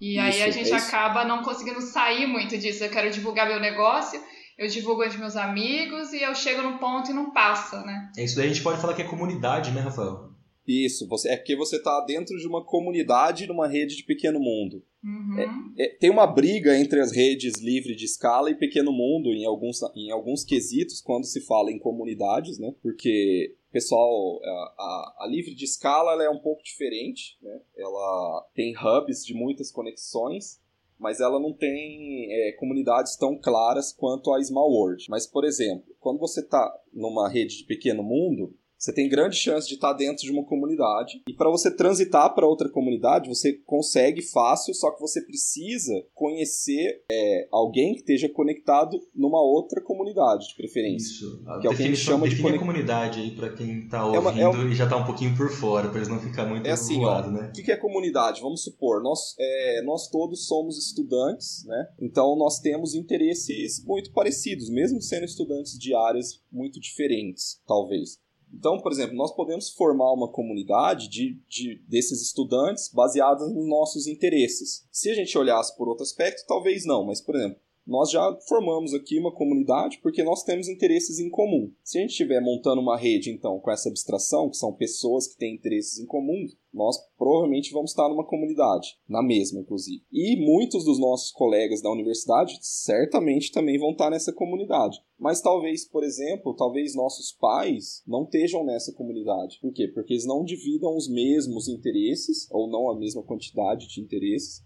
E 0.01 0.19
aí 0.19 0.43
a 0.43 0.51
gente 0.51 0.71
é 0.71 0.77
acaba 0.77 1.25
não 1.25 1.43
conseguindo 1.43 1.81
sair 1.81 2.27
muito 2.27 2.57
disso. 2.57 2.85
Eu 2.85 2.91
quero 2.91 3.11
divulgar 3.11 3.47
meu 3.47 3.59
negócio, 3.59 4.23
eu 4.59 4.69
divulgo 4.69 5.05
entre 5.05 5.19
meus 5.19 5.37
amigos 5.37 6.13
e 6.13 6.23
eu 6.23 6.35
chego 6.35 6.63
num 6.63 6.79
ponto 6.79 7.11
e 7.11 7.15
não 7.15 7.33
passa, 7.33 7.83
né? 7.83 8.11
É 8.17 8.25
isso 8.25 8.37
daí 8.37 8.47
a 8.47 8.49
gente 8.49 8.63
pode 8.63 8.81
falar 8.81 8.95
que 8.95 9.03
é 9.03 9.07
comunidade, 9.07 9.71
né, 9.73 9.81
Rafael? 9.81 10.36
Isso, 10.67 11.07
você, 11.07 11.29
é 11.29 11.37
porque 11.37 11.55
você 11.55 11.77
está 11.77 12.05
dentro 12.05 12.37
de 12.37 12.47
uma 12.47 12.65
comunidade 12.65 13.47
numa 13.47 13.69
rede 13.69 13.97
de 13.97 14.03
pequeno 14.03 14.41
mundo. 14.41 14.83
Uhum. 15.05 15.73
É, 15.79 15.85
é, 15.85 15.89
tem 15.97 16.11
uma 16.11 16.27
briga 16.27 16.77
entre 16.77 17.01
as 17.01 17.13
redes 17.13 17.61
livre 17.61 17.95
de 17.95 18.05
escala 18.05 18.51
e 18.51 18.57
pequeno 18.57 18.91
mundo 18.91 19.33
em 19.33 19.45
alguns, 19.47 19.81
em 19.95 20.11
alguns 20.11 20.45
quesitos 20.45 21.01
quando 21.01 21.25
se 21.25 21.41
fala 21.41 21.71
em 21.71 21.79
comunidades, 21.79 22.59
né? 22.59 22.75
Porque, 22.83 23.55
pessoal, 23.71 24.41
a, 24.43 24.49
a, 24.49 25.17
a 25.21 25.27
livre 25.31 25.55
de 25.55 25.65
escala 25.65 26.21
é 26.21 26.29
um 26.29 26.41
pouco 26.41 26.65
diferente, 26.65 27.39
né? 27.41 27.61
Ela 27.77 28.49
tem 28.53 28.75
hubs 28.77 29.25
de 29.25 29.35
muitas 29.35 29.71
conexões, 29.71 30.61
mas 30.99 31.21
ela 31.21 31.39
não 31.39 31.53
tem 31.53 32.27
é, 32.33 32.53
comunidades 32.59 33.17
tão 33.17 33.39
claras 33.39 33.93
quanto 33.93 34.33
a 34.33 34.43
Small 34.43 34.73
World. 34.73 35.07
Mas, 35.09 35.27
por 35.27 35.45
exemplo, 35.45 35.95
quando 36.01 36.19
você 36.19 36.41
está 36.41 36.77
numa 36.93 37.29
rede 37.29 37.59
de 37.59 37.65
pequeno 37.65 38.03
mundo, 38.03 38.57
você 38.79 38.93
tem 38.93 39.09
grande 39.09 39.37
chance 39.37 39.67
de 39.67 39.75
estar 39.75 39.93
dentro 39.93 40.25
de 40.25 40.31
uma 40.31 40.45
comunidade. 40.45 41.23
E 41.29 41.33
para 41.33 41.51
você 41.51 41.71
transitar 41.71 42.35
para 42.35 42.47
outra 42.47 42.69
comunidade, 42.69 43.29
você 43.29 43.55
consegue 43.65 44.23
fácil, 44.23 44.75
só 44.75 44.91
que 44.91 45.01
você 45.01 45.21
precisa 45.21 46.05
conhecer 46.15 47.05
é, 47.11 47.49
alguém 47.51 47.95
que 47.95 48.01
esteja 48.01 48.29
conectado 48.29 49.01
numa 49.15 49.43
outra 49.43 49.81
comunidade, 49.81 50.49
de 50.49 50.57
preferência. 50.57 51.07
Isso. 51.07 51.43
A 51.47 51.59
que 51.59 51.67
é 51.67 51.75
que 51.75 51.83
a 51.83 51.87
gente 51.87 51.97
chama 51.97 52.29
de 52.29 52.41
conect... 52.41 52.59
comunidade 52.59 53.21
aí 53.21 53.31
para 53.31 53.51
quem 53.53 53.85
está 53.85 54.05
ouvindo 54.05 54.17
é 54.17 54.21
uma, 54.21 54.41
é 54.41 54.49
uma... 54.49 54.73
e 54.73 54.75
já 54.75 54.85
está 54.85 54.97
um 54.97 55.05
pouquinho 55.05 55.37
por 55.37 55.51
fora, 55.51 55.89
para 55.89 55.99
eles 55.99 56.09
não 56.09 56.21
ficar 56.21 56.47
muito 56.47 56.67
é 56.67 56.73
assim, 56.73 56.99
voado, 56.99 57.29
ó, 57.29 57.33
né? 57.33 57.49
O 57.49 57.53
que 57.53 57.73
é 57.73 57.77
comunidade? 57.77 58.41
Vamos 58.41 58.63
supor, 58.63 59.03
nós, 59.03 59.35
é, 59.39 59.83
nós 59.83 60.09
todos 60.09 60.47
somos 60.47 60.79
estudantes, 60.79 61.65
né? 61.65 61.89
Então 62.01 62.37
nós 62.37 62.61
temos 62.61 62.95
interesses 62.95 63.85
muito 63.85 64.13
parecidos, 64.13 64.69
mesmo 64.69 65.01
sendo 65.01 65.25
estudantes 65.25 65.79
de 65.79 65.95
áreas 65.95 66.43
muito 66.53 66.81
diferentes, 66.81 67.61
talvez. 67.67 68.19
Então, 68.53 68.81
por 68.81 68.93
exemplo, 68.93 69.17
nós 69.17 69.35
podemos 69.35 69.71
formar 69.71 70.13
uma 70.13 70.31
comunidade 70.31 71.09
de, 71.09 71.39
de, 71.49 71.83
desses 71.89 72.23
estudantes 72.23 72.89
baseada 72.93 73.47
nos 73.49 73.69
nossos 73.69 74.07
interesses. 74.07 74.87
Se 74.91 75.11
a 75.11 75.15
gente 75.15 75.37
olhasse 75.37 75.77
por 75.77 75.89
outro 75.89 76.05
aspecto, 76.05 76.47
talvez 76.47 76.85
não, 76.85 77.05
mas, 77.05 77.21
por 77.21 77.35
exemplo, 77.35 77.61
nós 77.87 78.11
já 78.11 78.37
formamos 78.49 78.93
aqui 78.93 79.19
uma 79.19 79.33
comunidade 79.33 80.01
porque 80.03 80.25
nós 80.25 80.43
temos 80.43 80.69
interesses 80.69 81.21
em 81.21 81.31
comum. 81.31 81.71
Se 81.85 81.99
a 81.99 82.01
gente 82.01 82.11
estiver 82.11 82.41
montando 82.41 82.81
uma 82.81 82.97
rede, 82.97 83.31
então, 83.31 83.61
com 83.61 83.71
essa 83.71 83.89
abstração, 83.89 84.51
que 84.51 84.57
são 84.57 84.73
pessoas 84.73 85.29
que 85.29 85.39
têm 85.39 85.55
interesses 85.55 85.99
em 86.01 86.07
comum, 86.07 86.47
nós 86.75 86.97
provavelmente 87.17 87.73
vamos 87.73 87.93
estar 87.93 88.09
numa 88.09 88.27
comunidade, 88.27 88.99
na 89.09 89.23
mesma, 89.23 89.61
inclusive. 89.61 90.03
E 90.13 90.37
muitos 90.37 90.85
dos 90.85 90.99
nossos 90.99 91.31
colegas 91.31 91.81
da 91.81 91.91
universidade 91.91 92.59
certamente 92.61 93.53
também 93.53 93.79
vão 93.79 93.93
estar 93.93 94.11
nessa 94.11 94.33
comunidade. 94.33 94.99
Mas 95.19 95.41
talvez, 95.41 95.89
por 95.89 96.05
exemplo, 96.05 96.55
talvez 96.55 96.95
nossos 96.95 97.33
pais 97.33 98.03
não 98.07 98.25
estejam 98.25 98.65
nessa 98.65 98.93
comunidade. 98.93 99.59
Por 99.63 99.73
quê? 99.73 99.89
Porque 99.89 100.13
eles 100.13 100.27
não 100.27 100.45
dividam 100.45 100.95
os 100.95 101.09
mesmos 101.09 101.69
interesses, 101.69 102.47
ou 102.51 102.69
não 102.69 102.91
a 102.91 102.99
mesma 102.99 103.23
quantidade 103.23 103.89
de 103.89 104.01
interesses, 104.01 104.63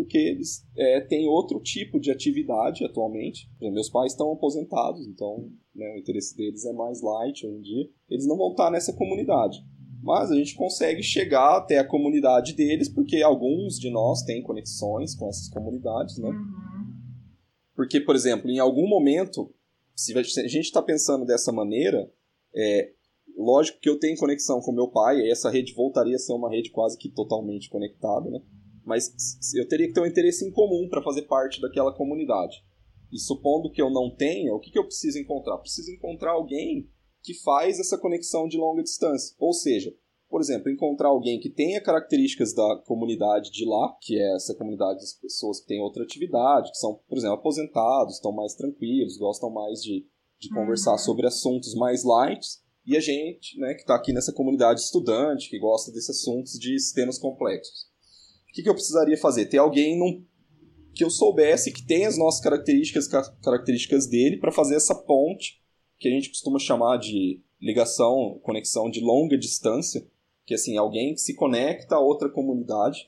porque 0.00 0.16
eles 0.16 0.66
é, 0.74 1.00
têm 1.02 1.28
outro 1.28 1.60
tipo 1.60 2.00
de 2.00 2.10
atividade 2.10 2.82
atualmente. 2.86 3.50
Meus 3.60 3.90
pais 3.90 4.12
estão 4.12 4.32
aposentados, 4.32 5.06
então 5.06 5.50
né, 5.74 5.92
o 5.94 5.98
interesse 5.98 6.34
deles 6.34 6.64
é 6.64 6.72
mais 6.72 7.02
light 7.02 7.46
hoje 7.46 7.58
em 7.58 7.60
dia. 7.60 7.88
Eles 8.08 8.26
não 8.26 8.38
vão 8.38 8.52
estar 8.52 8.70
nessa 8.70 8.94
comunidade. 8.94 9.58
Mas 10.02 10.30
a 10.30 10.34
gente 10.34 10.54
consegue 10.54 11.02
chegar 11.02 11.58
até 11.58 11.78
a 11.78 11.86
comunidade 11.86 12.54
deles, 12.54 12.88
porque 12.88 13.20
alguns 13.20 13.78
de 13.78 13.90
nós 13.90 14.22
têm 14.22 14.42
conexões 14.42 15.14
com 15.14 15.28
essas 15.28 15.50
comunidades, 15.50 16.16
né? 16.16 16.30
Uhum. 16.30 16.90
Porque, 17.76 18.00
por 18.00 18.16
exemplo, 18.16 18.50
em 18.50 18.58
algum 18.58 18.88
momento, 18.88 19.52
se 19.94 20.16
a 20.16 20.22
gente 20.22 20.60
está 20.60 20.80
pensando 20.80 21.26
dessa 21.26 21.52
maneira, 21.52 22.10
é, 22.56 22.92
lógico 23.36 23.78
que 23.78 23.90
eu 23.90 23.98
tenho 23.98 24.16
conexão 24.16 24.62
com 24.62 24.72
meu 24.72 24.88
pai, 24.88 25.18
e 25.18 25.30
essa 25.30 25.50
rede 25.50 25.74
voltaria 25.74 26.16
a 26.16 26.18
ser 26.18 26.32
uma 26.32 26.48
rede 26.48 26.70
quase 26.70 26.96
que 26.96 27.10
totalmente 27.10 27.68
conectada, 27.68 28.30
né? 28.30 28.40
Mas 28.90 29.54
eu 29.54 29.68
teria 29.68 29.86
que 29.86 29.94
ter 29.94 30.00
um 30.00 30.06
interesse 30.06 30.44
em 30.44 30.50
comum 30.50 30.88
para 30.90 31.02
fazer 31.02 31.22
parte 31.22 31.60
daquela 31.60 31.94
comunidade. 31.94 32.56
E 33.12 33.18
supondo 33.18 33.70
que 33.70 33.80
eu 33.80 33.88
não 33.88 34.14
tenha, 34.14 34.52
o 34.52 34.58
que, 34.58 34.70
que 34.70 34.78
eu 34.78 34.84
preciso 34.84 35.18
encontrar? 35.18 35.58
Preciso 35.58 35.92
encontrar 35.92 36.32
alguém 36.32 36.90
que 37.22 37.34
faz 37.34 37.78
essa 37.78 37.96
conexão 37.96 38.48
de 38.48 38.56
longa 38.56 38.82
distância. 38.82 39.36
Ou 39.38 39.52
seja, 39.52 39.94
por 40.28 40.40
exemplo, 40.40 40.70
encontrar 40.70 41.08
alguém 41.08 41.38
que 41.38 41.50
tenha 41.50 41.80
características 41.80 42.52
da 42.52 42.82
comunidade 42.84 43.50
de 43.50 43.64
lá, 43.64 43.96
que 44.00 44.18
é 44.18 44.34
essa 44.34 44.54
comunidade 44.54 45.00
das 45.00 45.12
pessoas 45.12 45.60
que 45.60 45.66
têm 45.66 45.80
outra 45.80 46.02
atividade, 46.02 46.70
que 46.70 46.78
são, 46.78 47.00
por 47.08 47.18
exemplo, 47.18 47.36
aposentados, 47.36 48.14
estão 48.14 48.32
mais 48.32 48.54
tranquilos, 48.54 49.18
gostam 49.18 49.50
mais 49.50 49.82
de, 49.82 50.06
de 50.38 50.48
uhum. 50.48 50.60
conversar 50.60 50.98
sobre 50.98 51.26
assuntos 51.26 51.74
mais 51.74 52.04
light, 52.04 52.46
e 52.86 52.96
a 52.96 53.00
gente, 53.00 53.58
né, 53.58 53.74
que 53.74 53.80
está 53.80 53.94
aqui 53.94 54.12
nessa 54.12 54.32
comunidade 54.32 54.80
estudante, 54.80 55.50
que 55.50 55.58
gosta 55.58 55.92
desses 55.92 56.10
assuntos 56.10 56.52
de 56.52 56.78
sistemas 56.78 57.18
complexos. 57.18 57.89
O 58.50 58.52
que, 58.52 58.62
que 58.62 58.68
eu 58.68 58.74
precisaria 58.74 59.16
fazer? 59.16 59.46
Ter 59.46 59.58
alguém 59.58 59.96
num, 59.96 60.24
que 60.92 61.04
eu 61.04 61.10
soubesse 61.10 61.72
que 61.72 61.86
tem 61.86 62.04
as 62.04 62.18
nossas 62.18 62.40
características, 62.40 63.08
características 63.42 64.06
dele, 64.06 64.38
para 64.38 64.52
fazer 64.52 64.74
essa 64.74 64.94
ponte 64.94 65.60
que 65.98 66.08
a 66.08 66.10
gente 66.10 66.30
costuma 66.30 66.58
chamar 66.58 66.98
de 66.98 67.40
ligação, 67.60 68.40
conexão 68.42 68.90
de 68.90 69.00
longa 69.00 69.38
distância, 69.38 70.04
que 70.44 70.54
assim, 70.54 70.76
alguém 70.76 71.14
que 71.14 71.20
se 71.20 71.34
conecta 71.34 71.94
a 71.94 72.00
outra 72.00 72.28
comunidade. 72.28 73.06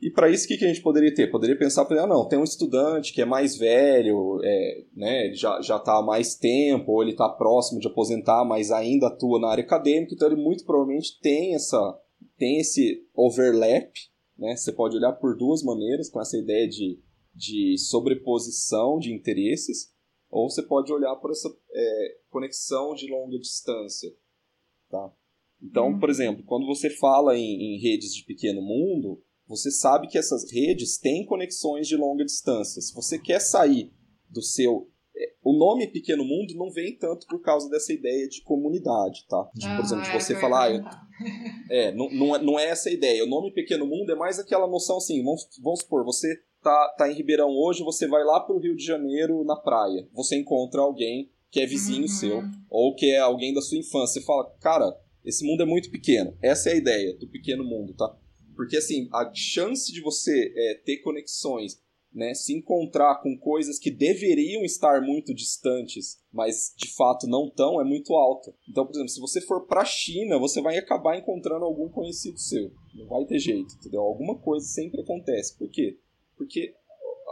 E 0.00 0.10
para 0.10 0.30
isso, 0.30 0.44
o 0.44 0.48
que, 0.48 0.58
que 0.58 0.64
a 0.64 0.68
gente 0.68 0.82
poderia 0.82 1.12
ter? 1.12 1.30
Poderia 1.30 1.58
pensar, 1.58 1.86
ah, 1.90 2.06
não, 2.06 2.28
tem 2.28 2.38
um 2.38 2.44
estudante 2.44 3.12
que 3.12 3.22
é 3.22 3.24
mais 3.24 3.56
velho, 3.56 4.40
é, 4.44 4.84
né, 4.94 5.32
já 5.34 5.58
está 5.58 5.98
há 5.98 6.02
mais 6.02 6.34
tempo, 6.36 6.92
ou 6.92 7.02
ele 7.02 7.12
está 7.12 7.28
próximo 7.28 7.80
de 7.80 7.88
aposentar, 7.88 8.44
mas 8.44 8.70
ainda 8.70 9.08
atua 9.08 9.40
na 9.40 9.48
área 9.48 9.64
acadêmica, 9.64 10.14
então 10.14 10.28
ele 10.28 10.40
muito 10.40 10.64
provavelmente 10.64 11.18
tem, 11.20 11.54
essa, 11.54 11.98
tem 12.36 12.58
esse 12.58 13.04
overlap, 13.14 13.90
né? 14.38 14.56
Você 14.56 14.72
pode 14.72 14.96
olhar 14.96 15.12
por 15.14 15.36
duas 15.36 15.62
maneiras, 15.62 16.08
com 16.08 16.20
essa 16.20 16.38
ideia 16.38 16.68
de, 16.68 17.02
de 17.34 17.76
sobreposição 17.78 18.98
de 18.98 19.12
interesses, 19.12 19.92
ou 20.30 20.48
você 20.48 20.62
pode 20.62 20.92
olhar 20.92 21.16
por 21.16 21.30
essa 21.30 21.48
é, 21.72 22.16
conexão 22.30 22.94
de 22.94 23.10
longa 23.10 23.38
distância. 23.38 24.10
Tá? 24.88 25.12
Então, 25.62 25.88
uhum. 25.88 25.98
por 25.98 26.08
exemplo, 26.08 26.44
quando 26.44 26.66
você 26.66 26.88
fala 26.88 27.36
em, 27.36 27.74
em 27.74 27.80
redes 27.80 28.14
de 28.14 28.24
pequeno 28.24 28.62
mundo, 28.62 29.22
você 29.46 29.70
sabe 29.70 30.06
que 30.06 30.18
essas 30.18 30.50
redes 30.52 30.98
têm 30.98 31.24
conexões 31.24 31.88
de 31.88 31.96
longa 31.96 32.24
distância. 32.24 32.80
Se 32.80 32.94
você 32.94 33.18
quer 33.18 33.40
sair 33.40 33.92
do 34.28 34.42
seu 34.42 34.90
nome 35.58 35.88
Pequeno 35.88 36.24
Mundo 36.24 36.54
não 36.54 36.70
vem 36.70 36.96
tanto 36.96 37.26
por 37.26 37.40
causa 37.40 37.68
dessa 37.68 37.92
ideia 37.92 38.28
de 38.28 38.42
comunidade, 38.42 39.26
tá? 39.28 39.50
De, 39.54 39.66
por 39.68 39.84
exemplo, 39.84 40.04
de 40.04 40.10
ah, 40.10 40.20
você 40.20 40.34
é 40.34 40.40
falar. 40.40 40.70
É, 41.68 41.90
não, 41.90 42.08
não, 42.10 42.36
é, 42.36 42.40
não 42.40 42.58
é 42.60 42.66
essa 42.66 42.88
a 42.88 42.92
ideia. 42.92 43.24
O 43.24 43.28
nome 43.28 43.52
Pequeno 43.52 43.84
Mundo 43.84 44.12
é 44.12 44.14
mais 44.14 44.38
aquela 44.38 44.68
noção 44.68 44.98
assim, 44.98 45.20
vamos, 45.24 45.48
vamos 45.60 45.80
supor, 45.80 46.04
você 46.04 46.32
tá, 46.62 46.94
tá 46.96 47.10
em 47.10 47.14
Ribeirão 47.14 47.50
hoje, 47.50 47.82
você 47.82 48.06
vai 48.06 48.22
lá 48.22 48.38
pro 48.38 48.60
Rio 48.60 48.76
de 48.76 48.84
Janeiro 48.84 49.42
na 49.42 49.56
praia. 49.56 50.06
Você 50.14 50.36
encontra 50.36 50.80
alguém 50.80 51.28
que 51.50 51.60
é 51.60 51.66
vizinho 51.66 52.02
uhum. 52.02 52.08
seu, 52.08 52.42
ou 52.70 52.94
que 52.94 53.06
é 53.06 53.18
alguém 53.18 53.52
da 53.52 53.60
sua 53.60 53.78
infância. 53.78 54.20
Você 54.20 54.26
fala, 54.26 54.48
cara, 54.60 54.96
esse 55.24 55.44
mundo 55.44 55.62
é 55.62 55.66
muito 55.66 55.90
pequeno. 55.90 56.36
Essa 56.40 56.70
é 56.70 56.74
a 56.74 56.76
ideia 56.76 57.16
do 57.16 57.28
pequeno 57.28 57.64
mundo, 57.64 57.94
tá? 57.94 58.14
Porque 58.54 58.76
assim, 58.76 59.08
a 59.12 59.30
chance 59.34 59.92
de 59.92 60.00
você 60.00 60.52
é, 60.56 60.74
ter 60.84 60.98
conexões 60.98 61.80
né, 62.12 62.34
se 62.34 62.56
encontrar 62.56 63.20
com 63.22 63.38
coisas 63.38 63.78
que 63.78 63.90
deveriam 63.90 64.64
estar 64.64 65.00
muito 65.00 65.34
distantes, 65.34 66.18
mas 66.32 66.72
de 66.76 66.92
fato 66.94 67.26
não 67.26 67.46
estão, 67.46 67.80
é 67.80 67.84
muito 67.84 68.14
alta. 68.14 68.54
Então, 68.68 68.84
por 68.84 68.92
exemplo, 68.92 69.08
se 69.08 69.20
você 69.20 69.40
for 69.40 69.66
para 69.66 69.82
a 69.82 69.86
China, 69.86 70.38
você 70.38 70.60
vai 70.60 70.78
acabar 70.78 71.18
encontrando 71.18 71.64
algum 71.64 71.88
conhecido 71.88 72.38
seu. 72.38 72.70
Não 72.94 73.06
vai 73.06 73.24
ter 73.24 73.38
jeito, 73.38 73.74
entendeu? 73.74 74.02
Alguma 74.02 74.38
coisa 74.38 74.66
sempre 74.66 75.00
acontece. 75.00 75.56
Por 75.56 75.70
quê? 75.70 75.98
Porque 76.36 76.74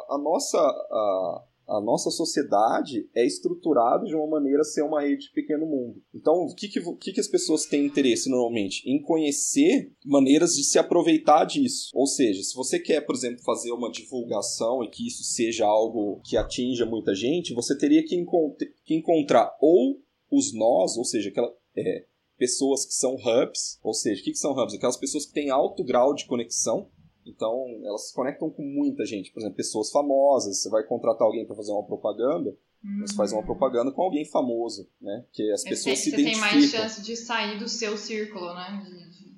a 0.08 0.18
nossa 0.18 0.58
a, 0.58 1.44
a 1.68 1.80
nossa 1.80 2.10
sociedade 2.10 3.08
é 3.14 3.26
estruturada 3.26 4.04
de 4.06 4.14
uma 4.14 4.26
maneira 4.26 4.60
a 4.60 4.64
ser 4.64 4.82
uma 4.82 5.02
rede 5.02 5.26
de 5.26 5.32
pequeno 5.32 5.66
mundo. 5.66 6.00
Então, 6.14 6.34
o 6.44 6.54
que, 6.54 6.68
que, 6.68 6.80
que, 6.96 7.12
que 7.12 7.20
as 7.20 7.28
pessoas 7.28 7.66
têm 7.66 7.86
interesse 7.86 8.30
normalmente? 8.30 8.88
Em 8.88 9.02
conhecer 9.02 9.92
maneiras 10.04 10.54
de 10.54 10.64
se 10.64 10.78
aproveitar 10.78 11.44
disso. 11.44 11.90
Ou 11.94 12.06
seja, 12.06 12.42
se 12.42 12.54
você 12.54 12.78
quer, 12.78 13.00
por 13.00 13.14
exemplo, 13.14 13.42
fazer 13.42 13.72
uma 13.72 13.90
divulgação 13.90 14.84
e 14.84 14.90
que 14.90 15.06
isso 15.06 15.24
seja 15.24 15.66
algo 15.66 16.20
que 16.24 16.36
atinja 16.36 16.86
muita 16.86 17.14
gente, 17.14 17.54
você 17.54 17.76
teria 17.76 18.04
que, 18.04 18.14
encont 18.14 18.56
que 18.84 18.94
encontrar 18.94 19.50
ou 19.60 20.00
os 20.30 20.54
nós, 20.54 20.96
ou 20.96 21.04
seja, 21.04 21.30
aquela, 21.30 21.52
é, 21.76 22.04
pessoas 22.38 22.84
que 22.84 22.92
são 22.92 23.14
hubs, 23.14 23.78
ou 23.82 23.94
seja, 23.94 24.20
o 24.20 24.24
que, 24.24 24.32
que 24.32 24.38
são 24.38 24.52
hubs? 24.52 24.74
Aquelas 24.74 24.96
pessoas 24.96 25.26
que 25.26 25.32
têm 25.32 25.50
alto 25.50 25.82
grau 25.84 26.14
de 26.14 26.26
conexão 26.26 26.90
então, 27.26 27.66
elas 27.84 28.08
se 28.08 28.14
conectam 28.14 28.48
com 28.48 28.62
muita 28.62 29.04
gente. 29.04 29.32
Por 29.32 29.40
exemplo, 29.40 29.56
pessoas 29.56 29.90
famosas. 29.90 30.62
Você 30.62 30.70
vai 30.70 30.84
contratar 30.84 31.26
alguém 31.26 31.44
para 31.44 31.56
fazer 31.56 31.72
uma 31.72 31.84
propaganda, 31.84 32.56
uhum. 32.84 33.00
você 33.04 33.14
faz 33.14 33.32
uma 33.32 33.42
hum. 33.42 33.46
propaganda 33.46 33.90
com 33.90 34.02
alguém 34.02 34.24
famoso, 34.24 34.88
né? 35.00 35.24
Que 35.32 35.50
as 35.52 35.62
pessoas 35.64 35.98
se 35.98 36.10
identificam. 36.10 36.40
Você 36.40 36.50
tem 36.50 36.60
mais 36.60 36.70
chance 36.70 37.02
de 37.02 37.16
sair 37.16 37.58
do 37.58 37.68
seu 37.68 37.96
círculo, 37.96 38.54
né? 38.54 38.86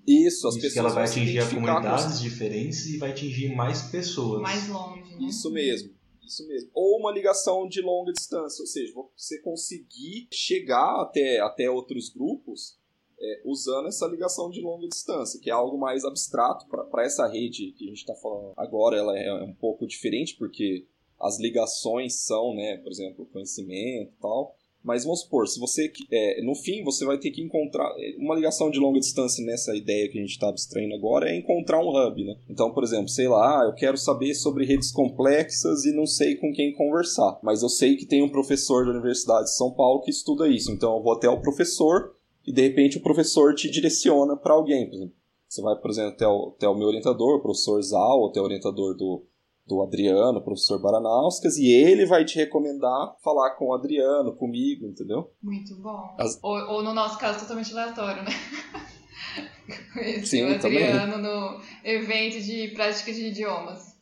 Isso, 0.07 0.49
as 0.49 0.55
Isso 0.55 0.63
pessoas. 0.63 0.73
que 0.73 0.79
ela 0.79 0.89
vai 0.91 1.05
atingir 1.05 1.39
a 1.39 1.49
comunidades 1.49 2.21
diferentes 2.21 2.87
e 2.87 2.99
vai 2.99 3.11
atingir 3.11 3.55
mais 3.55 3.83
pessoas. 3.83 4.41
Mais 4.41 4.69
longe, 4.69 5.17
né? 5.17 5.29
Isso 5.29 5.51
mesmo. 5.51 5.99
Isso 6.25 6.47
mesmo. 6.47 6.71
Ou 6.75 6.99
uma 6.99 7.11
ligação 7.11 7.67
de 7.67 7.81
longa 7.81 8.13
distância, 8.13 8.63
ou 8.63 8.67
seja, 8.67 8.93
você 9.17 9.41
conseguir 9.41 10.29
chegar 10.31 11.03
até, 11.03 11.41
até 11.41 11.71
outros 11.71 12.11
grupos 12.11 12.79
é, 13.21 13.43
usando 13.45 13.89
essa 13.89 14.07
ligação 14.07 14.51
de 14.51 14.61
longa 14.61 14.89
distância, 14.89 15.41
que 15.41 15.51
é 15.51 15.53
algo 15.53 15.79
mais 15.79 16.05
abstrato 16.05 16.67
para 16.69 17.05
essa 17.05 17.27
rede 17.27 17.73
que 17.73 17.85
a 17.85 17.89
gente 17.89 17.99
está 17.99 18.15
falando 18.15 18.53
agora. 18.57 18.97
Ela 18.97 19.19
é 19.19 19.33
um 19.43 19.55
pouco 19.55 19.87
diferente 19.87 20.37
porque 20.37 20.87
as 21.21 21.39
ligações 21.39 22.25
são, 22.25 22.55
né, 22.55 22.77
por 22.79 22.93
exemplo, 22.93 23.27
conhecimento 23.27 24.13
e 24.13 24.21
tal. 24.21 24.55
Mas 24.83 25.03
vamos 25.03 25.23
supor, 25.23 25.49
se 25.49 25.59
você 25.59 25.93
é, 26.11 26.41
no 26.43 26.55
fim 26.55 26.85
você 26.85 27.05
vai 27.05 27.19
ter 27.19 27.33
que 27.33 27.43
encontrar 27.43 27.93
é, 27.99 28.15
uma 28.17 28.37
ligação 28.37 28.71
de 28.71 28.79
longa 28.79 29.01
distância 29.01 29.45
nessa 29.45 29.77
ideia 29.77 30.09
que 30.09 30.17
a 30.17 30.21
gente 30.21 30.31
está 30.31 30.49
abstraindo 30.49 30.95
agora 30.95 31.29
é 31.29 31.37
encontrar 31.37 31.81
um 31.81 31.89
hub, 31.89 32.25
né? 32.25 32.37
Então, 32.49 32.73
por 32.73 32.85
exemplo, 32.85 33.09
sei 33.09 33.27
lá, 33.27 33.65
eu 33.65 33.75
quero 33.75 33.99
saber 33.99 34.35
sobre 34.35 34.65
redes 34.65 34.93
complexas 34.93 35.85
e 35.85 35.93
não 35.93 36.07
sei 36.07 36.37
com 36.37 36.53
quem 36.53 36.73
conversar, 36.73 37.41
mas 37.43 37.63
eu 37.63 37.69
sei 37.69 37.97
que 37.97 38.07
tem 38.07 38.23
um 38.23 38.29
professor 38.29 38.85
da 38.85 38.93
Universidade 38.93 39.47
de 39.47 39.57
São 39.57 39.73
Paulo 39.73 40.01
que 40.01 40.11
estuda 40.11 40.49
isso, 40.49 40.71
então 40.71 40.97
eu 40.97 41.03
vou 41.03 41.13
até 41.13 41.29
o 41.29 41.41
professor 41.41 42.15
e 42.49 42.53
de 42.53 42.63
repente 42.63 42.97
o 42.97 43.03
professor 43.03 43.55
te 43.55 43.71
direciona 43.71 44.35
para 44.35 44.55
alguém. 44.55 45.13
Você 45.47 45.61
vai, 45.61 45.77
por 45.77 45.91
exemplo, 45.91 46.13
até 46.13 46.27
o, 46.27 46.55
até 46.57 46.67
o 46.67 46.75
meu 46.75 46.87
orientador, 46.89 47.37
o 47.37 47.43
professor 47.43 47.81
Zal, 47.83 48.27
até 48.27 48.41
o 48.41 48.45
orientador 48.45 48.97
do, 48.97 49.27
do 49.67 49.83
Adriano, 49.83 50.39
o 50.39 50.43
professor 50.43 50.81
Baranauskas, 50.81 51.59
e 51.59 51.71
ele 51.71 52.07
vai 52.07 52.25
te 52.25 52.37
recomendar 52.37 53.15
falar 53.23 53.51
com 53.57 53.67
o 53.67 53.75
Adriano, 53.75 54.35
comigo, 54.35 54.87
entendeu? 54.87 55.31
Muito 55.43 55.77
bom. 55.77 56.17
As... 56.19 56.39
Ou, 56.43 56.57
ou, 56.71 56.83
no 56.83 56.95
nosso 56.95 57.19
caso, 57.19 57.41
totalmente 57.41 57.71
aleatório, 57.73 58.23
né? 58.23 58.31
Conheci 59.93 60.27
Sim, 60.27 60.45
o 60.45 60.55
Adriano 60.55 61.13
também. 61.13 61.31
no 61.31 61.61
evento 61.85 62.41
de 62.41 62.69
prática 62.69 63.13
de 63.13 63.27
idiomas. 63.27 63.95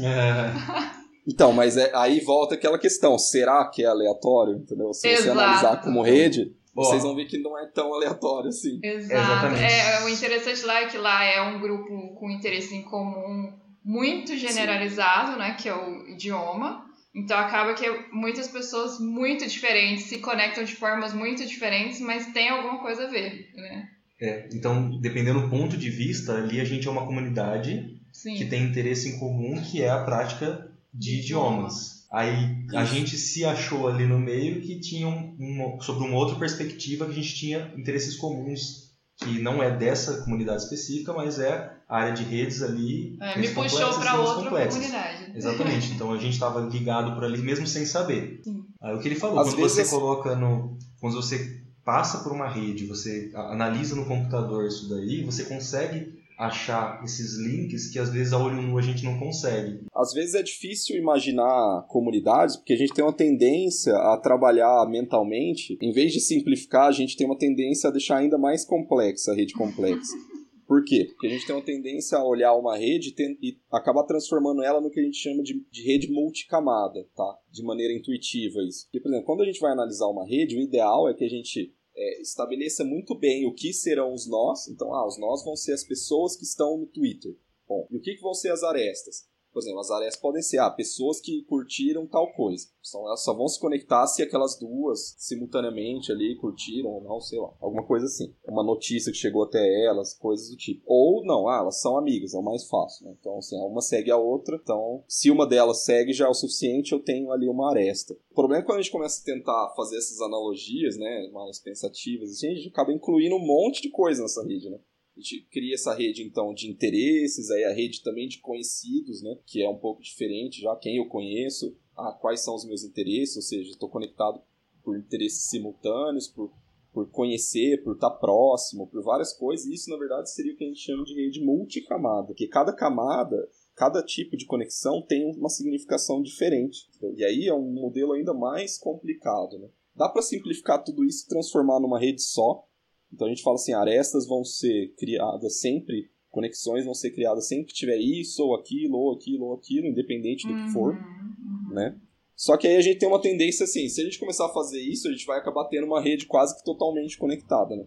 É. 0.00 0.94
Então, 1.26 1.54
mas 1.54 1.78
é, 1.78 1.90
aí 1.94 2.20
volta 2.20 2.54
aquela 2.54 2.78
questão, 2.78 3.18
será 3.18 3.66
que 3.70 3.82
é 3.82 3.86
aleatório, 3.86 4.56
entendeu? 4.56 4.92
Se 4.92 5.08
Exato. 5.08 5.22
você 5.22 5.30
analisar 5.30 5.82
como 5.82 6.02
rede, 6.02 6.54
vocês 6.74 7.02
vão 7.02 7.14
ver 7.14 7.26
que 7.26 7.38
não 7.38 7.58
é 7.58 7.66
tão 7.66 7.94
aleatório 7.94 8.48
assim. 8.48 8.80
Exato. 8.82 9.12
Exatamente. 9.12 9.62
É, 9.62 10.04
o 10.04 10.08
interessante 10.08 10.64
lá 10.64 10.80
é 10.80 10.86
que 10.86 10.98
lá 10.98 11.24
é 11.24 11.40
um 11.40 11.60
grupo 11.60 12.14
com 12.14 12.30
interesse 12.30 12.74
em 12.74 12.82
comum 12.82 13.52
muito 13.84 14.36
generalizado, 14.36 15.32
Sim. 15.32 15.38
né? 15.38 15.54
Que 15.54 15.68
é 15.68 15.74
o 15.74 16.08
idioma. 16.08 16.84
Então 17.14 17.38
acaba 17.38 17.74
que 17.74 17.88
muitas 18.12 18.48
pessoas 18.48 18.98
muito 18.98 19.46
diferentes 19.46 20.06
se 20.06 20.18
conectam 20.18 20.64
de 20.64 20.74
formas 20.74 21.14
muito 21.14 21.46
diferentes, 21.46 22.00
mas 22.00 22.32
tem 22.32 22.48
alguma 22.48 22.80
coisa 22.80 23.04
a 23.04 23.10
ver, 23.10 23.50
né? 23.54 23.88
É, 24.20 24.48
então, 24.52 24.98
dependendo 25.00 25.42
do 25.42 25.50
ponto 25.50 25.76
de 25.76 25.90
vista, 25.90 26.34
ali 26.36 26.60
a 26.60 26.64
gente 26.64 26.88
é 26.88 26.90
uma 26.90 27.06
comunidade 27.06 28.00
Sim. 28.12 28.34
que 28.34 28.46
tem 28.46 28.64
interesse 28.64 29.10
em 29.10 29.18
comum, 29.18 29.60
que 29.62 29.82
é 29.82 29.90
a 29.90 30.02
prática 30.02 30.70
de 30.92 31.20
idiomas. 31.20 31.93
Aí 32.14 32.64
a 32.72 32.84
gente 32.84 33.18
se 33.18 33.44
achou 33.44 33.88
ali 33.88 34.06
no 34.06 34.20
meio 34.20 34.60
que 34.60 34.78
tinha 34.78 35.08
um, 35.08 35.36
um, 35.36 35.80
sobre 35.80 36.06
uma 36.06 36.16
outra 36.16 36.36
perspectiva 36.36 37.06
que 37.06 37.10
a 37.10 37.14
gente 37.14 37.34
tinha 37.34 37.72
interesses 37.76 38.14
comuns 38.16 38.94
que 39.16 39.40
não 39.42 39.60
é 39.60 39.76
dessa 39.76 40.22
comunidade 40.22 40.62
específica, 40.62 41.12
mas 41.12 41.40
é 41.40 41.72
a 41.88 41.98
área 41.98 42.12
de 42.12 42.22
redes 42.22 42.62
ali. 42.62 43.18
É, 43.20 43.36
me 43.36 43.48
puxou 43.48 43.98
para 43.98 44.20
outra 44.20 44.44
complexas. 44.44 44.74
comunidade. 44.74 45.32
Exatamente. 45.34 45.90
Então 45.94 46.12
a 46.12 46.16
gente 46.16 46.34
estava 46.34 46.60
ligado 46.60 47.16
por 47.16 47.24
ali 47.24 47.42
mesmo 47.42 47.66
sem 47.66 47.84
saber. 47.84 48.40
Sim. 48.44 48.64
Aí 48.80 48.94
o 48.94 49.00
que 49.00 49.08
ele 49.08 49.16
falou, 49.16 49.40
Às 49.40 49.48
quando 49.48 49.56
vezes... 49.56 49.72
você 49.72 49.90
coloca 49.90 50.36
no, 50.36 50.78
quando 51.00 51.16
você 51.16 51.64
passa 51.84 52.18
por 52.18 52.30
uma 52.30 52.48
rede, 52.48 52.86
você 52.86 53.32
analisa 53.34 53.96
no 53.96 54.04
computador 54.04 54.66
isso 54.68 54.88
daí, 54.88 55.24
você 55.24 55.44
consegue 55.44 56.12
achar 56.38 57.02
esses 57.04 57.36
links 57.38 57.88
que 57.88 57.98
às 57.98 58.10
vezes 58.10 58.32
a 58.32 58.38
olho 58.38 58.60
nu 58.60 58.78
a 58.78 58.82
gente 58.82 59.04
não 59.04 59.18
consegue. 59.18 59.80
Às 59.94 60.12
vezes 60.12 60.34
é 60.34 60.42
difícil 60.42 60.96
imaginar 60.96 61.86
comunidades 61.88 62.56
porque 62.56 62.72
a 62.72 62.76
gente 62.76 62.92
tem 62.92 63.04
uma 63.04 63.12
tendência 63.12 63.94
a 63.94 64.16
trabalhar 64.16 64.88
mentalmente, 64.88 65.78
em 65.80 65.92
vez 65.92 66.12
de 66.12 66.20
simplificar, 66.20 66.88
a 66.88 66.92
gente 66.92 67.16
tem 67.16 67.26
uma 67.26 67.38
tendência 67.38 67.88
a 67.88 67.92
deixar 67.92 68.18
ainda 68.18 68.38
mais 68.38 68.64
complexa 68.64 69.32
a 69.32 69.34
rede 69.34 69.54
complexa. 69.54 70.12
Por 70.66 70.82
quê? 70.82 71.06
Porque 71.10 71.26
a 71.26 71.30
gente 71.30 71.46
tem 71.46 71.54
uma 71.54 71.64
tendência 71.64 72.16
a 72.16 72.26
olhar 72.26 72.54
uma 72.54 72.76
rede 72.76 73.14
e 73.42 73.58
acabar 73.70 74.02
transformando 74.04 74.62
ela 74.62 74.80
no 74.80 74.90
que 74.90 74.98
a 74.98 75.02
gente 75.02 75.18
chama 75.18 75.42
de, 75.42 75.62
de 75.70 75.82
rede 75.82 76.10
multicamada, 76.10 77.06
tá? 77.14 77.38
De 77.50 77.62
maneira 77.62 77.92
intuitiva 77.92 78.62
isso. 78.62 78.86
Porque, 78.86 79.00
por 79.00 79.08
exemplo, 79.08 79.26
quando 79.26 79.42
a 79.42 79.46
gente 79.46 79.60
vai 79.60 79.72
analisar 79.72 80.06
uma 80.06 80.26
rede, 80.26 80.56
o 80.56 80.60
ideal 80.60 81.08
é 81.08 81.14
que 81.14 81.24
a 81.24 81.28
gente 81.28 81.74
é, 81.96 82.20
estabeleça 82.20 82.84
muito 82.84 83.14
bem 83.14 83.46
o 83.46 83.54
que 83.54 83.72
serão 83.72 84.12
os 84.12 84.26
nós. 84.26 84.68
Então, 84.68 84.92
ah, 84.94 85.06
os 85.06 85.18
nós 85.18 85.44
vão 85.44 85.56
ser 85.56 85.72
as 85.72 85.84
pessoas 85.84 86.36
que 86.36 86.44
estão 86.44 86.78
no 86.78 86.86
Twitter. 86.86 87.36
Bom, 87.66 87.86
e 87.90 87.96
o 87.96 88.00
que, 88.00 88.14
que 88.14 88.22
vão 88.22 88.34
ser 88.34 88.50
as 88.50 88.62
arestas? 88.62 89.26
Por 89.54 89.60
exemplo, 89.60 89.78
as 89.78 89.90
arestas 89.92 90.20
podem 90.20 90.42
ser 90.42 90.58
ah, 90.58 90.68
pessoas 90.68 91.20
que 91.20 91.44
curtiram 91.44 92.08
tal 92.08 92.32
coisa. 92.32 92.66
Então 92.86 93.06
elas 93.06 93.22
só 93.22 93.32
vão 93.32 93.46
se 93.46 93.60
conectar 93.60 94.04
se 94.08 94.20
aquelas 94.20 94.58
duas 94.58 95.14
simultaneamente 95.16 96.10
ali 96.10 96.34
curtiram 96.36 96.90
ou 96.90 97.00
não, 97.00 97.20
sei 97.20 97.38
lá. 97.38 97.54
Alguma 97.60 97.86
coisa 97.86 98.06
assim. 98.06 98.34
Uma 98.44 98.64
notícia 98.64 99.12
que 99.12 99.18
chegou 99.18 99.44
até 99.44 99.86
elas, 99.86 100.12
coisas 100.12 100.50
do 100.50 100.56
tipo. 100.56 100.82
Ou 100.84 101.24
não, 101.24 101.48
ah, 101.48 101.58
elas 101.58 101.80
são 101.80 101.96
amigas, 101.96 102.34
é 102.34 102.38
o 102.38 102.42
mais 102.42 102.66
fácil. 102.66 103.06
Né? 103.06 103.14
Então, 103.20 103.38
assim, 103.38 103.56
uma 103.56 103.80
segue 103.80 104.10
a 104.10 104.16
outra. 104.16 104.58
Então, 104.60 105.04
se 105.06 105.30
uma 105.30 105.46
delas 105.46 105.84
segue 105.84 106.12
já 106.12 106.26
é 106.26 106.28
o 106.28 106.34
suficiente, 106.34 106.92
eu 106.92 106.98
tenho 106.98 107.30
ali 107.30 107.48
uma 107.48 107.70
aresta. 107.70 108.14
O 108.32 108.34
problema 108.34 108.64
é 108.64 108.66
quando 108.66 108.78
a 108.78 108.82
gente 108.82 108.90
começa 108.90 109.22
a 109.22 109.24
tentar 109.24 109.72
fazer 109.76 109.96
essas 109.96 110.20
analogias, 110.20 110.96
né, 110.96 111.30
mais 111.32 111.60
pensativas, 111.60 112.30
assim, 112.30 112.48
a 112.48 112.54
gente 112.56 112.68
acaba 112.70 112.92
incluindo 112.92 113.36
um 113.36 113.46
monte 113.46 113.80
de 113.80 113.90
coisa 113.90 114.22
nessa 114.22 114.42
rede, 114.42 114.68
né? 114.68 114.78
A 115.16 115.20
gente 115.20 115.46
cria 115.50 115.74
essa 115.74 115.94
rede 115.94 116.22
então 116.22 116.52
de 116.52 116.68
interesses, 116.68 117.50
aí 117.50 117.64
a 117.64 117.72
rede 117.72 118.02
também 118.02 118.26
de 118.26 118.40
conhecidos, 118.40 119.22
né? 119.22 119.38
Que 119.46 119.62
é 119.62 119.68
um 119.68 119.78
pouco 119.78 120.02
diferente 120.02 120.60
já, 120.60 120.74
quem 120.76 120.96
eu 120.96 121.06
conheço, 121.06 121.76
ah, 121.96 122.12
quais 122.20 122.42
são 122.42 122.54
os 122.54 122.66
meus 122.66 122.82
interesses, 122.82 123.36
ou 123.36 123.42
seja, 123.42 123.70
estou 123.70 123.88
conectado 123.88 124.40
por 124.82 124.98
interesses 124.98 125.48
simultâneos, 125.48 126.28
por, 126.28 126.52
por 126.92 127.08
conhecer, 127.10 127.82
por 127.82 127.94
estar 127.94 128.10
próximo, 128.10 128.88
por 128.88 129.02
várias 129.02 129.32
coisas. 129.32 129.66
Isso, 129.66 129.88
na 129.90 129.96
verdade, 129.96 130.30
seria 130.30 130.52
o 130.52 130.56
que 130.56 130.64
a 130.64 130.66
gente 130.66 130.80
chama 130.80 131.04
de 131.04 131.14
rede 131.14 131.40
multicamada, 131.40 132.26
porque 132.26 132.48
cada 132.48 132.72
camada, 132.72 133.48
cada 133.74 134.02
tipo 134.02 134.36
de 134.36 134.46
conexão 134.46 135.00
tem 135.00 135.24
uma 135.24 135.48
significação 135.48 136.20
diferente. 136.22 136.88
E 137.16 137.24
aí 137.24 137.46
é 137.46 137.54
um 137.54 137.72
modelo 137.72 138.12
ainda 138.12 138.34
mais 138.34 138.76
complicado, 138.76 139.58
né? 139.58 139.68
Dá 139.96 140.08
para 140.08 140.22
simplificar 140.22 140.82
tudo 140.82 141.04
isso 141.04 141.24
e 141.24 141.28
transformar 141.28 141.78
numa 141.78 142.00
rede 142.00 142.20
só, 142.20 142.66
Então 143.14 143.28
a 143.28 143.30
gente 143.30 143.42
fala 143.42 143.54
assim, 143.54 143.72
arestas 143.72 144.26
vão 144.26 144.44
ser 144.44 144.92
criadas 144.98 145.60
sempre, 145.60 146.10
conexões 146.30 146.84
vão 146.84 146.94
ser 146.94 147.12
criadas 147.12 147.46
sempre 147.46 147.66
que 147.66 147.74
tiver 147.74 147.96
isso, 147.96 148.42
ou 148.42 148.56
aquilo, 148.56 148.96
ou 148.96 149.14
aquilo, 149.14 149.44
ou 149.44 149.54
aquilo, 149.54 149.86
independente 149.86 150.46
do 150.48 150.54
que 150.54 150.72
for, 150.72 150.94
uhum. 150.94 151.74
né? 151.74 151.96
Só 152.34 152.56
que 152.56 152.66
aí 152.66 152.76
a 152.76 152.80
gente 152.80 152.98
tem 152.98 153.08
uma 153.08 153.20
tendência 153.20 153.62
assim, 153.62 153.88
se 153.88 154.00
a 154.00 154.04
gente 154.04 154.18
começar 154.18 154.46
a 154.46 154.52
fazer 154.52 154.80
isso, 154.80 155.06
a 155.06 155.12
gente 155.12 155.24
vai 155.24 155.38
acabar 155.38 155.66
tendo 155.66 155.86
uma 155.86 156.02
rede 156.02 156.26
quase 156.26 156.56
que 156.56 156.64
totalmente 156.64 157.16
conectada, 157.16 157.76
né? 157.76 157.86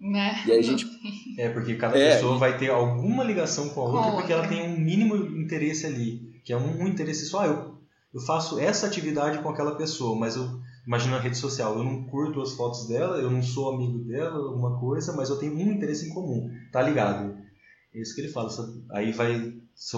Né? 0.00 0.42
E 0.48 0.52
aí 0.52 0.58
a 0.58 0.62
gente... 0.62 0.84
É, 1.38 1.48
porque 1.48 1.76
cada 1.76 1.96
é, 1.96 2.14
pessoa 2.14 2.36
vai 2.36 2.58
ter 2.58 2.68
alguma 2.68 3.24
ligação 3.24 3.70
com 3.70 3.80
a 3.80 3.84
outra, 3.84 4.10
com 4.10 4.16
porque 4.18 4.34
outra. 4.34 4.48
ela 4.48 4.48
tem 4.48 4.70
um 4.70 4.78
mínimo 4.78 5.16
interesse 5.40 5.86
ali, 5.86 6.20
que 6.44 6.52
é 6.52 6.56
um, 6.58 6.82
um 6.82 6.86
interesse 6.86 7.24
só. 7.24 7.46
Eu, 7.46 7.78
eu 8.12 8.20
faço 8.20 8.58
essa 8.58 8.86
atividade 8.86 9.38
com 9.38 9.48
aquela 9.48 9.76
pessoa, 9.76 10.18
mas 10.18 10.36
eu 10.36 10.60
imagina 10.86 11.16
a 11.16 11.20
rede 11.20 11.36
social, 11.36 11.76
eu 11.76 11.84
não 11.84 12.04
curto 12.04 12.40
as 12.40 12.52
fotos 12.52 12.88
dela, 12.88 13.18
eu 13.18 13.30
não 13.30 13.42
sou 13.42 13.74
amigo 13.74 13.98
dela, 14.00 14.36
alguma 14.36 14.78
coisa, 14.78 15.12
mas 15.12 15.30
eu 15.30 15.36
tenho 15.36 15.54
um 15.54 15.72
interesse 15.72 16.08
em 16.08 16.14
comum, 16.14 16.50
tá 16.70 16.82
ligado? 16.82 17.36
É 17.94 18.00
isso 18.00 18.14
que 18.14 18.22
ele 18.22 18.32
fala. 18.32 18.50
Aí 18.90 19.12
vai, 19.12 19.54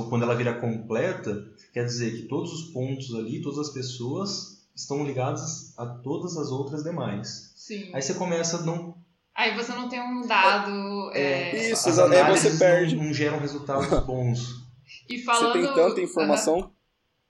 quando 0.09 0.23
ela 0.23 0.35
vira 0.35 0.61
completa, 0.61 1.45
quer 1.73 1.85
dizer 1.85 2.17
que 2.17 2.29
todos 2.29 2.53
os 2.53 2.73
pontos 2.73 3.15
ali, 3.15 3.41
todas 3.41 3.59
as 3.59 3.71
pessoas 3.71 4.65
estão 4.75 5.07
ligadas 5.07 5.73
a 5.79 5.87
todas 5.87 6.37
as 6.37 6.51
outras 6.51 6.83
demais. 6.83 7.53
Sim. 7.55 7.91
Aí 7.95 8.03
você 8.03 8.15
começa 8.15 8.59
a 8.59 8.63
não 8.63 8.95
Aí 9.35 9.57
você 9.57 9.73
não 9.73 9.89
tem 9.89 10.01
um 10.01 10.25
dado. 10.25 11.11
É, 11.13 11.57
é, 11.57 11.73
isso, 11.73 11.89
aí 11.89 12.31
você 12.31 12.57
perde. 12.57 12.95
Não, 12.95 13.05
não 13.05 13.13
geram 13.13 13.41
resultados 13.41 13.89
bons. 14.07 14.63
E 15.09 15.19
falando... 15.23 15.53
Você 15.53 15.67
tem 15.67 15.75
tanta 15.75 16.01
informação 16.01 16.57
uhum. 16.57 16.71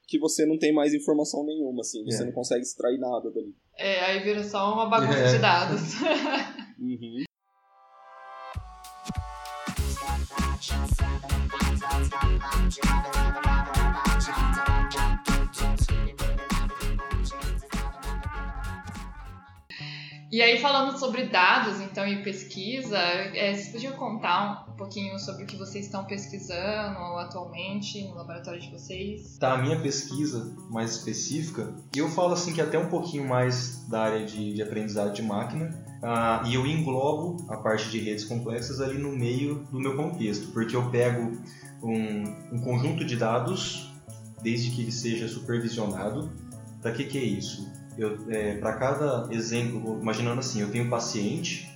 Que 0.06 0.18
você 0.18 0.44
não 0.44 0.58
tem 0.58 0.72
mais 0.72 0.94
informação 0.94 1.44
nenhuma, 1.44 1.80
assim. 1.80 2.04
Você 2.04 2.22
é. 2.22 2.26
não 2.26 2.32
consegue 2.32 2.62
extrair 2.62 2.98
nada 2.98 3.30
dali. 3.30 3.54
É, 3.76 4.00
aí 4.04 4.22
vira 4.22 4.42
só 4.44 4.72
uma 4.72 4.86
bagunça 4.86 5.18
é. 5.18 5.32
de 5.32 5.38
dados. 5.38 5.94
uhum. 6.78 7.24
E 20.34 20.42
aí, 20.42 20.58
falando 20.58 20.98
sobre 20.98 21.28
dados, 21.28 21.80
então, 21.80 22.04
e 22.04 22.20
pesquisa, 22.20 22.98
é, 22.98 23.54
vocês 23.54 23.68
podiam 23.68 23.92
contar 23.92 24.66
um 24.68 24.72
pouquinho 24.72 25.16
sobre 25.16 25.44
o 25.44 25.46
que 25.46 25.56
vocês 25.56 25.84
estão 25.84 26.04
pesquisando 26.06 26.98
atualmente 27.20 28.02
no 28.08 28.16
laboratório 28.16 28.60
de 28.60 28.68
vocês? 28.68 29.38
Tá, 29.38 29.52
a 29.52 29.58
minha 29.58 29.78
pesquisa 29.78 30.52
mais 30.70 30.96
específica, 30.96 31.72
eu 31.94 32.08
falo 32.08 32.32
assim 32.32 32.52
que 32.52 32.60
até 32.60 32.76
um 32.76 32.88
pouquinho 32.88 33.28
mais 33.28 33.86
da 33.88 34.02
área 34.02 34.26
de, 34.26 34.54
de 34.54 34.60
aprendizado 34.60 35.12
de 35.12 35.22
máquina, 35.22 35.70
uh, 36.02 36.44
e 36.48 36.54
eu 36.56 36.66
englobo 36.66 37.46
a 37.48 37.56
parte 37.58 37.88
de 37.90 38.00
redes 38.00 38.24
complexas 38.24 38.80
ali 38.80 38.98
no 38.98 39.10
meio 39.10 39.64
do 39.70 39.78
meu 39.78 39.94
contexto, 39.94 40.48
porque 40.48 40.74
eu 40.74 40.90
pego 40.90 41.30
um, 41.80 42.56
um 42.56 42.60
conjunto 42.60 43.04
de 43.04 43.14
dados, 43.14 43.88
desde 44.42 44.72
que 44.72 44.82
ele 44.82 44.90
seja 44.90 45.28
supervisionado. 45.28 46.28
Para 46.82 46.90
que, 46.90 47.04
que 47.04 47.18
é 47.18 47.22
isso? 47.22 47.72
É, 48.28 48.56
Para 48.58 48.74
cada 48.74 49.28
exemplo, 49.32 50.00
imaginando 50.00 50.40
assim, 50.40 50.60
eu 50.60 50.70
tenho 50.70 50.84
um 50.84 50.90
paciente 50.90 51.70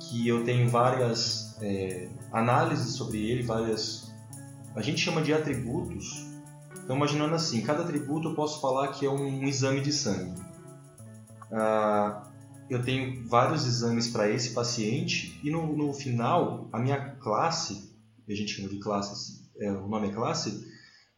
que 0.00 0.26
eu 0.26 0.44
tenho 0.44 0.68
várias 0.68 1.56
é, 1.60 2.08
análises 2.32 2.94
sobre 2.94 3.18
ele, 3.18 3.42
várias. 3.42 4.12
A 4.74 4.82
gente 4.82 5.00
chama 5.00 5.22
de 5.22 5.32
atributos. 5.32 6.26
Então, 6.82 6.96
imaginando 6.96 7.34
assim, 7.34 7.62
cada 7.62 7.82
atributo 7.82 8.28
eu 8.28 8.34
posso 8.34 8.60
falar 8.60 8.88
que 8.88 9.06
é 9.06 9.10
um, 9.10 9.40
um 9.40 9.44
exame 9.44 9.80
de 9.80 9.92
sangue. 9.92 10.40
Ah, 11.50 12.24
eu 12.68 12.82
tenho 12.82 13.26
vários 13.28 13.66
exames 13.66 14.08
para 14.08 14.28
esse 14.28 14.50
paciente 14.50 15.38
e 15.42 15.50
no, 15.50 15.76
no 15.76 15.92
final 15.92 16.68
a 16.72 16.78
minha 16.78 17.10
classe 17.16 17.94
a 18.28 18.34
gente 18.34 18.54
chama 18.54 18.68
de 18.68 18.78
classe, 18.78 19.42
é, 19.60 19.70
o 19.70 19.86
nome 19.86 20.08
é 20.08 20.12
classe, 20.12 20.66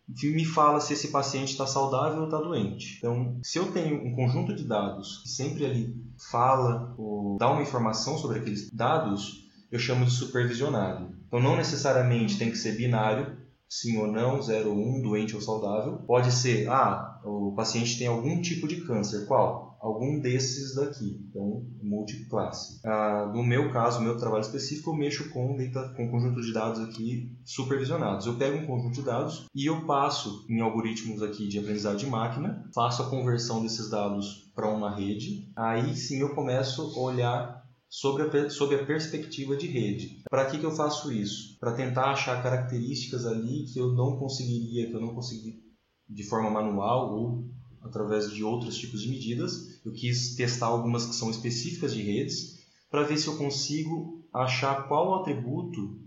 me 0.08 0.44
fala 0.44 0.80
se 0.80 0.92
esse 0.92 1.08
paciente 1.08 1.50
está 1.50 1.66
saudável 1.66 2.20
ou 2.20 2.24
está 2.26 2.38
doente. 2.38 2.96
Então, 2.98 3.38
se 3.42 3.58
eu 3.58 3.72
tenho 3.72 4.06
um 4.06 4.14
conjunto 4.14 4.54
de 4.54 4.64
dados 4.64 5.18
que 5.22 5.28
sempre 5.28 5.64
ali 5.64 5.96
fala 6.30 6.94
ou 6.96 7.36
dá 7.38 7.50
uma 7.50 7.62
informação 7.62 8.16
sobre 8.16 8.38
aqueles 8.38 8.70
dados, 8.70 9.46
eu 9.70 9.78
chamo 9.78 10.04
de 10.04 10.12
supervisionado. 10.12 11.14
Então, 11.26 11.40
não 11.40 11.56
necessariamente 11.56 12.38
tem 12.38 12.50
que 12.50 12.56
ser 12.56 12.76
binário, 12.76 13.36
sim 13.68 13.98
ou 13.98 14.06
não, 14.06 14.40
0 14.40 14.70
ou 14.70 14.76
1, 14.76 14.96
um, 14.96 15.02
doente 15.02 15.34
ou 15.34 15.40
saudável. 15.40 15.98
Pode 16.06 16.32
ser, 16.32 16.68
ah, 16.68 17.20
o 17.24 17.52
paciente 17.56 17.98
tem 17.98 18.06
algum 18.06 18.40
tipo 18.40 18.68
de 18.68 18.82
câncer. 18.82 19.26
Qual? 19.26 19.65
Algum 19.80 20.20
desses 20.20 20.74
daqui, 20.74 21.26
então 21.28 21.64
multiclasse. 21.82 22.80
Ah, 22.84 23.30
no 23.34 23.42
meu 23.42 23.72
caso, 23.72 23.98
no 23.98 24.04
meu 24.04 24.16
trabalho 24.16 24.42
específico, 24.42 24.90
eu 24.90 24.94
mexo 24.94 25.30
com, 25.30 25.56
com 25.96 26.10
conjunto 26.10 26.40
de 26.40 26.52
dados 26.52 26.80
aqui 26.80 27.36
supervisionados. 27.44 28.26
Eu 28.26 28.36
pego 28.36 28.58
um 28.58 28.66
conjunto 28.66 28.94
de 28.94 29.02
dados 29.02 29.46
e 29.54 29.66
eu 29.66 29.86
passo 29.86 30.46
em 30.48 30.60
algoritmos 30.60 31.22
aqui 31.22 31.48
de 31.48 31.58
aprendizado 31.58 31.96
de 31.96 32.06
máquina, 32.06 32.68
faço 32.74 33.02
a 33.02 33.10
conversão 33.10 33.62
desses 33.62 33.90
dados 33.90 34.50
para 34.54 34.68
uma 34.68 34.94
rede, 34.94 35.50
aí 35.54 35.94
sim 35.94 36.20
eu 36.20 36.34
começo 36.34 36.82
a 36.96 37.00
olhar 37.00 37.66
sobre 37.88 38.22
a, 38.22 38.50
sobre 38.50 38.76
a 38.76 38.84
perspectiva 38.84 39.56
de 39.56 39.66
rede. 39.66 40.22
Para 40.28 40.46
que, 40.46 40.58
que 40.58 40.64
eu 40.64 40.72
faço 40.72 41.12
isso? 41.12 41.58
Para 41.58 41.74
tentar 41.74 42.10
achar 42.10 42.42
características 42.42 43.26
ali 43.26 43.64
que 43.72 43.78
eu 43.78 43.92
não 43.92 44.18
conseguiria, 44.18 44.86
que 44.86 44.94
eu 44.94 45.00
não 45.00 45.14
consegui 45.14 45.62
de 46.08 46.22
forma 46.24 46.50
manual 46.50 47.14
ou 47.14 47.55
através 47.86 48.30
de 48.30 48.44
outros 48.44 48.76
tipos 48.76 49.02
de 49.02 49.08
medidas. 49.08 49.80
Eu 49.84 49.92
quis 49.92 50.34
testar 50.36 50.66
algumas 50.66 51.06
que 51.06 51.14
são 51.14 51.30
específicas 51.30 51.94
de 51.94 52.02
redes 52.02 52.56
para 52.90 53.02
ver 53.02 53.16
se 53.16 53.26
eu 53.26 53.36
consigo 53.36 54.24
achar 54.32 54.86
qual 54.88 55.14
atributo, 55.20 56.00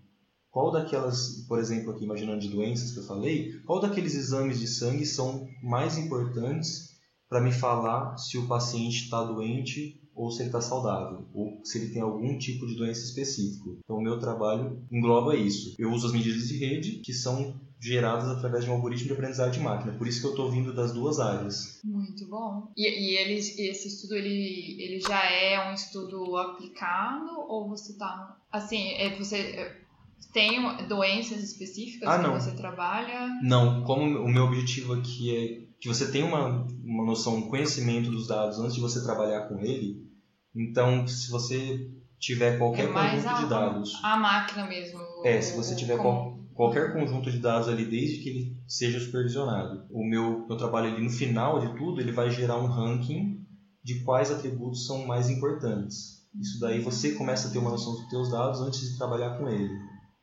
qual 0.52 0.72
daquelas, 0.72 1.46
por 1.48 1.60
exemplo, 1.60 1.92
aqui 1.92 2.04
imaginando 2.04 2.40
de 2.40 2.50
doenças 2.50 2.92
que 2.92 3.00
eu 3.00 3.04
falei, 3.04 3.60
qual 3.66 3.80
daqueles 3.80 4.16
exames 4.16 4.60
de 4.60 4.68
sangue 4.68 5.06
são 5.06 5.48
mais 5.62 5.98
importantes 5.98 6.90
para 7.28 7.42
me 7.42 7.52
falar 7.52 8.18
se 8.18 8.38
o 8.38 8.48
paciente 8.48 9.04
está 9.04 9.24
doente 9.24 10.02
ou 10.16 10.32
se 10.32 10.42
ele 10.42 10.50
está 10.50 10.60
saudável, 10.60 11.26
ou 11.34 11.62
se 11.64 11.78
ele 11.78 11.94
tem 11.94 12.02
algum 12.02 12.38
tipo 12.38 12.68
de 12.68 12.76
doença 12.76 13.06
específico. 13.06 13.78
Então, 13.80 13.96
o 13.96 14.02
meu 14.02 14.20
trabalho 14.20 14.84
engloba 14.92 15.34
isso. 15.34 15.76
Eu 15.80 15.94
uso 15.94 16.08
as 16.08 16.12
medidas 16.12 16.48
de 16.50 16.58
rede, 16.58 17.00
que 17.00 17.14
são 17.14 17.62
geradas 17.80 18.30
através 18.30 18.66
de 18.66 18.70
um 18.70 18.74
algoritmo 18.74 19.08
de 19.08 19.14
aprendizagem 19.14 19.54
de 19.54 19.60
máquina. 19.60 19.94
Por 19.94 20.08
isso 20.08 20.20
que 20.20 20.28
eu 20.28 20.32
estou 20.32 20.52
vindo 20.52 20.74
das 20.74 20.92
duas 20.92 21.20
áreas. 21.20 21.80
Muito 21.84 22.28
bom. 22.28 22.72
E, 22.76 22.88
e 22.88 23.70
esse 23.70 23.88
estudo 23.88 24.16
ele, 24.16 24.78
ele 24.82 25.00
já 25.00 25.24
é 25.32 25.70
um 25.70 25.74
estudo 25.74 26.36
aplicado 26.38 27.30
ou 27.48 27.70
você 27.70 27.94
está 27.94 28.38
assim 28.52 28.94
é, 28.94 29.16
você 29.16 29.38
é, 29.38 29.82
tem 30.34 30.60
doenças 30.88 31.42
específicas 31.42 32.10
ah, 32.10 32.18
que 32.18 32.28
não. 32.28 32.34
você 32.34 32.52
trabalha? 32.52 33.30
Não. 33.42 33.84
Como 33.84 34.20
o 34.20 34.28
meu 34.28 34.44
objetivo 34.44 34.94
aqui 34.94 35.36
é 35.36 35.70
que 35.80 35.88
você 35.88 36.12
tenha 36.12 36.26
uma, 36.26 36.68
uma 36.84 37.06
noção, 37.06 37.38
um 37.38 37.50
conhecimento 37.50 38.12
dos 38.12 38.28
dados 38.28 38.60
antes 38.60 38.76
de 38.76 38.82
você 38.82 39.02
trabalhar 39.02 39.48
com 39.48 39.60
ele. 39.60 40.06
Então, 40.54 41.08
se 41.08 41.32
você 41.32 41.90
tiver 42.20 42.58
qualquer 42.58 42.90
é 42.90 42.92
conjunto 42.92 43.42
de 43.42 43.50
dados, 43.50 44.00
a 44.04 44.18
máquina 44.18 44.66
mesmo. 44.66 45.00
É, 45.24 45.42
se 45.42 45.56
você 45.56 45.76
tiver 45.76 45.98
qual, 45.98 46.39
qualquer 46.60 46.92
conjunto 46.92 47.32
de 47.32 47.40
dados 47.40 47.70
ali, 47.70 47.86
desde 47.86 48.18
que 48.18 48.28
ele 48.28 48.58
seja 48.68 49.00
supervisionado. 49.00 49.86
O 49.90 50.04
meu, 50.04 50.46
meu 50.46 50.58
trabalho 50.58 50.94
ali, 50.94 51.02
no 51.02 51.10
final 51.10 51.58
de 51.62 51.74
tudo, 51.78 52.02
ele 52.02 52.12
vai 52.12 52.30
gerar 52.30 52.58
um 52.58 52.68
ranking 52.68 53.46
de 53.82 54.04
quais 54.04 54.30
atributos 54.30 54.86
são 54.86 55.08
mais 55.08 55.30
importantes. 55.30 56.28
Isso 56.38 56.60
daí 56.60 56.82
você 56.82 57.14
começa 57.14 57.48
a 57.48 57.52
ter 57.52 57.60
uma 57.60 57.70
noção 57.70 57.94
dos 57.94 58.10
seus 58.10 58.30
dados 58.30 58.60
antes 58.60 58.82
de 58.82 58.98
trabalhar 58.98 59.38
com 59.38 59.48
ele. 59.48 59.70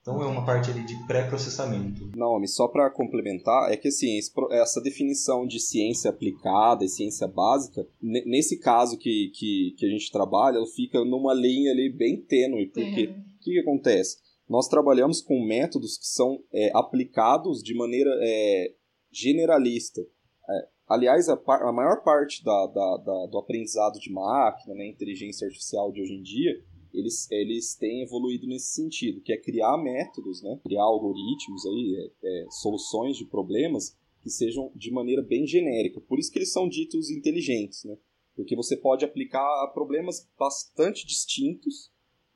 Então 0.02 0.22
é 0.22 0.26
uma 0.26 0.44
parte 0.44 0.70
ali 0.70 0.84
de 0.84 0.94
pré-processamento. 1.06 2.10
Não, 2.14 2.46
só 2.46 2.68
para 2.68 2.90
complementar, 2.90 3.72
é 3.72 3.76
que 3.78 3.88
assim, 3.88 4.18
essa 4.50 4.82
definição 4.82 5.46
de 5.46 5.58
ciência 5.58 6.10
aplicada 6.10 6.84
e 6.84 6.88
ciência 6.88 7.26
básica, 7.26 7.88
nesse 8.02 8.60
caso 8.60 8.98
que, 8.98 9.32
que, 9.34 9.74
que 9.78 9.86
a 9.86 9.88
gente 9.88 10.12
trabalha, 10.12 10.58
ela 10.58 10.66
fica 10.66 11.02
numa 11.02 11.32
linha 11.32 11.72
ali 11.72 11.90
bem 11.90 12.20
tênue, 12.20 12.66
porque 12.66 13.04
o 13.04 13.40
que, 13.40 13.52
que 13.52 13.58
acontece? 13.58 14.25
Nós 14.48 14.68
trabalhamos 14.68 15.20
com 15.20 15.44
métodos 15.44 15.98
que 15.98 16.06
são 16.06 16.42
é, 16.52 16.70
aplicados 16.74 17.62
de 17.62 17.74
maneira 17.74 18.10
é, 18.22 18.74
generalista. 19.10 20.00
É, 20.00 20.68
aliás, 20.88 21.28
a, 21.28 21.34
a, 21.34 21.72
maior 21.72 22.02
parte 22.02 22.44
da, 22.44 22.66
da, 22.66 22.96
da, 22.98 23.26
do 23.26 23.38
aprendizado 23.38 23.98
de 23.98 24.12
máquina, 24.12 24.74
né, 24.74 24.86
inteligência 24.86 25.46
artificial 25.46 25.90
de 25.90 26.00
hoje 26.00 26.14
em 26.14 26.22
dia, 26.22 26.52
eles, 26.94 27.30
eles 27.30 27.74
têm 27.74 28.02
evoluído 28.02 28.46
nesse 28.46 28.72
sentido, 28.72 29.20
que 29.20 29.32
é 29.32 29.36
criar 29.36 29.76
métodos, 29.76 30.42
né, 30.42 30.58
criar 30.62 30.84
algoritmos, 30.84 31.66
aí, 31.66 32.12
é, 32.22 32.28
é, 32.28 32.46
soluções 32.50 33.16
de 33.16 33.26
problemas 33.26 33.96
que 34.22 34.30
sejam 34.30 34.72
de 34.74 34.90
maneira 34.90 35.22
bem 35.22 35.46
genérica. 35.46 36.00
Por 36.00 36.18
isso 36.18 36.30
que 36.30 36.38
eles 36.38 36.52
são 36.52 36.68
ditos 36.68 37.10
inteligentes, 37.10 37.84
né? 37.84 37.96
porque 38.34 38.54
você 38.54 38.76
pode 38.76 39.04
aplicar 39.04 39.42
a 39.64 39.70
problemas 39.72 40.28
bastante 40.38 41.06
distintos, 41.06 41.90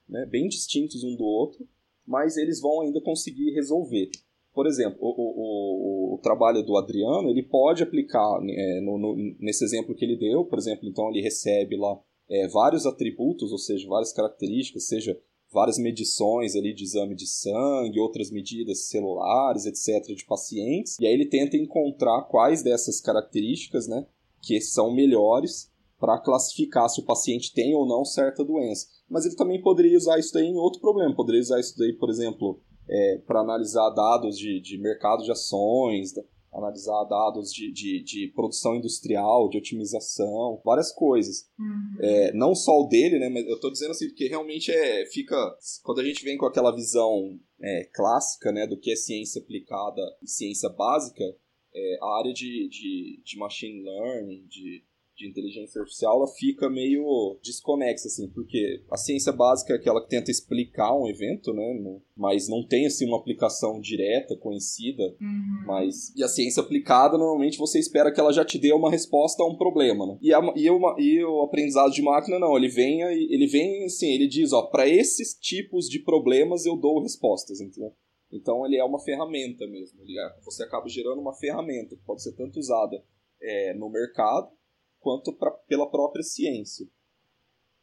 né, 0.08 0.24
bem 0.26 0.48
distintos 0.48 1.04
um 1.04 1.14
do 1.14 1.24
outro, 1.24 1.68
mas 2.10 2.36
eles 2.36 2.60
vão 2.60 2.80
ainda 2.80 3.00
conseguir 3.00 3.52
resolver. 3.52 4.10
Por 4.52 4.66
exemplo, 4.66 4.98
o, 5.00 5.10
o, 5.10 6.12
o, 6.12 6.14
o 6.16 6.18
trabalho 6.18 6.60
do 6.60 6.76
Adriano, 6.76 7.30
ele 7.30 7.44
pode 7.44 7.84
aplicar 7.84 8.40
é, 8.42 8.80
no, 8.80 8.98
no, 8.98 9.14
nesse 9.38 9.64
exemplo 9.64 9.94
que 9.94 10.04
ele 10.04 10.16
deu, 10.16 10.44
por 10.44 10.58
exemplo, 10.58 10.88
então 10.88 11.08
ele 11.08 11.22
recebe 11.22 11.76
lá 11.76 11.96
é, 12.28 12.48
vários 12.48 12.84
atributos, 12.84 13.52
ou 13.52 13.58
seja, 13.58 13.86
várias 13.88 14.12
características, 14.12 14.88
seja 14.88 15.16
várias 15.52 15.78
medições 15.78 16.56
ali 16.56 16.74
de 16.74 16.82
exame 16.82 17.14
de 17.14 17.28
sangue, 17.28 18.00
outras 18.00 18.28
medidas 18.30 18.88
celulares, 18.88 19.66
etc., 19.66 20.12
de 20.14 20.24
pacientes, 20.24 20.96
e 21.00 21.06
aí 21.06 21.12
ele 21.12 21.26
tenta 21.26 21.56
encontrar 21.56 22.22
quais 22.22 22.62
dessas 22.62 23.00
características, 23.00 23.86
né, 23.86 24.04
que 24.42 24.60
são 24.60 24.92
melhores 24.92 25.69
para 26.00 26.18
classificar 26.18 26.88
se 26.88 27.00
o 27.00 27.04
paciente 27.04 27.52
tem 27.52 27.74
ou 27.74 27.86
não 27.86 28.04
certa 28.04 28.42
doença. 28.42 28.86
Mas 29.08 29.26
ele 29.26 29.36
também 29.36 29.62
poderia 29.62 29.98
usar 29.98 30.18
isso 30.18 30.32
daí 30.32 30.46
em 30.46 30.56
outro 30.56 30.80
problema, 30.80 31.14
poderia 31.14 31.42
usar 31.42 31.60
isso 31.60 31.76
daí, 31.78 31.92
por 31.92 32.08
exemplo, 32.08 32.58
é, 32.88 33.18
para 33.26 33.40
analisar 33.40 33.90
dados 33.90 34.38
de, 34.38 34.60
de 34.60 34.78
mercado 34.78 35.22
de 35.22 35.30
ações, 35.30 36.14
analisar 36.52 37.04
dados 37.04 37.52
de, 37.52 37.70
de, 37.70 38.02
de, 38.02 38.32
produção 38.34 38.74
industrial, 38.74 39.48
de 39.48 39.58
otimização, 39.58 40.60
várias 40.64 40.90
coisas. 40.90 41.48
Uhum. 41.58 41.98
É, 42.00 42.32
não 42.32 42.54
só 42.54 42.80
o 42.80 42.88
dele, 42.88 43.18
né? 43.18 43.28
Mas 43.28 43.46
eu 43.46 43.54
estou 43.54 43.70
dizendo 43.70 43.92
assim, 43.92 44.08
porque 44.08 44.26
realmente 44.26 44.72
é, 44.72 45.06
fica. 45.06 45.36
Quando 45.84 46.00
a 46.00 46.04
gente 46.04 46.24
vem 46.24 46.36
com 46.36 46.46
aquela 46.46 46.74
visão 46.74 47.38
é, 47.60 47.84
clássica 47.92 48.50
né, 48.50 48.66
do 48.66 48.78
que 48.78 48.90
é 48.90 48.96
ciência 48.96 49.40
aplicada 49.40 50.02
e 50.22 50.28
ciência 50.28 50.68
básica, 50.70 51.24
é, 51.72 51.98
a 52.02 52.18
área 52.18 52.32
de, 52.32 52.68
de, 52.68 53.22
de 53.24 53.38
machine 53.38 53.82
learning, 53.82 54.46
de 54.48 54.84
de 55.20 55.28
inteligência 55.28 55.80
artificial, 55.80 56.16
ela 56.16 56.26
fica 56.26 56.70
meio 56.70 57.38
desconexa, 57.42 58.08
assim, 58.08 58.28
porque 58.30 58.82
a 58.90 58.96
ciência 58.96 59.30
básica 59.32 59.74
é 59.74 59.76
aquela 59.76 60.00
que 60.00 60.08
tenta 60.08 60.30
explicar 60.30 60.96
um 60.96 61.06
evento, 61.06 61.52
né, 61.52 62.00
mas 62.16 62.48
não 62.48 62.66
tem, 62.66 62.86
assim, 62.86 63.06
uma 63.06 63.18
aplicação 63.18 63.78
direta, 63.80 64.36
conhecida, 64.36 65.02
uhum. 65.20 65.64
mas... 65.66 66.14
E 66.16 66.24
a 66.24 66.28
ciência 66.28 66.62
aplicada, 66.62 67.18
normalmente, 67.18 67.58
você 67.58 67.78
espera 67.78 68.10
que 68.12 68.18
ela 68.18 68.32
já 68.32 68.44
te 68.44 68.58
dê 68.58 68.72
uma 68.72 68.90
resposta 68.90 69.42
a 69.42 69.46
um 69.46 69.56
problema, 69.56 70.06
né? 70.06 70.18
E, 70.22 70.32
a, 70.32 70.40
e, 70.56 70.70
uma, 70.70 70.96
e 70.98 71.22
o 71.22 71.42
aprendizado 71.42 71.92
de 71.92 72.02
máquina, 72.02 72.38
não, 72.38 72.56
ele 72.56 72.68
vem, 72.68 73.02
ele 73.02 73.46
vem, 73.46 73.84
assim, 73.84 74.08
ele 74.08 74.26
diz, 74.26 74.52
ó, 74.52 74.62
para 74.62 74.88
esses 74.88 75.34
tipos 75.34 75.86
de 75.86 75.98
problemas 75.98 76.64
eu 76.64 76.76
dou 76.76 77.02
respostas, 77.02 77.60
entendeu? 77.60 77.92
Então 78.32 78.64
ele 78.64 78.76
é 78.76 78.84
uma 78.84 79.00
ferramenta 79.00 79.66
mesmo. 79.66 80.00
É, 80.02 80.44
você 80.44 80.62
acaba 80.62 80.88
gerando 80.88 81.20
uma 81.20 81.34
ferramenta 81.34 81.96
que 81.96 82.04
pode 82.04 82.22
ser 82.22 82.32
tanto 82.36 82.60
usada 82.60 83.02
é, 83.42 83.74
no 83.74 83.90
mercado 83.90 84.52
quanto 85.00 85.32
pra, 85.32 85.50
pela 85.50 85.90
própria 85.90 86.22
ciência. 86.22 86.86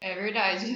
É 0.00 0.14
verdade, 0.14 0.66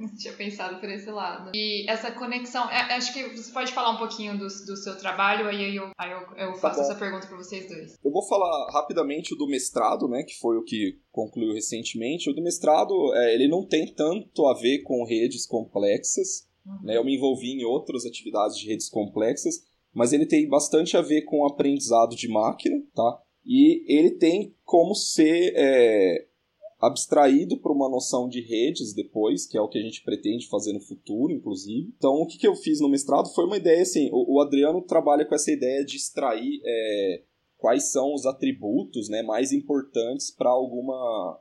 não 0.00 0.06
tinha 0.16 0.32
pensado 0.34 0.78
por 0.78 0.88
esse 0.88 1.10
lado. 1.10 1.50
E 1.52 1.90
essa 1.90 2.12
conexão, 2.12 2.70
é, 2.70 2.94
acho 2.94 3.12
que 3.12 3.24
você 3.36 3.52
pode 3.52 3.72
falar 3.72 3.90
um 3.90 3.98
pouquinho 3.98 4.38
do, 4.38 4.44
do 4.44 4.76
seu 4.76 4.96
trabalho, 4.96 5.48
aí 5.48 5.74
eu, 5.74 5.90
aí 5.98 6.12
eu, 6.12 6.20
eu 6.36 6.52
tá 6.52 6.60
faço 6.60 6.76
tá 6.76 6.82
essa 6.84 6.94
pergunta 6.94 7.26
para 7.26 7.36
vocês 7.36 7.68
dois. 7.68 7.98
Eu 8.04 8.12
vou 8.12 8.24
falar 8.28 8.70
rapidamente 8.72 9.36
do 9.36 9.48
mestrado, 9.48 10.06
né, 10.06 10.22
que 10.22 10.38
foi 10.38 10.56
o 10.56 10.62
que 10.62 11.00
concluiu 11.10 11.52
recentemente. 11.52 12.30
O 12.30 12.32
do 12.32 12.42
mestrado, 12.42 12.94
é, 13.16 13.34
ele 13.34 13.48
não 13.48 13.66
tem 13.66 13.92
tanto 13.92 14.46
a 14.46 14.54
ver 14.54 14.82
com 14.82 15.04
redes 15.04 15.46
complexas, 15.46 16.48
uhum. 16.64 16.78
né, 16.84 16.96
eu 16.96 17.04
me 17.04 17.16
envolvi 17.16 17.48
em 17.48 17.64
outras 17.64 18.06
atividades 18.06 18.56
de 18.56 18.68
redes 18.68 18.88
complexas, 18.88 19.64
mas 19.92 20.12
ele 20.12 20.26
tem 20.26 20.48
bastante 20.48 20.96
a 20.96 21.02
ver 21.02 21.22
com 21.22 21.44
aprendizado 21.44 22.14
de 22.14 22.28
máquina, 22.28 22.76
tá? 22.94 23.20
E 23.44 23.84
ele 23.86 24.12
tem 24.12 24.54
como 24.64 24.94
ser 24.94 25.52
é, 25.56 26.26
abstraído 26.80 27.58
para 27.58 27.72
uma 27.72 27.88
noção 27.88 28.28
de 28.28 28.40
redes 28.40 28.94
depois, 28.94 29.46
que 29.46 29.56
é 29.56 29.60
o 29.60 29.68
que 29.68 29.78
a 29.78 29.82
gente 29.82 30.02
pretende 30.02 30.48
fazer 30.48 30.72
no 30.72 30.80
futuro, 30.80 31.32
inclusive. 31.32 31.92
Então, 31.96 32.14
o 32.14 32.26
que, 32.26 32.38
que 32.38 32.46
eu 32.46 32.56
fiz 32.56 32.80
no 32.80 32.88
mestrado 32.88 33.32
foi 33.34 33.44
uma 33.44 33.56
ideia 33.56 33.82
assim: 33.82 34.08
o, 34.12 34.36
o 34.36 34.40
Adriano 34.40 34.80
trabalha 34.82 35.24
com 35.24 35.34
essa 35.34 35.52
ideia 35.52 35.84
de 35.84 35.96
extrair 35.96 36.60
é, 36.64 37.22
quais 37.58 37.92
são 37.92 38.14
os 38.14 38.24
atributos 38.24 39.08
né, 39.08 39.22
mais 39.22 39.52
importantes 39.52 40.30
para 40.30 40.50
alguma 40.50 41.38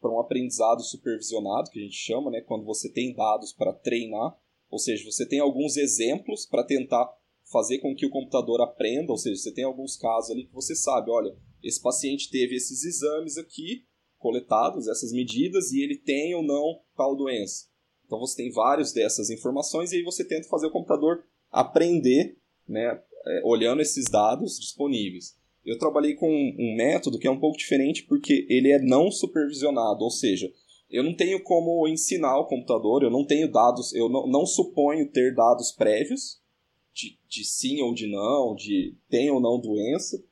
para 0.00 0.10
um 0.14 0.20
aprendizado 0.20 0.82
supervisionado 0.82 1.70
que 1.70 1.80
a 1.80 1.82
gente 1.82 1.96
chama, 1.96 2.30
né, 2.30 2.40
quando 2.42 2.64
você 2.64 2.92
tem 2.92 3.14
dados 3.14 3.52
para 3.52 3.72
treinar, 3.72 4.38
ou 4.70 4.78
seja, 4.78 5.10
você 5.10 5.26
tem 5.26 5.40
alguns 5.40 5.76
exemplos 5.76 6.46
para 6.46 6.62
tentar 6.62 7.12
fazer 7.56 7.78
com 7.78 7.94
que 7.94 8.04
o 8.04 8.10
computador 8.10 8.60
aprenda, 8.60 9.12
ou 9.12 9.16
seja, 9.16 9.40
você 9.40 9.52
tem 9.52 9.64
alguns 9.64 9.96
casos 9.96 10.30
ali 10.30 10.44
que 10.44 10.52
você 10.52 10.76
sabe, 10.76 11.10
olha, 11.10 11.34
esse 11.62 11.80
paciente 11.80 12.30
teve 12.30 12.54
esses 12.54 12.84
exames 12.84 13.38
aqui 13.38 13.86
coletados, 14.18 14.88
essas 14.88 15.10
medidas, 15.10 15.72
e 15.72 15.82
ele 15.82 15.96
tem 15.96 16.34
ou 16.34 16.42
não 16.42 16.80
tal 16.94 17.16
doença. 17.16 17.64
Então 18.04 18.18
você 18.18 18.36
tem 18.42 18.52
vários 18.52 18.92
dessas 18.92 19.30
informações 19.30 19.90
e 19.90 19.96
aí 19.96 20.02
você 20.02 20.22
tenta 20.22 20.48
fazer 20.48 20.66
o 20.66 20.70
computador 20.70 21.24
aprender, 21.50 22.36
né, 22.68 23.00
é, 23.26 23.40
olhando 23.42 23.80
esses 23.80 24.04
dados 24.04 24.58
disponíveis. 24.58 25.34
Eu 25.64 25.78
trabalhei 25.78 26.14
com 26.14 26.28
um 26.28 26.76
método 26.76 27.18
que 27.18 27.26
é 27.26 27.30
um 27.30 27.40
pouco 27.40 27.56
diferente 27.56 28.04
porque 28.04 28.46
ele 28.50 28.70
é 28.70 28.78
não 28.78 29.10
supervisionado, 29.10 30.04
ou 30.04 30.10
seja, 30.10 30.52
eu 30.90 31.02
não 31.02 31.16
tenho 31.16 31.42
como 31.42 31.88
ensinar 31.88 32.38
o 32.38 32.46
computador, 32.46 33.02
eu 33.02 33.10
não 33.10 33.24
tenho 33.24 33.50
dados, 33.50 33.94
eu 33.94 34.10
não, 34.10 34.26
não 34.26 34.44
suponho 34.44 35.10
ter 35.10 35.34
dados 35.34 35.72
prévios, 35.72 36.40
de, 36.96 37.18
de 37.28 37.44
sim 37.44 37.82
ou 37.82 37.92
de 37.92 38.06
não, 38.06 38.54
de 38.54 38.96
tem 39.10 39.30
ou 39.30 39.38
não 39.38 39.60
doença, 39.60 40.24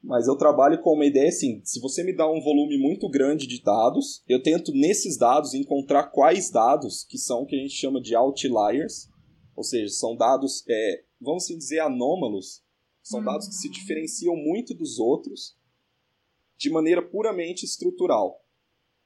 mas 0.00 0.28
eu 0.28 0.36
trabalho 0.36 0.80
com 0.80 0.94
uma 0.94 1.04
ideia 1.04 1.28
assim: 1.28 1.60
se 1.64 1.80
você 1.80 2.04
me 2.04 2.14
dá 2.14 2.30
um 2.30 2.40
volume 2.40 2.78
muito 2.78 3.08
grande 3.08 3.46
de 3.46 3.60
dados, 3.60 4.22
eu 4.28 4.40
tento 4.40 4.72
nesses 4.72 5.18
dados 5.18 5.52
encontrar 5.52 6.04
quais 6.04 6.48
dados 6.48 7.02
que 7.02 7.18
são 7.18 7.42
o 7.42 7.46
que 7.46 7.56
a 7.56 7.58
gente 7.58 7.74
chama 7.74 8.00
de 8.00 8.14
outliers, 8.14 9.08
ou 9.56 9.64
seja, 9.64 9.92
são 9.92 10.14
dados, 10.14 10.64
é, 10.68 11.02
vamos 11.20 11.44
assim 11.44 11.58
dizer, 11.58 11.80
anômalos, 11.80 12.62
são 13.02 13.22
dados 13.22 13.48
que 13.48 13.54
se 13.54 13.68
diferenciam 13.68 14.36
muito 14.36 14.74
dos 14.74 15.00
outros 15.00 15.56
de 16.56 16.70
maneira 16.70 17.02
puramente 17.02 17.64
estrutural. 17.64 18.40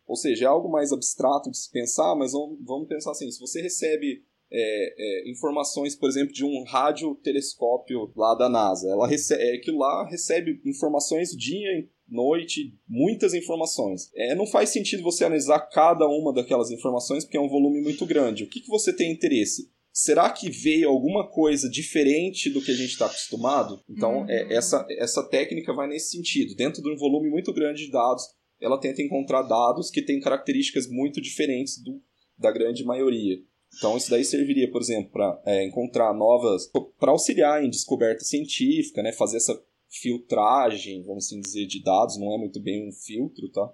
Ou 0.06 0.16
seja, 0.16 0.44
é 0.44 0.48
algo 0.48 0.68
mais 0.68 0.92
abstrato 0.92 1.50
de 1.50 1.56
se 1.56 1.70
pensar, 1.70 2.14
mas 2.14 2.32
vamos, 2.32 2.58
vamos 2.62 2.88
pensar 2.88 3.12
assim: 3.12 3.30
se 3.30 3.40
você 3.40 3.62
recebe 3.62 4.22
é, 4.52 4.94
é, 5.26 5.30
informações, 5.30 5.94
por 5.94 6.08
exemplo, 6.08 6.32
de 6.32 6.44
um 6.44 6.64
radiotelescópio 6.64 8.12
lá 8.16 8.34
da 8.34 8.48
NASA. 8.48 8.88
Ela 8.88 9.06
recebe, 9.06 9.42
é, 9.42 9.54
aquilo 9.54 9.78
lá 9.78 10.08
recebe 10.08 10.60
informações 10.64 11.30
dia 11.30 11.68
e 11.78 11.88
noite, 12.08 12.74
muitas 12.88 13.34
informações. 13.34 14.10
É, 14.14 14.34
não 14.34 14.46
faz 14.46 14.70
sentido 14.70 15.02
você 15.02 15.24
analisar 15.24 15.60
cada 15.60 16.06
uma 16.06 16.32
daquelas 16.32 16.70
informações 16.70 17.24
porque 17.24 17.36
é 17.36 17.40
um 17.40 17.48
volume 17.48 17.80
muito 17.80 18.04
grande. 18.04 18.44
O 18.44 18.48
que, 18.48 18.60
que 18.60 18.68
você 18.68 18.92
tem 18.92 19.12
interesse? 19.12 19.70
Será 19.92 20.30
que 20.30 20.50
veio 20.50 20.88
alguma 20.88 21.28
coisa 21.28 21.68
diferente 21.68 22.48
do 22.50 22.62
que 22.62 22.70
a 22.70 22.74
gente 22.74 22.90
está 22.90 23.06
acostumado? 23.06 23.80
Então, 23.88 24.24
é, 24.28 24.44
uhum. 24.44 24.52
essa, 24.52 24.86
essa 24.90 25.22
técnica 25.28 25.72
vai 25.72 25.88
nesse 25.88 26.16
sentido. 26.16 26.54
Dentro 26.54 26.82
de 26.82 26.90
um 26.90 26.96
volume 26.96 27.28
muito 27.28 27.52
grande 27.52 27.86
de 27.86 27.90
dados, 27.90 28.24
ela 28.60 28.78
tenta 28.78 29.02
encontrar 29.02 29.42
dados 29.42 29.90
que 29.90 30.02
têm 30.02 30.20
características 30.20 30.88
muito 30.88 31.20
diferentes 31.20 31.82
do, 31.82 32.00
da 32.38 32.52
grande 32.52 32.84
maioria. 32.84 33.38
Então, 33.76 33.96
isso 33.96 34.10
daí 34.10 34.24
serviria, 34.24 34.70
por 34.70 34.80
exemplo, 34.80 35.10
para 35.12 35.42
é, 35.46 35.64
encontrar 35.64 36.12
novas. 36.12 36.70
para 36.98 37.12
auxiliar 37.12 37.64
em 37.64 37.70
descoberta 37.70 38.24
científica, 38.24 39.02
né? 39.02 39.12
fazer 39.12 39.36
essa 39.36 39.60
filtragem, 39.88 41.02
vamos 41.02 41.26
assim 41.26 41.40
dizer, 41.40 41.66
de 41.66 41.82
dados, 41.82 42.18
não 42.18 42.32
é 42.32 42.38
muito 42.38 42.60
bem 42.60 42.88
um 42.88 42.92
filtro, 42.92 43.48
tá? 43.50 43.72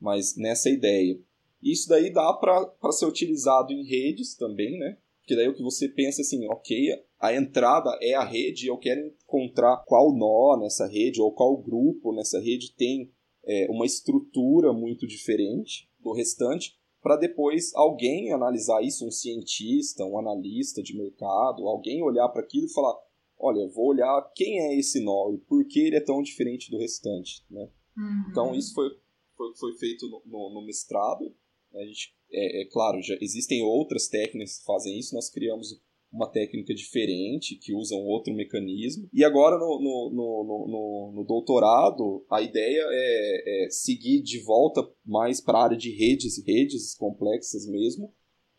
Mas 0.00 0.36
nessa 0.36 0.68
ideia. 0.68 1.18
Isso 1.62 1.88
daí 1.88 2.12
dá 2.12 2.30
para 2.34 2.92
ser 2.92 3.06
utilizado 3.06 3.72
em 3.72 3.84
redes 3.84 4.34
também, 4.34 4.78
né? 4.78 4.98
Porque 5.20 5.34
daí 5.34 5.48
o 5.48 5.54
que 5.54 5.62
você 5.62 5.88
pensa 5.88 6.20
assim, 6.20 6.46
ok, 6.48 7.02
a 7.18 7.34
entrada 7.34 7.96
é 8.02 8.12
a 8.12 8.22
rede, 8.22 8.66
eu 8.66 8.76
quero 8.76 9.00
encontrar 9.06 9.82
qual 9.86 10.14
nó 10.14 10.58
nessa 10.60 10.86
rede 10.86 11.22
ou 11.22 11.32
qual 11.32 11.56
grupo 11.56 12.14
nessa 12.14 12.38
rede 12.38 12.74
tem 12.76 13.10
é, 13.46 13.66
uma 13.70 13.86
estrutura 13.86 14.74
muito 14.74 15.06
diferente 15.06 15.88
do 16.00 16.12
restante 16.12 16.76
para 17.04 17.16
depois 17.16 17.70
alguém 17.74 18.32
analisar 18.32 18.82
isso, 18.82 19.06
um 19.06 19.10
cientista, 19.10 20.06
um 20.06 20.18
analista 20.18 20.82
de 20.82 20.96
mercado, 20.96 21.68
alguém 21.68 22.02
olhar 22.02 22.26
para 22.30 22.40
aquilo 22.40 22.64
e 22.64 22.72
falar: 22.72 22.98
olha, 23.38 23.60
eu 23.60 23.68
vou 23.68 23.88
olhar 23.88 24.32
quem 24.34 24.58
é 24.58 24.78
esse 24.78 25.04
nó 25.04 25.30
e 25.30 25.36
por 25.36 25.68
que 25.68 25.80
ele 25.80 25.96
é 25.96 26.00
tão 26.00 26.22
diferente 26.22 26.70
do 26.70 26.78
restante. 26.78 27.44
Né? 27.50 27.68
Uhum. 27.94 28.24
Então, 28.30 28.54
isso 28.54 28.72
foi, 28.72 28.88
foi, 29.36 29.54
foi 29.54 29.72
feito 29.74 30.08
no, 30.08 30.22
no, 30.24 30.54
no 30.54 30.66
mestrado. 30.66 31.36
A 31.74 31.84
gente, 31.84 32.16
é, 32.32 32.62
é, 32.62 32.64
claro, 32.70 33.02
já 33.02 33.14
existem 33.20 33.62
outras 33.62 34.08
técnicas 34.08 34.60
que 34.60 34.64
fazem 34.64 34.98
isso. 34.98 35.14
Nós 35.14 35.28
criamos 35.28 35.78
uma 36.14 36.30
técnica 36.30 36.72
diferente, 36.72 37.58
que 37.60 37.74
usa 37.74 37.96
um 37.96 38.06
outro 38.06 38.32
mecanismo. 38.32 39.08
E 39.12 39.24
agora, 39.24 39.58
no, 39.58 39.80
no, 39.80 40.10
no, 40.14 40.66
no, 40.68 41.12
no 41.16 41.24
doutorado, 41.24 42.24
a 42.30 42.40
ideia 42.40 42.86
é, 42.88 43.66
é, 43.66 43.70
seguir 43.70 44.22
de 44.22 44.40
volta 44.44 44.80
mais 45.04 45.40
para 45.40 45.58
a 45.58 45.64
área 45.64 45.76
de 45.76 45.90
redes, 45.90 46.40
redes 46.46 46.94
complexas 46.96 47.66
mesmo, 47.66 48.12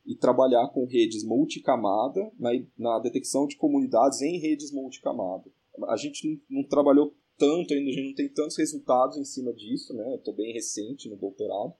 e 0.06 0.16
trabalhar 0.16 0.68
com 0.68 0.86
redes 0.86 1.24
multicamada 1.24 2.30
na, 2.38 2.52
na 2.78 3.00
detecção 3.00 3.48
de 3.48 3.56
comunidades 3.56 4.22
em 4.22 4.38
redes 4.38 4.72
multicamada. 4.72 5.50
A 5.88 5.96
gente 5.96 6.28
não, 6.28 6.62
não 6.62 6.68
trabalhou 6.68 7.16
tanto 7.38 7.74
ainda, 7.74 7.90
a 7.90 7.94
gente 7.94 8.08
não 8.08 8.16
tem 8.16 8.30
tantos 8.30 8.58
resultados 8.58 9.18
em 9.18 9.26
cima 9.26 9.54
disso, 9.54 9.94
né? 9.94 10.06
Eu 10.12 10.18
estou 10.18 10.36
bem 10.36 10.54
recente 10.54 11.10
no 11.10 11.18
doutorado, 11.18 11.74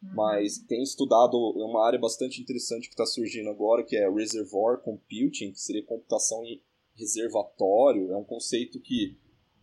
mas 0.00 0.58
tem 0.58 0.82
estudado 0.82 1.36
uma 1.56 1.84
área 1.84 1.98
bastante 1.98 2.40
interessante 2.40 2.88
que 2.88 2.94
está 2.94 3.04
surgindo 3.04 3.50
agora, 3.50 3.84
que 3.84 3.96
é 3.96 4.08
Reservoir 4.08 4.80
Computing, 4.80 5.52
que 5.52 5.60
seria 5.60 5.84
computação 5.84 6.44
em 6.44 6.62
reservatório. 6.94 8.12
É 8.12 8.16
um 8.16 8.24
conceito 8.24 8.80
que 8.80 9.18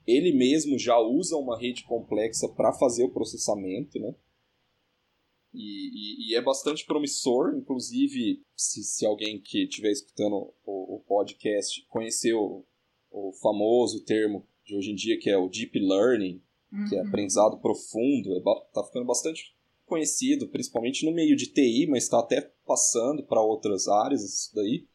ele 0.05 0.33
mesmo 0.33 0.77
já 0.77 0.99
usa 0.99 1.37
uma 1.37 1.57
rede 1.57 1.83
complexa 1.85 2.49
para 2.49 2.73
fazer 2.73 3.03
o 3.05 3.11
processamento, 3.11 3.99
né? 3.99 4.13
E, 5.53 6.27
e, 6.27 6.31
e, 6.31 6.35
é 6.35 6.41
bastante 6.41 6.85
promissor, 6.85 7.55
inclusive 7.55 8.43
se, 8.57 8.83
se 8.83 9.05
alguém 9.05 9.39
que 9.39 9.63
estiver 9.63 9.89
escutando 9.89 10.53
o, 10.65 10.97
o, 10.97 10.99
podcast 11.07 11.81
conheceu 11.87 12.37
o, 12.37 12.65
o 13.09 13.31
famoso 13.41 14.03
termo 14.03 14.45
de 14.65 14.75
hoje 14.75 14.91
em 14.91 14.95
dia 14.95 15.17
que 15.17 15.29
é 15.29 15.37
o 15.37 15.47
deep 15.47 15.79
learning, 15.79 16.43
uhum. 16.73 16.85
que 16.89 16.97
é 16.97 17.01
uhum. 17.01 17.07
aprendizado 17.07 17.57
profundo, 17.61 18.35
está 18.35 18.81
é, 18.81 18.85
ficando 18.85 19.05
bastante 19.05 19.54
conhecido, 19.85 20.47
principalmente 20.49 21.05
no 21.05 21.13
meio 21.13 21.35
de 21.35 21.47
TI, 21.47 21.87
mas 21.87 22.03
está 22.03 22.19
até 22.19 22.41
passando 22.65 23.23
para 23.23 23.41
outras 23.41 23.87
áreas 23.87 24.23
isso 24.23 24.53
daí. 24.53 24.85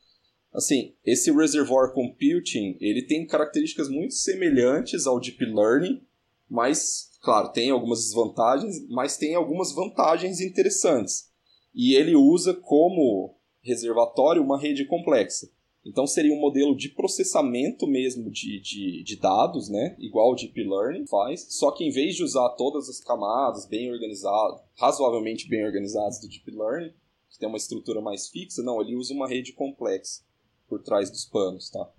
Assim, 0.53 0.95
esse 1.05 1.31
reservoir 1.31 1.93
computing, 1.93 2.77
ele 2.81 3.07
tem 3.07 3.27
características 3.27 3.89
muito 3.89 4.15
semelhantes 4.15 5.07
ao 5.07 5.21
deep 5.21 5.45
learning, 5.45 6.03
mas, 6.49 7.11
claro, 7.23 7.53
tem 7.53 7.71
algumas 7.71 8.01
desvantagens, 8.05 8.85
mas 8.89 9.17
tem 9.17 9.35
algumas 9.35 9.73
vantagens 9.73 10.41
interessantes. 10.41 11.31
E 11.73 11.95
ele 11.95 12.17
usa 12.17 12.53
como 12.53 13.39
reservatório 13.63 14.43
uma 14.43 14.61
rede 14.61 14.85
complexa. 14.85 15.49
Então 15.85 16.07
seria 16.07 16.35
um 16.35 16.41
modelo 16.41 16.77
de 16.77 16.91
processamento 16.91 17.87
mesmo 17.87 18.31
de, 18.31 18.61
de, 18.61 19.03
de, 19.03 19.17
dados, 19.17 19.71
né? 19.71 19.97
Igual 19.99 20.33
o 20.33 20.35
Deep 20.35 20.63
Learning 20.63 21.07
faz, 21.07 21.47
só 21.51 21.71
que 21.71 21.85
em 21.85 21.91
vez 21.91 22.17
de 22.17 22.23
usar 22.23 22.51
todas 22.51 22.89
as 22.89 23.01
camadas 23.01 23.67
bem 23.67 23.91
organizadas, 23.91 24.61
razoavelmente 24.77 25.49
bem 25.49 25.65
organizadas 25.65 26.21
do 26.21 26.29
Deep 26.29 26.51
Learning, 26.51 26.93
que 27.31 27.39
tem 27.39 27.49
uma 27.49 27.57
estrutura 27.57 28.01
mais 28.01 28.29
fixa, 28.29 28.63
não, 28.63 28.81
ele 28.81 28.95
usa 28.95 29.15
uma 29.15 29.27
rede 29.27 29.55
complexa 29.55 30.23
por 30.69 30.83
trás 30.83 31.11
dos 31.11 31.25
panos, 31.25 31.71
tá? 31.71 31.91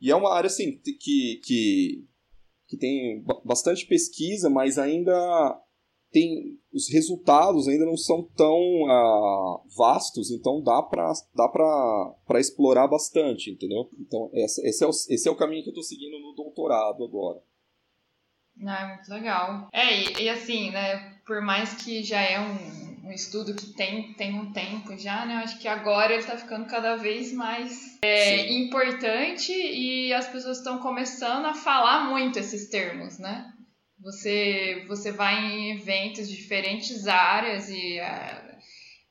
E 0.00 0.10
é 0.10 0.14
uma 0.14 0.32
área 0.32 0.46
assim 0.46 0.78
que, 0.78 1.40
que, 1.42 2.04
que 2.68 2.76
tem 2.76 3.24
bastante 3.44 3.84
pesquisa, 3.86 4.48
mas 4.48 4.78
ainda 4.78 5.60
tem 6.10 6.58
os 6.72 6.90
resultados 6.90 7.68
ainda 7.68 7.84
não 7.84 7.96
são 7.96 8.22
tão 8.36 8.54
uh, 8.54 9.62
vastos, 9.76 10.30
então 10.30 10.62
dá 10.62 10.82
para 10.82 11.12
dá 11.34 11.48
para 11.48 12.40
explorar 12.40 12.86
bastante, 12.86 13.50
entendeu? 13.50 13.90
Então 13.98 14.30
esse, 14.32 14.66
esse, 14.66 14.84
é 14.84 14.86
o, 14.86 14.90
esse 14.90 15.28
é 15.28 15.30
o 15.30 15.36
caminho 15.36 15.62
que 15.62 15.68
eu 15.68 15.72
estou 15.72 15.84
seguindo 15.84 16.18
no 16.18 16.34
doutorado 16.34 17.04
agora. 17.04 17.40
Ah, 18.64 18.94
muito 18.94 19.10
legal. 19.10 19.68
É, 19.72 19.94
e, 19.94 20.24
e, 20.24 20.28
assim, 20.30 20.70
né, 20.70 21.18
por 21.26 21.42
mais 21.42 21.74
que 21.74 22.02
já 22.02 22.20
é 22.22 22.40
um, 22.40 23.08
um 23.08 23.12
estudo 23.12 23.54
que 23.54 23.74
tem, 23.74 24.14
tem 24.14 24.38
um 24.38 24.50
tempo 24.52 24.96
já, 24.96 25.26
né, 25.26 25.34
eu 25.34 25.38
acho 25.40 25.58
que 25.58 25.68
agora 25.68 26.12
ele 26.12 26.22
está 26.22 26.38
ficando 26.38 26.66
cada 26.66 26.96
vez 26.96 27.32
mais 27.34 27.98
é, 28.02 28.50
importante 28.54 29.52
e 29.52 30.12
as 30.12 30.26
pessoas 30.28 30.58
estão 30.58 30.78
começando 30.78 31.44
a 31.44 31.54
falar 31.54 32.08
muito 32.08 32.38
esses 32.38 32.70
termos, 32.70 33.18
né? 33.18 33.52
Você, 34.06 34.84
você 34.86 35.10
vai 35.10 35.34
em 35.34 35.72
eventos 35.72 36.28
de 36.28 36.36
diferentes 36.36 37.08
áreas 37.08 37.68
e 37.68 37.98
uh, 37.98 38.56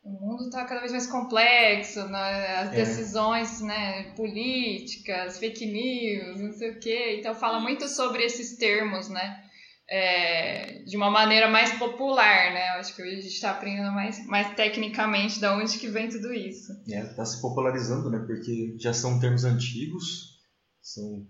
o 0.05 0.09
mundo 0.09 0.45
está 0.45 0.63
cada 0.63 0.79
vez 0.79 0.93
mais 0.93 1.05
complexo, 1.05 2.07
né? 2.07 2.55
as 2.59 2.71
é. 2.71 2.75
decisões 2.77 3.59
né, 3.59 4.13
políticas, 4.15 5.37
fake 5.37 5.65
news, 5.65 6.39
não 6.39 6.53
sei 6.53 6.71
o 6.71 6.79
quê. 6.79 7.17
Então 7.19 7.35
fala 7.35 7.59
muito 7.59 7.89
sobre 7.89 8.23
esses 8.23 8.55
termos, 8.55 9.09
né? 9.09 9.43
É, 9.89 10.83
de 10.85 10.95
uma 10.95 11.11
maneira 11.11 11.49
mais 11.49 11.73
popular, 11.73 12.53
né? 12.53 12.69
Eu 12.69 12.79
acho 12.79 12.95
que 12.95 13.01
hoje 13.01 13.17
a 13.17 13.21
gente 13.21 13.33
está 13.33 13.51
aprendendo 13.51 13.91
mais, 13.91 14.25
mais 14.27 14.55
tecnicamente 14.55 15.41
de 15.41 15.47
onde 15.47 15.77
que 15.77 15.89
vem 15.89 16.07
tudo 16.07 16.33
isso. 16.33 16.71
É, 16.89 17.01
está 17.01 17.25
se 17.25 17.41
popularizando, 17.41 18.09
né? 18.09 18.23
Porque 18.25 18.77
já 18.79 18.93
são 18.93 19.19
termos 19.19 19.43
antigos, 19.43 20.39
são 20.81 21.27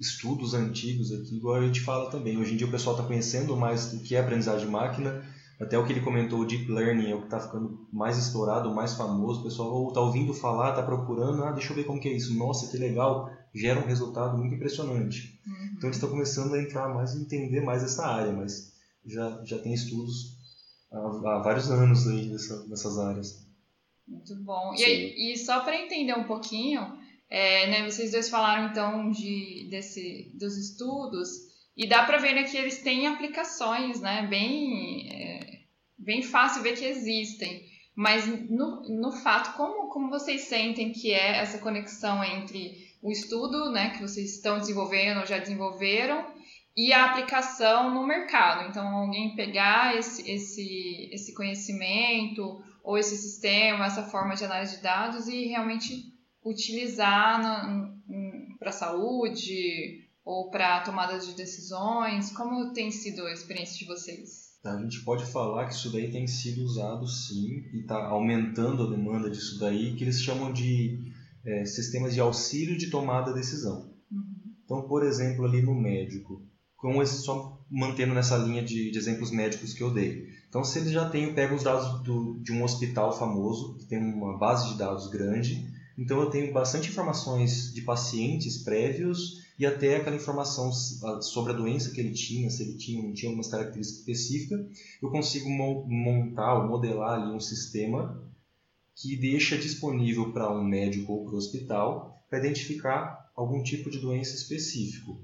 estudos 0.00 0.54
antigos 0.54 1.12
aqui, 1.12 1.36
igual 1.36 1.56
a 1.56 1.66
gente 1.66 1.80
fala 1.80 2.10
também. 2.10 2.38
Hoje 2.38 2.54
em 2.54 2.56
dia 2.56 2.66
o 2.66 2.70
pessoal 2.70 2.96
está 2.96 3.06
conhecendo 3.06 3.56
mais 3.56 3.92
do 3.92 4.00
que 4.00 4.16
é 4.16 4.20
aprendizagem 4.20 4.66
de 4.66 4.72
máquina, 4.72 5.22
até 5.60 5.78
o 5.78 5.84
que 5.84 5.92
ele 5.92 6.00
comentou, 6.00 6.40
o 6.40 6.46
Deep 6.46 6.72
Learning 6.72 7.10
é 7.10 7.14
o 7.14 7.18
que 7.18 7.26
está 7.26 7.38
ficando 7.38 7.86
mais 7.92 8.16
estourado, 8.16 8.74
mais 8.74 8.94
famoso. 8.94 9.40
O 9.40 9.44
pessoal 9.44 9.88
está 9.88 10.00
ouvindo 10.00 10.32
falar, 10.32 10.70
está 10.70 10.82
procurando, 10.82 11.44
ah, 11.44 11.52
deixa 11.52 11.70
eu 11.70 11.76
ver 11.76 11.84
como 11.84 12.00
que 12.00 12.08
é 12.08 12.12
isso. 12.14 12.34
Nossa, 12.34 12.70
que 12.70 12.78
legal, 12.78 13.30
gera 13.54 13.78
um 13.78 13.86
resultado 13.86 14.38
muito 14.38 14.54
impressionante. 14.54 15.38
Uhum. 15.46 15.74
Então 15.76 15.88
eles 15.88 15.96
estão 15.96 16.08
começando 16.08 16.54
a 16.54 16.62
entrar 16.62 16.88
mais 16.88 17.14
e 17.14 17.20
entender 17.20 17.60
mais 17.60 17.82
essa 17.82 18.06
área, 18.06 18.32
mas 18.32 18.72
já, 19.04 19.44
já 19.44 19.58
tem 19.58 19.74
estudos 19.74 20.38
há, 20.90 20.96
há 20.98 21.42
vários 21.42 21.70
anos 21.70 22.08
aí 22.08 22.24
nessa, 22.24 22.66
nessas 22.66 22.98
áreas. 22.98 23.46
Muito 24.08 24.34
bom. 24.36 24.72
E, 24.74 25.34
e 25.34 25.36
só 25.36 25.60
para 25.60 25.76
entender 25.76 26.14
um 26.14 26.24
pouquinho, 26.24 26.98
é, 27.30 27.68
né, 27.68 27.88
vocês 27.88 28.10
dois 28.10 28.28
falaram 28.28 28.66
então 28.66 29.10
de, 29.12 29.68
desse, 29.70 30.32
dos 30.34 30.56
estudos 30.58 31.28
e 31.76 31.88
dá 31.88 32.02
para 32.02 32.18
ver 32.18 32.34
né, 32.34 32.42
que 32.42 32.56
eles 32.56 32.82
têm 32.82 33.06
aplicações, 33.06 34.00
né, 34.00 34.26
bem, 34.26 35.08
é, 35.12 35.60
bem 35.96 36.22
fácil 36.22 36.62
ver 36.62 36.76
que 36.76 36.84
existem. 36.84 37.70
Mas 37.94 38.26
no, 38.26 38.82
no 38.88 39.12
fato, 39.12 39.56
como, 39.56 39.88
como 39.88 40.10
vocês 40.10 40.42
sentem 40.42 40.92
que 40.92 41.12
é 41.12 41.36
essa 41.36 41.58
conexão 41.58 42.22
entre 42.24 42.90
o 43.00 43.12
estudo 43.12 43.70
né, 43.70 43.90
que 43.90 44.02
vocês 44.02 44.34
estão 44.34 44.58
desenvolvendo 44.58 45.20
ou 45.20 45.26
já 45.26 45.38
desenvolveram 45.38 46.26
e 46.76 46.92
a 46.92 47.06
aplicação 47.06 47.94
no 47.94 48.06
mercado? 48.06 48.68
Então, 48.68 48.86
alguém 48.88 49.36
pegar 49.36 49.96
esse, 49.96 50.28
esse, 50.28 51.10
esse 51.12 51.34
conhecimento 51.34 52.60
ou 52.82 52.98
esse 52.98 53.16
sistema, 53.16 53.86
essa 53.86 54.02
forma 54.02 54.34
de 54.34 54.44
análise 54.44 54.76
de 54.76 54.82
dados 54.82 55.28
e 55.28 55.46
realmente 55.46 56.10
utilizar 56.44 57.40
para 58.58 58.70
a 58.70 58.72
saúde 58.72 60.08
ou 60.24 60.50
para 60.50 60.80
tomada 60.80 61.18
de 61.18 61.34
decisões? 61.34 62.30
Como 62.32 62.72
tem 62.72 62.90
sido 62.90 63.26
a 63.26 63.32
experiência 63.32 63.78
de 63.78 63.86
vocês? 63.86 64.50
A 64.64 64.76
gente 64.76 65.02
pode 65.04 65.24
falar 65.24 65.66
que 65.66 65.74
isso 65.74 65.90
daí 65.90 66.10
tem 66.10 66.26
sido 66.26 66.62
usado 66.62 67.06
sim 67.06 67.64
e 67.72 67.80
está 67.80 67.96
aumentando 68.08 68.82
a 68.82 68.90
demanda 68.90 69.30
disso 69.30 69.58
daí, 69.58 69.94
que 69.96 70.04
eles 70.04 70.22
chamam 70.22 70.52
de 70.52 70.98
é, 71.44 71.64
sistemas 71.64 72.12
de 72.12 72.20
auxílio 72.20 72.76
de 72.76 72.90
tomada 72.90 73.32
de 73.32 73.38
decisão. 73.38 73.90
Uhum. 74.12 74.54
Então, 74.64 74.82
por 74.82 75.02
exemplo, 75.02 75.46
ali 75.46 75.62
no 75.62 75.74
médico, 75.74 76.42
com 76.76 77.02
esse, 77.02 77.22
só 77.22 77.58
mantendo 77.70 78.12
nessa 78.12 78.36
linha 78.36 78.62
de, 78.62 78.90
de, 78.90 78.98
exemplos 78.98 79.30
médicos 79.30 79.72
que 79.72 79.82
eu 79.82 79.92
dei. 79.92 80.26
Então, 80.48 80.62
se 80.62 80.78
ele 80.78 80.90
já 80.90 81.08
tem, 81.08 81.34
pega 81.34 81.54
os 81.54 81.62
dados 81.62 82.02
do, 82.02 82.38
de 82.42 82.52
um 82.52 82.62
hospital 82.62 83.16
famoso, 83.16 83.78
que 83.78 83.86
tem 83.86 83.98
uma 83.98 84.36
base 84.36 84.72
de 84.72 84.78
dados 84.78 85.08
grande, 85.08 85.70
então 85.98 86.20
eu 86.20 86.30
tenho 86.30 86.52
bastante 86.52 86.88
informações 86.88 87.72
de 87.74 87.82
pacientes 87.82 88.58
prévios 88.58 89.40
e 89.58 89.66
até 89.66 89.96
aquela 89.96 90.16
informação 90.16 90.72
sobre 90.72 91.52
a 91.52 91.56
doença 91.56 91.90
que 91.90 92.00
ele 92.00 92.14
tinha, 92.14 92.48
se 92.48 92.62
ele 92.62 92.78
tinha 92.78 93.02
não 93.02 93.12
tinha 93.12 93.28
algumas 93.28 93.48
características 93.48 94.00
específicas. 94.00 94.66
Eu 95.02 95.10
consigo 95.10 95.50
montar 95.50 96.54
ou 96.54 96.68
modelar 96.68 97.20
ali 97.20 97.30
um 97.30 97.40
sistema 97.40 98.18
que 98.94 99.16
deixa 99.16 99.58
disponível 99.58 100.32
para 100.32 100.50
um 100.50 100.64
médico 100.64 101.12
ou 101.12 101.24
para 101.24 101.34
o 101.34 101.38
hospital 101.38 102.24
para 102.30 102.38
identificar 102.38 103.30
algum 103.36 103.62
tipo 103.62 103.90
de 103.90 103.98
doença 103.98 104.34
específico. 104.34 105.22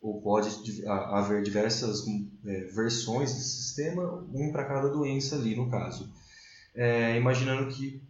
Ou 0.00 0.22
pode 0.22 0.48
haver 0.88 1.42
diversas 1.42 2.02
é, 2.46 2.60
versões 2.74 3.34
desse 3.34 3.62
sistema, 3.62 4.26
um 4.32 4.50
para 4.50 4.64
cada 4.64 4.88
doença 4.88 5.36
ali 5.36 5.54
no 5.54 5.68
caso. 5.68 6.10
É, 6.74 7.16
imaginando 7.18 7.70
que 7.70 8.00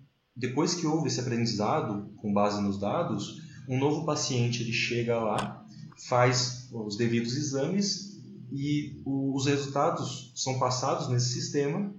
depois 0.41 0.75
que 0.75 0.87
houve 0.87 1.09
esse 1.09 1.21
aprendizado 1.21 2.11
com 2.17 2.33
base 2.33 2.63
nos 2.63 2.81
dados, 2.81 3.43
um 3.69 3.79
novo 3.79 4.07
paciente 4.07 4.63
ele 4.63 4.73
chega 4.73 5.21
lá, 5.21 5.63
faz 6.09 6.71
os 6.73 6.97
devidos 6.97 7.37
exames 7.37 8.19
e 8.51 9.01
os 9.05 9.45
resultados 9.45 10.33
são 10.35 10.59
passados 10.59 11.09
nesse 11.09 11.35
sistema 11.35 11.95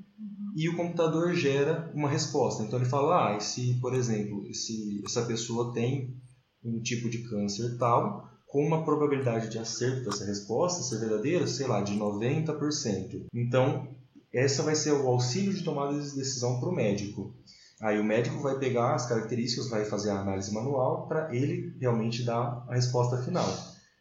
e 0.56 0.68
o 0.68 0.76
computador 0.76 1.36
gera 1.36 1.92
uma 1.94 2.10
resposta. 2.10 2.64
Então 2.64 2.80
ele 2.80 2.90
fala, 2.90 3.36
ah, 3.36 3.40
se, 3.40 3.76
por 3.80 3.94
exemplo, 3.94 4.44
esse, 4.50 5.02
essa 5.06 5.22
pessoa 5.22 5.72
tem 5.72 6.18
um 6.64 6.82
tipo 6.82 7.12
de 7.12 7.20
câncer 7.20 7.78
tal, 7.78 8.28
com 8.48 8.66
uma 8.66 8.84
probabilidade 8.84 9.50
de 9.50 9.60
acerto 9.60 10.10
dessa 10.10 10.26
resposta 10.26 10.84
ser 10.84 11.00
verdadeira, 11.00 11.46
sei 11.46 11.68
lá, 11.68 11.80
de 11.82 11.94
90%. 11.94 13.28
Então, 13.34 13.88
essa 14.34 14.64
vai 14.64 14.76
ser 14.76 14.92
o 14.92 15.08
auxílio 15.08 15.54
de 15.54 15.64
tomada 15.64 15.94
de 15.94 16.16
decisão 16.16 16.60
para 16.60 16.70
o 16.70 16.76
médico. 16.76 17.34
Aí 17.82 18.00
o 18.00 18.04
médico 18.04 18.40
vai 18.42 18.60
pegar 18.60 18.94
as 18.94 19.08
características, 19.08 19.70
vai 19.70 19.84
fazer 19.86 20.12
a 20.12 20.20
análise 20.20 20.54
manual 20.54 21.08
para 21.08 21.36
ele 21.36 21.76
realmente 21.80 22.24
dar 22.24 22.64
a 22.70 22.76
resposta 22.76 23.18
final. 23.24 23.50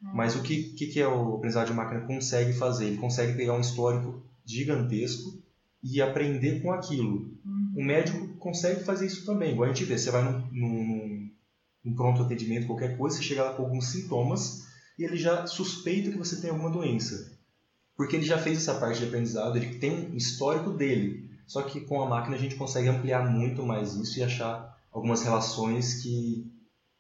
Uhum. 0.03 0.15
Mas 0.15 0.37
o 0.37 0.43
que, 0.43 0.75
que, 0.75 0.89
que 0.89 1.01
é 1.01 1.09
o 1.09 1.37
aprendizado 1.37 1.69
de 1.69 1.73
máquina 1.73 2.07
consegue 2.07 2.53
fazer? 2.53 2.87
Ele 2.87 2.99
consegue 2.99 3.33
pegar 3.37 3.55
um 3.55 3.61
histórico 3.61 4.23
gigantesco 4.45 5.43
e 5.83 6.03
aprender 6.03 6.61
com 6.61 6.73
aquilo. 6.73 7.39
Uhum. 7.43 7.75
O 7.79 7.83
médico 7.83 8.29
consegue 8.37 8.85
fazer 8.85 9.07
isso 9.07 9.25
também. 9.25 9.53
Igual 9.53 9.71
a 9.71 9.73
gente 9.73 9.85
vê, 9.85 9.97
você 9.97 10.11
vai 10.11 10.25
num, 10.25 10.47
num, 10.53 11.31
num 11.83 11.95
pronto 11.95 12.23
atendimento, 12.23 12.67
qualquer 12.67 12.99
coisa, 12.99 13.17
você 13.17 13.23
chega 13.23 13.45
lá 13.45 13.55
com 13.55 13.63
alguns 13.63 13.87
sintomas 13.87 14.67
e 14.99 15.05
ele 15.05 15.17
já 15.17 15.47
suspeita 15.47 16.11
que 16.11 16.19
você 16.19 16.39
tem 16.39 16.51
alguma 16.51 16.71
doença. 16.71 17.39
Porque 17.97 18.17
ele 18.17 18.27
já 18.27 18.37
fez 18.37 18.59
essa 18.59 18.75
parte 18.75 18.99
de 18.99 19.07
aprendizado, 19.07 19.57
ele 19.57 19.79
tem 19.79 20.11
um 20.11 20.17
histórico 20.17 20.71
dele. 20.73 21.30
Só 21.51 21.63
que 21.65 21.81
com 21.81 22.01
a 22.01 22.09
máquina 22.09 22.37
a 22.37 22.39
gente 22.39 22.55
consegue 22.55 22.89
ampliar 22.89 23.29
muito 23.29 23.67
mais 23.67 23.97
isso 23.97 24.21
e 24.21 24.23
achar 24.23 24.73
algumas 24.93 25.25
relações 25.25 26.01
que 26.01 26.47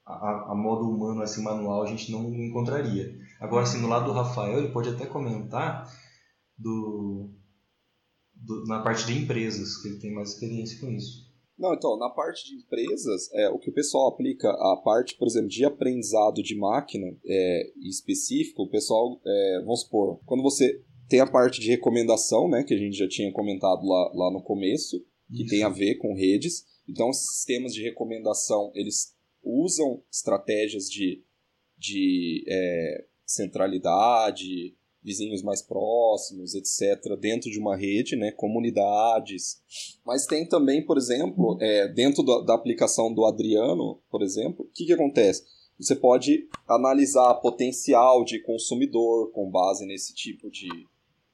a, 0.05 0.51
a 0.51 0.55
modo 0.57 0.90
humano, 0.90 1.22
assim, 1.22 1.40
manual, 1.40 1.84
a 1.84 1.86
gente 1.86 2.11
não 2.11 2.34
encontraria. 2.34 3.16
Agora, 3.38 3.62
assim, 3.62 3.80
no 3.80 3.86
lado 3.86 4.07
do 4.07 4.12
Rafael, 4.12 4.59
ele 4.59 4.72
pode 4.72 4.88
até 4.88 5.07
comentar 5.07 5.88
do, 6.59 7.30
do, 8.34 8.64
na 8.66 8.82
parte 8.82 9.07
de 9.07 9.22
empresas, 9.22 9.80
que 9.80 9.86
ele 9.86 10.01
tem 10.01 10.12
mais 10.12 10.30
experiência 10.30 10.80
com 10.80 10.90
isso. 10.90 11.30
Não, 11.57 11.72
então, 11.72 11.96
na 11.96 12.11
parte 12.11 12.48
de 12.48 12.61
empresas, 12.61 13.32
é, 13.32 13.48
o 13.51 13.59
que 13.61 13.70
o 13.70 13.74
pessoal 13.74 14.09
aplica, 14.09 14.51
a 14.51 14.82
parte, 14.84 15.16
por 15.16 15.28
exemplo, 15.28 15.48
de 15.48 15.64
aprendizado 15.64 16.42
de 16.42 16.59
máquina 16.59 17.07
é, 17.24 17.72
específico, 17.88 18.64
o 18.64 18.68
pessoal, 18.68 19.20
é, 19.24 19.61
vamos 19.61 19.82
supor, 19.82 20.18
quando 20.26 20.42
você 20.42 20.82
tem 21.11 21.18
a 21.18 21.26
parte 21.26 21.61
de 21.61 21.68
recomendação, 21.68 22.48
né, 22.48 22.62
que 22.62 22.72
a 22.72 22.78
gente 22.78 22.96
já 22.96 23.08
tinha 23.08 23.32
comentado 23.32 23.84
lá, 23.84 24.12
lá 24.14 24.30
no 24.30 24.40
começo, 24.40 25.04
que 25.28 25.42
Isso. 25.42 25.50
tem 25.50 25.64
a 25.64 25.68
ver 25.68 25.96
com 25.96 26.14
redes. 26.14 26.64
Então, 26.88 27.11
os 27.11 27.18
sistemas 27.18 27.74
de 27.74 27.82
recomendação, 27.82 28.70
eles 28.76 29.12
usam 29.42 30.02
estratégias 30.11 30.88
de, 30.88 31.24
de 31.76 32.44
é, 32.48 33.04
centralidade, 33.26 34.76
vizinhos 35.02 35.42
mais 35.42 35.62
próximos, 35.62 36.54
etc., 36.54 37.18
dentro 37.18 37.50
de 37.50 37.58
uma 37.58 37.76
rede, 37.76 38.14
né, 38.14 38.30
comunidades. 38.30 39.61
Mas 40.06 40.26
tem 40.26 40.46
também, 40.46 40.84
por 40.86 40.96
exemplo, 40.96 41.58
é, 41.61 41.88
dentro 41.88 42.22
da, 42.22 42.40
da, 42.42 42.54
aplicação 42.54 43.12
do 43.12 43.24
Adriano, 43.24 44.00
por 44.08 44.22
exemplo, 44.22 44.64
o 44.64 44.72
que, 44.72 44.86
que 44.86 44.92
acontece? 44.92 45.42
Você 45.76 45.96
pode 45.96 46.46
analisar 46.68 47.34
potencial 47.36 48.22
de 48.24 48.38
consumidor 48.42 49.32
com 49.32 49.50
base 49.50 49.86
nesse 49.86 50.14
tipo 50.14 50.50
de, 50.50 50.68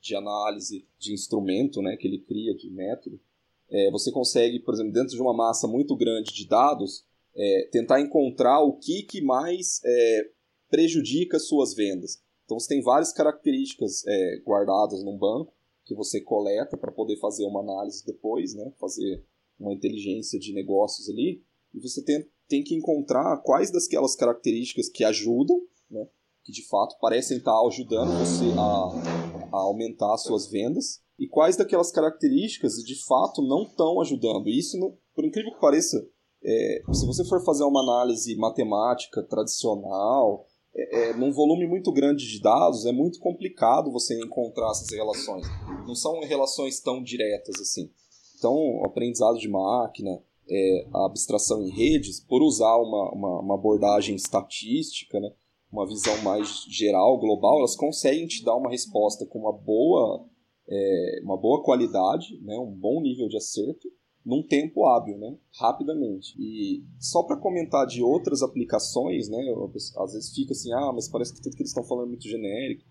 de 0.07 0.17
análise 0.17 0.87
de 0.99 1.13
instrumento 1.13 1.83
né, 1.83 1.97
que 1.97 2.07
ele 2.07 2.19
cria, 2.19 2.55
de 2.55 2.71
método. 2.71 3.21
É, 3.69 3.91
você 3.91 4.13
consegue, 4.13 4.61
por 4.61 4.75
exemplo, 4.75 4.93
dentro 4.93 5.15
de 5.15 5.21
uma 5.21 5.35
massa 5.35 5.67
muito 5.67 5.97
grande 5.97 6.33
de 6.33 6.47
dados, 6.47 7.05
é, 7.35 7.69
tentar 7.71 8.01
encontrar 8.01 8.61
o 8.61 8.79
que, 8.79 9.03
que 9.03 9.21
mais 9.21 9.81
é, 9.85 10.31
prejudica 10.71 11.39
suas 11.39 11.75
vendas. 11.75 12.23
Então 12.45 12.59
você 12.59 12.69
tem 12.69 12.83
várias 12.83 13.13
características 13.13 14.07
é, 14.07 14.41
guardadas 14.45 15.03
num 15.03 15.19
banco 15.19 15.53
que 15.85 15.95
você 15.95 16.21
coleta 16.21 16.77
para 16.77 16.93
poder 16.93 17.17
fazer 17.19 17.45
uma 17.45 17.61
análise 17.61 18.05
depois, 18.05 18.55
né? 18.55 18.73
fazer 18.79 19.25
uma 19.59 19.73
inteligência 19.73 20.39
de 20.39 20.53
negócios 20.53 21.09
ali, 21.09 21.43
e 21.73 21.81
você 21.81 22.03
tem, 22.03 22.29
tem 22.49 22.63
que 22.63 22.75
encontrar 22.75 23.37
quais 23.39 23.71
daquelas 23.71 24.17
características 24.17 24.89
que 24.89 25.05
ajudam, 25.05 25.61
né? 25.91 26.07
que 26.45 26.53
de 26.53 26.67
fato 26.67 26.97
parecem 27.01 27.39
estar 27.39 27.59
ajudando 27.67 28.19
você 28.19 28.45
a, 28.59 29.36
a 29.53 29.59
aumentar 29.59 30.17
suas 30.19 30.49
vendas, 30.49 31.01
e 31.19 31.27
quais 31.27 31.57
daquelas 31.57 31.91
características 31.91 32.75
de 32.75 32.95
fato 33.07 33.43
não 33.43 33.63
estão 33.63 34.01
ajudando. 34.01 34.49
Isso, 34.49 34.77
por 35.15 35.25
incrível 35.25 35.53
que 35.53 35.61
pareça, 35.61 36.07
é, 36.45 36.83
se 36.93 37.07
você 37.07 37.25
for 37.25 37.45
fazer 37.45 37.65
uma 37.65 37.83
análise 37.83 38.37
matemática 38.37 39.23
tradicional, 39.23 40.47
é, 40.75 41.09
é, 41.09 41.13
num 41.15 41.33
volume 41.33 41.67
muito 41.67 41.91
grande 41.91 42.29
de 42.29 42.41
dados, 42.41 42.85
é 42.85 42.93
muito 42.93 43.19
complicado 43.19 43.91
você 43.91 44.19
encontrar 44.21 44.71
essas 44.71 44.91
relações. 44.91 45.47
Não 45.87 45.95
são 45.95 46.21
relações 46.21 46.81
tão 46.81 47.03
diretas 47.03 47.61
assim. 47.61 47.91
Então, 48.39 48.53
o 48.55 48.85
aprendizado 48.85 49.39
de 49.39 49.49
máquina, 49.49 50.23
é, 50.49 50.87
a 50.95 51.07
abstração 51.07 51.63
em 51.63 51.71
redes, 51.71 52.21
por 52.21 52.43
usar 52.43 52.77
uma, 52.77 53.11
uma, 53.13 53.41
uma, 53.41 53.55
abordagem 53.55 54.15
estatística, 54.15 55.19
né, 55.19 55.33
uma 55.77 55.87
visão 55.87 56.17
mais 56.23 56.65
geral, 56.69 57.19
global, 57.19 57.59
elas 57.59 57.77
conseguem 57.77 58.27
te 58.27 58.43
dar 58.43 58.57
uma 58.57 58.71
resposta 58.71 59.27
com 59.27 59.41
uma 59.41 59.53
boa, 59.53 60.27
é, 60.69 61.21
uma 61.23 61.37
boa 61.37 61.63
qualidade, 61.63 62.41
né, 62.43 62.59
um 62.59 62.73
bom 62.73 63.01
nível 63.03 63.29
de 63.29 63.37
acerto, 63.37 63.89
num 64.25 64.43
tempo 64.43 64.85
hábil, 64.87 65.17
né? 65.19 65.39
Rapidamente. 65.61 66.35
E 66.37 66.83
só 66.99 67.23
para 67.23 67.37
comentar 67.37 67.87
de 67.87 68.03
outras 68.03 68.43
aplicações, 68.43 69.29
né? 69.29 69.39
Eu, 69.49 69.71
às 69.99 70.15
vezes 70.15 70.35
fica 70.35 70.51
assim, 70.51 70.73
ah, 70.73 70.91
mas 70.93 71.09
parece 71.09 71.33
que 71.33 71.41
tudo 71.41 71.55
que 71.55 71.63
eles 71.63 71.71
estão 71.71 71.85
falando 71.85 72.07
é 72.07 72.09
muito 72.09 72.29
genérico. 72.29 72.85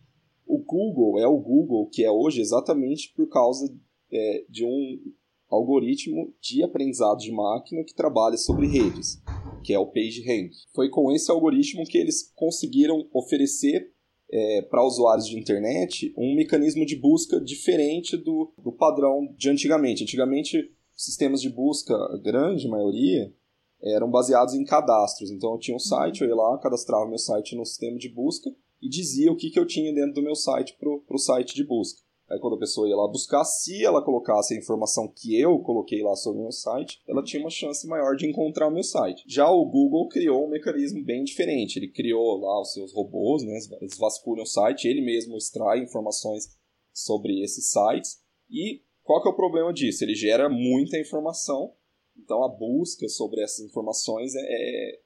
O 0.47 0.59
Google 0.59 1.19
é 1.19 1.27
o 1.27 1.37
Google 1.37 1.89
que 1.91 2.05
é 2.05 2.09
hoje 2.09 2.39
exatamente 2.39 3.13
por 3.17 3.27
causa 3.27 3.67
é, 4.09 4.45
de 4.49 4.63
um 4.63 5.11
algoritmo 5.49 6.33
de 6.39 6.63
aprendizado 6.63 7.17
de 7.17 7.33
máquina 7.33 7.83
que 7.83 7.93
trabalha 7.93 8.37
sobre 8.37 8.67
redes, 8.67 9.21
que 9.65 9.73
é 9.73 9.79
o 9.79 9.87
PageRank. 9.87 10.51
Foi 10.75 10.89
com 10.89 11.11
esse 11.11 11.31
algoritmo 11.31 11.83
que 11.85 11.97
eles 11.97 12.31
conseguiram 12.35 13.09
oferecer 13.11 13.91
é, 14.31 14.61
para 14.61 14.85
usuários 14.85 15.27
de 15.27 15.39
internet 15.39 16.13
um 16.15 16.35
mecanismo 16.35 16.85
de 16.85 16.95
busca 16.95 17.41
diferente 17.41 18.15
do, 18.15 18.53
do 18.63 18.71
padrão 18.71 19.33
de 19.35 19.49
antigamente. 19.49 20.03
Antigamente 20.03 20.71
sistemas 20.95 21.41
de 21.41 21.49
busca, 21.49 21.95
a 21.95 22.17
grande 22.17 22.67
maioria, 22.67 23.33
eram 23.81 24.09
baseados 24.09 24.53
em 24.53 24.63
cadastros. 24.63 25.31
Então 25.31 25.53
eu 25.53 25.59
tinha 25.59 25.75
um 25.75 25.79
site, 25.79 26.21
eu 26.21 26.27
ia 26.27 26.35
lá, 26.35 26.59
cadastrava 26.59 27.07
meu 27.07 27.17
site 27.17 27.55
no 27.55 27.65
sistema 27.65 27.97
de 27.97 28.09
busca 28.09 28.53
e 28.79 28.87
dizia 28.87 29.31
o 29.31 29.35
que, 29.35 29.49
que 29.49 29.59
eu 29.59 29.65
tinha 29.65 29.91
dentro 29.91 30.13
do 30.13 30.21
meu 30.21 30.35
site 30.35 30.77
para 30.77 31.15
o 31.15 31.17
site 31.17 31.55
de 31.55 31.63
busca. 31.63 32.04
Aí 32.29 32.39
quando 32.39 32.55
a 32.55 32.59
pessoa 32.59 32.89
ia 32.89 32.95
lá 32.95 33.07
buscar, 33.07 33.43
se 33.43 33.85
ela 33.85 34.03
colocasse 34.03 34.53
a 34.53 34.57
informação 34.57 35.07
que 35.07 35.39
eu 35.39 35.59
coloquei 35.59 36.01
lá 36.01 36.15
sobre 36.15 36.39
o 36.39 36.43
meu 36.43 36.51
site, 36.51 37.01
ela 37.07 37.23
tinha 37.23 37.41
uma 37.41 37.49
chance 37.49 37.85
maior 37.87 38.15
de 38.15 38.27
encontrar 38.27 38.67
o 38.67 38.71
meu 38.71 38.83
site. 38.83 39.23
Já 39.27 39.49
o 39.49 39.65
Google 39.65 40.07
criou 40.07 40.45
um 40.45 40.49
mecanismo 40.49 41.03
bem 41.03 41.23
diferente. 41.23 41.77
Ele 41.77 41.87
criou 41.87 42.39
lá 42.39 42.61
os 42.61 42.73
seus 42.73 42.93
robôs, 42.93 43.43
né? 43.43 43.57
Eles 43.79 43.97
vasculham 43.97 44.43
o 44.43 44.47
site, 44.47 44.87
ele 44.87 45.01
mesmo 45.01 45.37
extrai 45.37 45.79
informações 45.79 46.57
sobre 46.91 47.43
esses 47.43 47.71
sites 47.71 48.23
e 48.49 48.81
qual 49.03 49.21
que 49.21 49.29
é 49.29 49.31
o 49.31 49.35
problema 49.35 49.71
disso? 49.71 50.03
Ele 50.03 50.15
gera 50.15 50.49
muita 50.49 50.97
informação, 50.97 51.73
então 52.17 52.43
a 52.43 52.49
busca 52.49 53.07
sobre 53.07 53.41
essas 53.41 53.65
informações 53.65 54.33
é, 54.35 54.39
é, 54.39 54.99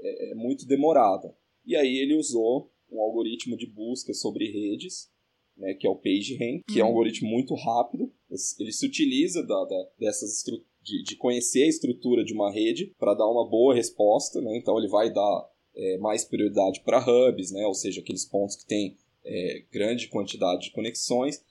é, 0.00 0.32
é 0.32 0.34
muito 0.34 0.66
demorada. 0.66 1.34
E 1.64 1.74
aí 1.74 1.96
ele 1.98 2.14
usou 2.14 2.70
um 2.90 3.00
algoritmo 3.00 3.56
de 3.56 3.66
busca 3.66 4.12
sobre 4.12 4.50
redes, 4.50 5.10
né, 5.58 5.74
que 5.74 5.86
é 5.86 5.90
o 5.90 5.96
PageRank, 5.96 6.62
que 6.66 6.74
uhum. 6.74 6.80
é 6.80 6.82
um 6.82 6.86
uhum. 6.86 6.92
algoritmo 6.92 7.28
muito 7.28 7.54
rápido. 7.54 8.10
Ele 8.58 8.72
se 8.72 8.86
utiliza 8.86 9.42
da, 9.42 9.64
da 9.64 9.88
dessas 9.98 10.42
de, 10.82 11.02
de, 11.02 11.16
conhecer 11.16 11.64
a 11.64 11.68
estrutura 11.68 12.24
de 12.24 12.32
uma 12.32 12.50
rede 12.52 12.94
para 12.98 13.14
dar 13.14 13.26
uma 13.26 13.48
boa 13.48 13.74
resposta. 13.74 14.40
Né? 14.40 14.56
Então 14.56 14.78
ele 14.78 14.88
vai 14.88 15.12
dar 15.12 15.50
é, 15.76 15.98
mais 15.98 16.24
prioridade 16.24 16.80
para 16.84 17.00
hubs, 17.00 17.50
né? 17.50 17.66
ou 17.66 17.74
seja, 17.74 18.00
aqueles 18.00 18.24
pontos 18.24 18.56
que 18.56 18.66
têm 18.66 18.96
é, 19.24 19.64
grande 19.72 20.08
quantidade 20.08 20.66
de 20.66 20.72
conexões. 20.72 21.42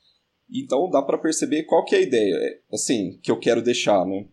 Então 0.49 0.89
dá 0.89 1.01
para 1.01 1.18
perceber 1.18 1.64
qual 1.64 1.84
que 1.84 1.93
é 1.93 1.99
a 1.99 2.01
ideia, 2.01 2.36
é, 2.36 2.60
assim, 2.72 3.20
que 3.22 3.30
eu 3.30 3.39
quero 3.39 3.62
deixar, 3.62 4.05
né? 4.05 4.28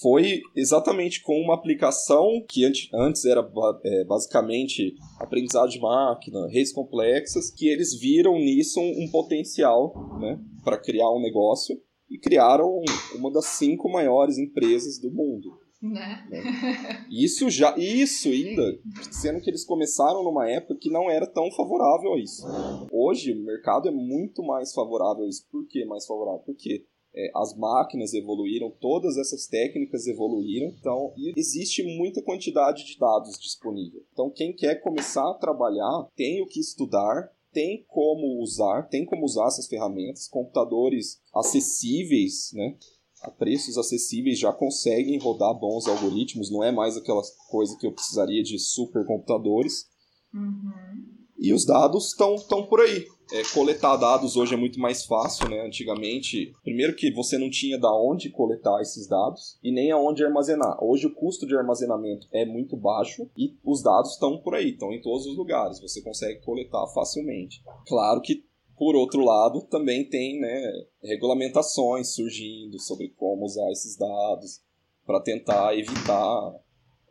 Foi 0.00 0.40
exatamente 0.54 1.22
com 1.22 1.34
uma 1.40 1.54
aplicação 1.54 2.44
que 2.48 2.64
antes 2.92 3.24
era 3.24 3.40
é, 3.84 4.04
basicamente 4.04 4.94
aprendizado 5.18 5.68
de 5.68 5.80
máquina, 5.80 6.46
redes 6.48 6.72
complexas, 6.72 7.50
que 7.50 7.68
eles 7.68 7.98
viram 7.98 8.34
nisso 8.34 8.80
um, 8.80 9.04
um 9.04 9.10
potencial, 9.10 9.92
né, 10.20 10.38
para 10.62 10.78
criar 10.78 11.10
um 11.10 11.20
negócio 11.20 11.80
e 12.10 12.18
criaram 12.18 12.82
uma 13.14 13.32
das 13.32 13.46
cinco 13.46 13.90
maiores 13.90 14.38
empresas 14.38 14.98
do 14.98 15.10
mundo. 15.10 15.58
Né? 15.80 16.26
né? 16.28 17.06
Isso 17.10 17.48
já, 17.48 17.74
isso 17.78 18.28
ainda, 18.28 18.62
sendo 19.10 19.40
que 19.40 19.48
eles 19.48 19.64
começaram 19.64 20.22
numa 20.22 20.48
época 20.48 20.76
que 20.78 20.90
não 20.90 21.10
era 21.10 21.26
tão 21.26 21.50
favorável 21.52 22.12
a 22.14 22.20
isso. 22.20 22.46
Hoje 22.92 23.32
o 23.32 23.42
mercado 23.42 23.88
é 23.88 23.90
muito 23.90 24.42
mais 24.42 24.74
favorável 24.74 25.24
a 25.24 25.28
isso. 25.28 25.46
Por 25.50 25.66
que 25.66 25.84
mais 25.86 26.04
favorável? 26.04 26.42
Porque 26.44 26.84
é, 27.14 27.30
as 27.34 27.56
máquinas 27.56 28.14
evoluíram, 28.14 28.70
todas 28.80 29.16
essas 29.16 29.46
técnicas 29.46 30.06
evoluíram, 30.06 30.68
então 30.78 31.12
existe 31.36 31.82
muita 31.82 32.22
quantidade 32.22 32.84
de 32.84 32.98
dados 32.98 33.38
disponível. 33.40 34.02
Então 34.12 34.30
quem 34.30 34.54
quer 34.54 34.76
começar 34.76 35.28
a 35.28 35.34
trabalhar 35.34 36.08
tem 36.14 36.42
o 36.42 36.46
que 36.46 36.60
estudar, 36.60 37.30
tem 37.52 37.84
como 37.88 38.40
usar, 38.40 38.88
tem 38.88 39.04
como 39.04 39.24
usar 39.24 39.46
essas 39.46 39.66
ferramentas, 39.66 40.28
computadores 40.28 41.20
acessíveis, 41.34 42.50
né? 42.52 42.76
a 43.22 43.30
preços 43.30 43.76
acessíveis 43.76 44.38
já 44.38 44.52
conseguem 44.52 45.18
rodar 45.18 45.54
bons 45.54 45.86
algoritmos, 45.86 46.50
não 46.50 46.64
é 46.64 46.72
mais 46.72 46.96
aquela 46.96 47.22
coisa 47.50 47.76
que 47.78 47.86
eu 47.86 47.92
precisaria 47.92 48.42
de 48.42 48.58
supercomputadores. 48.58 49.86
Uhum. 50.32 51.20
E 51.38 51.52
os 51.52 51.66
dados 51.66 52.08
estão 52.08 52.66
por 52.66 52.80
aí. 52.80 53.06
É, 53.32 53.42
coletar 53.54 53.96
dados 53.96 54.36
hoje 54.36 54.54
é 54.54 54.56
muito 54.56 54.80
mais 54.80 55.04
fácil, 55.04 55.48
né? 55.48 55.60
Antigamente, 55.60 56.52
primeiro 56.62 56.96
que 56.96 57.12
você 57.12 57.38
não 57.38 57.48
tinha 57.48 57.78
da 57.78 57.92
onde 57.92 58.30
coletar 58.30 58.80
esses 58.80 59.06
dados 59.06 59.58
e 59.62 59.72
nem 59.72 59.90
aonde 59.90 60.24
armazenar. 60.24 60.82
Hoje 60.82 61.06
o 61.06 61.14
custo 61.14 61.46
de 61.46 61.56
armazenamento 61.56 62.26
é 62.32 62.44
muito 62.44 62.76
baixo 62.76 63.30
e 63.36 63.56
os 63.64 63.82
dados 63.82 64.12
estão 64.12 64.38
por 64.38 64.54
aí, 64.54 64.70
estão 64.70 64.92
em 64.92 65.00
todos 65.00 65.26
os 65.26 65.36
lugares. 65.36 65.80
Você 65.80 66.02
consegue 66.02 66.40
coletar 66.40 66.86
facilmente. 66.88 67.62
Claro 67.86 68.20
que 68.20 68.44
por 68.80 68.96
outro 68.96 69.22
lado, 69.22 69.60
também 69.66 70.08
tem 70.08 70.40
né, 70.40 70.72
regulamentações 71.02 72.14
surgindo 72.14 72.80
sobre 72.80 73.10
como 73.10 73.44
usar 73.44 73.70
esses 73.70 73.94
dados 73.94 74.62
para 75.04 75.20
tentar 75.20 75.76
evitar 75.76 76.54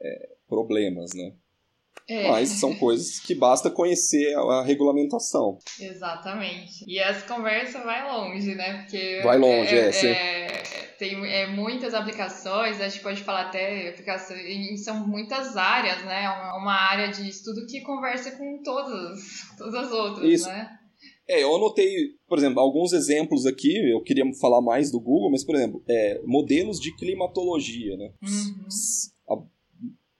é, 0.01 0.29
problemas, 0.47 1.13
né? 1.13 1.31
É. 2.09 2.27
Mas 2.27 2.49
são 2.49 2.75
coisas 2.75 3.19
que 3.19 3.35
basta 3.35 3.69
conhecer 3.69 4.35
a, 4.35 4.63
regulamentação. 4.63 5.59
Exatamente. 5.79 6.83
E 6.87 6.99
as 6.99 7.23
conversas 7.23 7.83
vai 7.83 8.11
longe, 8.11 8.55
né? 8.55 8.79
Porque 8.79 9.21
vai 9.23 9.37
longe, 9.37 9.75
é. 9.75 9.89
é, 9.89 10.45
é 10.45 10.89
tem 10.99 11.25
é, 11.25 11.47
muitas 11.47 11.93
aplicações, 11.93 12.81
a 12.81 12.89
gente 12.89 13.01
pode 13.01 13.23
falar 13.23 13.43
até 13.43 13.89
aplicações, 13.89 14.83
são 14.83 15.07
muitas 15.07 15.55
áreas, 15.55 16.03
né? 16.03 16.27
Uma, 16.29 16.57
uma 16.57 16.73
área 16.73 17.07
de 17.09 17.29
estudo 17.29 17.65
que 17.65 17.81
conversa 17.81 18.31
com 18.31 18.61
todas, 18.63 19.19
todas 19.57 19.75
as 19.75 19.91
outras, 19.91 20.29
Isso. 20.29 20.47
né? 20.47 20.69
É, 21.27 21.43
eu 21.43 21.55
anotei, 21.55 21.93
por 22.27 22.37
exemplo, 22.39 22.59
alguns 22.59 22.91
exemplos 22.91 23.45
aqui, 23.45 23.71
eu 23.91 24.01
queria 24.01 24.25
falar 24.41 24.61
mais 24.61 24.91
do 24.91 24.99
Google, 24.99 25.31
mas, 25.31 25.45
por 25.45 25.55
exemplo, 25.55 25.81
é, 25.87 26.19
modelos 26.25 26.79
de 26.79 26.93
climatologia, 26.95 27.95
né? 27.95 28.11
Uhum. 28.21 28.67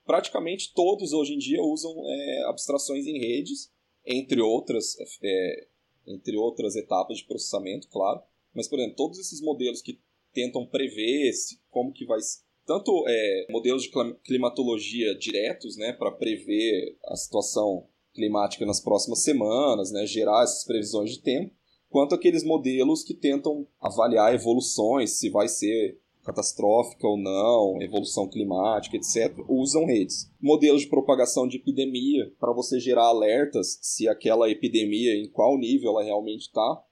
Praticamente 0.10 0.74
todos 0.74 1.14
hoje 1.14 1.36
em 1.36 1.38
dia 1.38 1.62
usam 1.62 1.94
é, 2.10 2.44
abstrações 2.48 3.06
em 3.06 3.20
redes, 3.20 3.72
entre 4.04 4.42
outras, 4.42 4.96
é, 5.24 5.68
entre 6.08 6.36
outras 6.36 6.76
etapas 6.76 7.20
de 7.20 7.26
processamento, 7.26 7.88
claro. 7.90 8.20
Mas, 8.52 8.68
por 8.68 8.80
exemplo, 8.80 8.96
todos 8.96 9.20
esses 9.20 9.40
modelos 9.40 9.84
que 9.84 10.02
tentam 10.34 10.66
prever 10.66 11.32
como 11.70 11.94
que 11.94 12.08
vai 12.08 12.18
tanto 12.66 13.06
é, 13.08 13.46
modelos 13.52 13.84
de 13.84 13.92
climatologia 14.24 15.14
diretos, 15.14 15.78
né, 15.78 15.94
para 15.94 16.12
prever 16.12 16.98
a 17.06 17.16
situação 17.16 17.88
climática 18.12 18.66
nas 18.66 18.80
próximas 18.80 19.22
semanas, 19.22 19.92
né, 19.92 20.08
gerar 20.08 20.42
essas 20.44 20.66
previsões 20.66 21.12
de 21.12 21.22
tempo, 21.22 21.54
quanto 21.88 22.16
aqueles 22.16 22.44
modelos 22.44 23.04
que 23.04 23.14
tentam 23.14 23.68
avaliar 23.80 24.34
evoluções, 24.34 25.20
se 25.20 25.30
vai 25.30 25.48
ser 25.48 25.99
catastrófica 26.24 27.08
ou 27.08 27.18
não, 27.18 27.82
evolução 27.82 28.28
climática, 28.28 28.98
etc., 28.98 29.38
usam 29.48 29.86
redes. 29.86 30.32
Modelos 30.40 30.82
de 30.82 30.90
propagação 30.90 31.48
de 31.48 31.58
epidemia, 31.58 32.32
para 32.40 32.54
você 32.54 32.80
gerar 32.80 33.06
alertas 33.06 33.80
se 33.82 34.08
aquela 34.08 34.50
epidemia, 34.50 35.16
em 35.16 35.30
qual 35.30 35.58
nível 35.58 35.92
ela 35.92 36.04
realmente 36.04 36.42
está, 36.42 36.84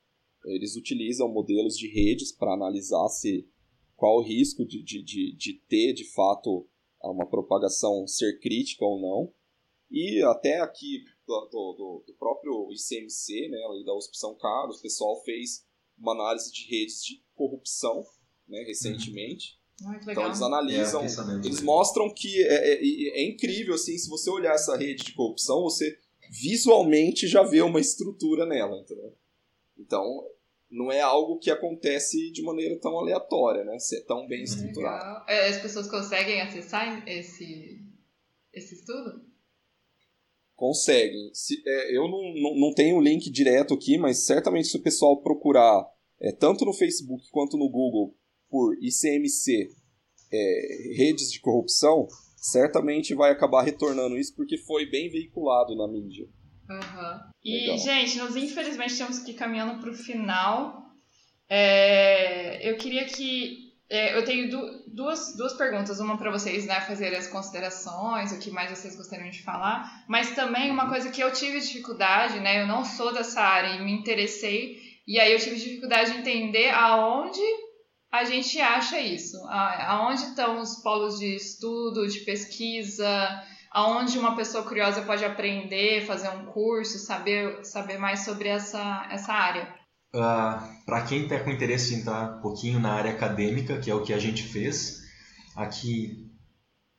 eles 0.45 0.75
utilizam 0.75 1.28
modelos 1.28 1.78
de 1.78 1.88
redes 1.88 2.32
para 2.32 2.53
analisar 2.53 3.07
se 3.09 3.47
qual 3.95 4.17
o 4.17 4.23
risco 4.23 4.65
de, 4.65 4.82
de, 4.84 5.03
de, 5.03 5.36
de 5.36 5.53
ter, 5.67 5.93
de 5.93 6.05
fato, 6.13 6.67
uma 7.03 7.28
propagação 7.28 8.07
ser 8.07 8.39
crítica 8.39 8.86
ou 8.86 8.99
não. 8.99 9.34
E 9.89 10.21
até 10.23 10.59
aqui 10.59 11.03
do, 11.25 11.49
do, 11.49 12.03
do 12.07 12.13
próprio 12.17 12.69
ICMC, 12.71 13.49
né, 13.49 13.57
da 13.86 13.95
USP 13.95 14.17
São 14.17 14.36
Carlos, 14.36 14.80
o 14.80 14.82
pessoal 14.82 15.21
fez 15.23 15.65
uma 15.97 16.13
análise 16.13 16.51
de 16.51 16.69
redes 16.69 17.03
de 17.03 17.23
corrupção 17.34 18.03
né, 18.48 18.64
recentemente. 18.64 19.58
Uhum. 19.82 19.93
então 20.10 20.26
eles 20.26 20.41
analisam, 20.41 21.04
é, 21.04 21.45
eles 21.45 21.62
mostram 21.62 22.12
que 22.12 22.41
é, 22.41 22.74
é, 22.74 23.20
é, 23.20 23.30
incrível 23.30 23.76
assim, 23.76 23.95
se 23.95 24.10
você 24.10 24.28
olhar 24.28 24.56
essa 24.56 24.76
rede 24.76 25.04
de 25.04 25.14
corrupção, 25.14 25.62
você 25.62 26.00
visualmente 26.32 27.28
já 27.28 27.43
vê 27.43 27.62
uma 27.62 27.80
estrutura 27.80 28.45
nela, 28.45 28.80
entendeu? 28.80 29.16
Então 29.78 30.26
não 30.70 30.91
é 30.91 31.00
algo 31.00 31.39
que 31.39 31.50
acontece 31.50 32.32
de 32.32 32.41
maneira 32.41 32.78
tão 32.80 32.98
aleatória, 32.98 33.64
né? 33.64 33.80
Se 33.80 33.98
é 33.98 34.02
tão 34.02 34.28
bem 34.28 34.43
estruturado. 34.43 35.24
É, 35.30 35.48
as 35.48 35.62
pessoas 35.62 35.88
conseguem 35.88 36.41
acessar 36.41 37.08
esse, 37.08 37.82
esse 38.54 38.76
estudo? 38.76 39.26
Conseguem. 40.56 41.32
Se, 41.34 41.62
é, 41.66 41.95
eu 41.95 42.08
não, 42.10 42.34
não, 42.34 42.60
não 42.60 42.74
tenho 42.74 42.98
o 42.98 43.02
link 43.02 43.30
direto 43.30 43.74
aqui, 43.74 43.98
mas 43.98 44.26
certamente 44.26 44.68
se 44.68 44.78
o 44.78 44.82
pessoal 44.82 45.22
procurar, 45.22 45.88
é, 46.20 46.32
tanto 46.32 46.66
no 46.66 46.74
Facebook 46.74 47.30
quanto 47.32 47.58
no 47.58 47.70
Google, 47.70 48.16
por 48.50 48.76
ICMC, 48.82 49.70
é, 50.32 50.93
redes 50.95 51.32
de 51.32 51.39
corrupção, 51.39 52.08
certamente 52.36 53.14
vai 53.14 53.32
acabar 53.32 53.64
retornando 53.64 54.18
isso 54.18 54.36
porque 54.36 54.58
foi 54.58 54.86
bem 54.89 55.10
veiculado 55.10 55.76
na 55.76 55.88
mídia. 55.88 56.28
Uhum. 56.70 57.20
E, 57.43 57.62
Legal. 57.62 57.78
gente, 57.78 58.18
nós 58.18 58.36
infelizmente 58.36 58.98
temos 58.98 59.20
que 59.20 59.32
ir 59.32 59.36
caminhando 59.36 59.80
para 59.80 59.89
o 59.89 59.93
final. 59.93 60.84
É, 61.50 62.70
eu 62.70 62.78
queria 62.78 63.06
que. 63.06 63.68
É, 63.89 64.18
eu 64.18 64.26
tenho 64.26 64.50
du 64.50 64.84
duas, 64.88 65.34
duas 65.38 65.54
perguntas, 65.54 66.02
uma 66.02 66.18
para 66.18 66.30
vocês 66.30 66.66
né, 66.66 66.82
fazerem 66.82 67.18
as 67.18 67.28
considerações, 67.28 68.34
o 68.34 68.39
que 68.39 68.52
mais 68.52 68.70
vocês 68.70 68.98
gostariam 68.98 69.30
de 69.30 69.41
falar, 69.41 70.04
mas 70.10 70.36
também 70.36 70.70
uma 70.70 70.89
coisa 70.89 71.10
que 71.10 71.24
eu 71.24 71.32
tive 71.32 71.62
dificuldade, 71.62 72.41
né? 72.41 72.62
Eu 72.62 72.68
não 72.68 72.84
sou 72.84 73.14
dessa 73.14 73.39
área 73.39 73.78
e 73.78 73.86
me 73.86 73.93
interessei, 73.93 74.78
e 75.08 75.18
aí 75.18 75.32
eu 75.32 75.39
tive 75.39 75.56
dificuldade 75.56 76.12
de 76.12 76.18
entender 76.18 76.70
aonde 76.72 77.39
a 78.12 78.24
gente 78.24 78.60
acha 78.60 78.99
isso, 78.99 79.38
aonde 79.47 80.24
estão 80.24 80.62
os 80.62 80.82
polos 80.82 81.20
de 81.20 81.36
estudo, 81.36 82.08
de 82.08 82.20
pesquisa, 82.22 83.43
aonde 83.72 84.18
uma 84.18 84.36
pessoa 84.36 84.64
curiosa 84.64 85.01
pode 85.01 85.26
aprender, 85.26 86.05
fazer 86.05 86.30
um 86.30 86.45
curso, 86.45 86.97
saber, 86.99 87.66
saber 87.66 87.97
mais 87.97 88.22
sobre 88.24 88.47
essa, 88.47 89.08
essa 89.12 89.34
área? 89.34 89.76
Uh, 90.14 90.22
ah, 90.22 90.70
Para 90.86 91.03
quem 91.03 91.24
está 91.24 91.39
com 91.39 91.51
interesse 91.51 91.93
em 91.93 91.99
entrar 91.99 92.38
um 92.38 92.41
pouquinho 92.41 92.80
na 92.80 92.93
área 92.93 93.12
acadêmica, 93.12 93.78
que 93.80 93.91
é 93.91 93.93
o 93.93 94.03
que 94.03 94.14
a 94.14 94.20
gente 94.20 94.43
fez, 94.43 95.01
aqui 95.55 96.26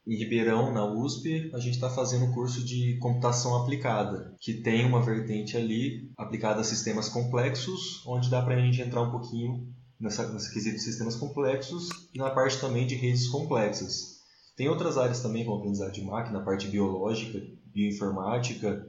em 0.06 0.16
Ribeirão, 0.16 0.72
na 0.72 0.86
USP, 0.86 1.50
a 1.54 1.58
gente 1.58 1.74
está 1.74 1.90
fazendo 1.90 2.26
um 2.26 2.32
curso 2.32 2.64
de 2.64 2.98
computação 2.98 3.56
aplicada, 3.56 4.34
que 4.40 4.54
tem 4.54 4.84
uma 4.86 5.02
vertente 5.02 5.56
ali 5.56 6.10
aplicada 6.16 6.60
a 6.60 6.64
sistemas 6.64 7.08
complexos, 7.08 8.06
onde 8.06 8.30
dá 8.30 8.40
para 8.40 8.54
a 8.54 8.60
gente 8.60 8.80
entrar 8.80 9.02
um 9.02 9.10
pouquinho 9.10 9.66
nessa, 10.00 10.28
nesse 10.32 10.52
quesito 10.52 10.76
de 10.76 10.82
sistemas 10.82 11.16
complexos 11.16 11.88
e 12.14 12.18
na 12.18 12.30
parte 12.30 12.60
também 12.60 12.86
de 12.86 12.94
redes 12.94 13.28
complexas. 13.28 14.18
Tem 14.56 14.68
outras 14.68 14.98
áreas 14.98 15.20
também, 15.20 15.44
como 15.44 15.58
aprendizado 15.58 15.92
de 15.92 16.02
máquina, 16.02 16.40
a 16.40 16.44
parte 16.44 16.66
biológica, 16.68 17.40
bioinformática, 17.66 18.88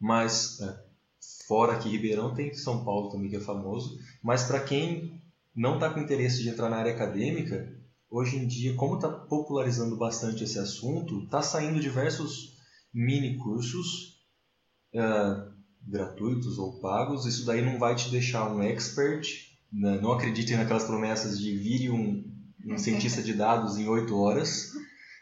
mas 0.00 0.60
é, 0.60 0.84
fora 1.46 1.74
aqui 1.74 1.88
Ribeirão 1.88 2.34
tem 2.34 2.54
São 2.54 2.84
Paulo 2.84 3.10
também 3.10 3.28
que 3.28 3.36
é 3.36 3.40
famoso. 3.40 3.98
Mas 4.22 4.44
para 4.44 4.60
quem 4.60 5.20
não 5.54 5.74
está 5.74 5.90
com 5.90 6.00
interesse 6.00 6.42
de 6.42 6.48
entrar 6.48 6.70
na 6.70 6.76
área 6.76 6.94
acadêmica, 6.94 7.76
hoje 8.08 8.36
em 8.36 8.46
dia, 8.46 8.74
como 8.74 8.94
está 8.94 9.08
popularizando 9.08 9.96
bastante 9.96 10.44
esse 10.44 10.58
assunto, 10.58 11.24
está 11.24 11.42
saindo 11.42 11.80
diversos 11.80 12.56
mini 12.92 13.36
cursos 13.36 14.24
é, 14.94 15.00
gratuitos 15.82 16.58
ou 16.58 16.80
pagos. 16.80 17.26
Isso 17.26 17.44
daí 17.44 17.64
não 17.64 17.78
vai 17.78 17.94
te 17.94 18.10
deixar 18.10 18.50
um 18.50 18.62
expert. 18.62 19.47
Né? 19.72 20.00
Não 20.00 20.12
acreditem 20.12 20.56
naquelas 20.56 20.84
promessas 20.84 21.38
de 21.38 21.56
vire 21.56 21.90
um 21.90 22.38
um 22.68 22.78
cientista 22.78 23.22
de 23.22 23.32
dados 23.32 23.78
em 23.78 23.88
oito 23.88 24.16
horas, 24.16 24.70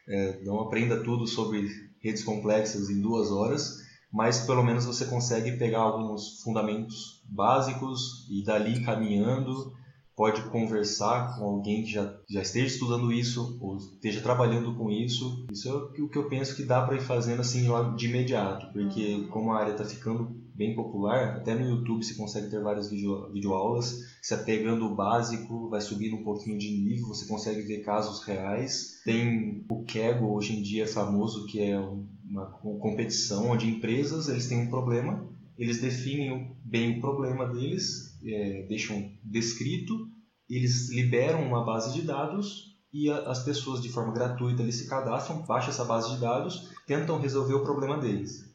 é, 0.09 0.41
não 0.45 0.61
aprenda 0.61 1.03
tudo 1.03 1.27
sobre 1.27 1.69
redes 2.01 2.25
complexas 2.25 2.89
em 2.89 3.01
duas 3.01 3.31
horas, 3.31 3.77
mas 4.13 4.47
pelo 4.47 4.65
menos 4.65 4.85
você 4.85 5.05
consegue 5.05 5.57
pegar 5.57 5.81
alguns 5.81 6.41
fundamentos 6.43 7.23
básicos 7.25 8.27
e 8.31 8.45
dali 8.45 8.85
caminhando 8.85 9.73
pode 10.17 10.43
conversar 10.49 11.37
com 11.37 11.45
alguém 11.45 11.85
que 11.85 11.93
já, 11.93 12.19
já 12.29 12.41
esteja 12.41 12.67
estudando 12.67 13.13
isso 13.13 13.59
ou 13.61 13.77
esteja 13.77 14.23
trabalhando 14.23 14.75
com 14.75 14.91
isso. 14.91 15.45
Isso 15.53 15.69
é 15.69 16.01
o 16.03 16.09
que 16.09 16.17
eu 16.17 16.29
penso 16.29 16.57
que 16.57 16.65
dá 16.65 16.81
para 16.81 16.97
ir 16.97 17.03
fazendo 17.03 17.41
assim 17.41 17.69
de 17.95 18.07
imediato, 18.07 18.73
porque 18.73 19.15
uhum. 19.15 19.29
como 19.29 19.53
a 19.53 19.61
área 19.61 19.73
está 19.73 19.85
ficando 19.85 20.35
bem 20.55 20.75
popular, 20.75 21.37
até 21.37 21.55
no 21.55 21.69
YouTube 21.69 22.03
você 22.03 22.15
consegue 22.15 22.49
ter 22.49 22.63
várias 22.63 22.89
video, 22.89 23.31
videoaulas, 23.31 24.07
se 24.23 24.33
apegando 24.33 24.87
o 24.87 24.95
básico, 24.95 25.69
vai 25.69 25.83
subindo 25.83 26.17
um 26.17 26.25
pouquinho 26.25 26.57
de 26.57 26.71
nível, 26.71 27.09
você 27.09 27.27
consegue 27.27 27.61
ver 27.61 27.83
casos 27.83 28.25
reais. 28.25 29.03
Tem 29.05 29.65
o 29.69 29.85
Kaggle 29.85 30.31
hoje 30.31 30.57
em 30.57 30.63
dia 30.63 30.89
famoso, 30.89 31.47
que 31.47 31.61
é 31.61 31.79
uma 31.79 32.47
competição 32.81 33.51
onde 33.51 33.69
empresas 33.69 34.29
eles 34.29 34.49
têm 34.49 34.63
um 34.63 34.71
problema, 34.71 35.29
eles 35.59 35.81
definem 35.81 36.57
bem 36.65 36.99
o 36.99 37.01
problema 37.01 37.47
deles, 37.47 38.19
é, 38.25 38.67
deixam 38.69 39.11
descrito, 39.25 40.09
eles 40.49 40.91
liberam 40.91 41.43
uma 41.43 41.65
base 41.65 41.93
de 41.93 42.07
dados 42.07 42.77
e 42.93 43.11
a, 43.11 43.19
as 43.31 43.45
pessoas 43.45 43.81
de 43.81 43.89
forma 43.89 44.13
gratuita 44.13 44.63
eles 44.63 44.77
se 44.77 44.89
cadastram, 44.89 45.43
baixam 45.43 45.71
essa 45.71 45.85
base 45.85 46.15
de 46.15 46.21
dados, 46.21 46.71
tentam 46.87 47.21
resolver 47.21 47.55
o 47.55 47.63
problema 47.63 47.99
deles 47.99 48.47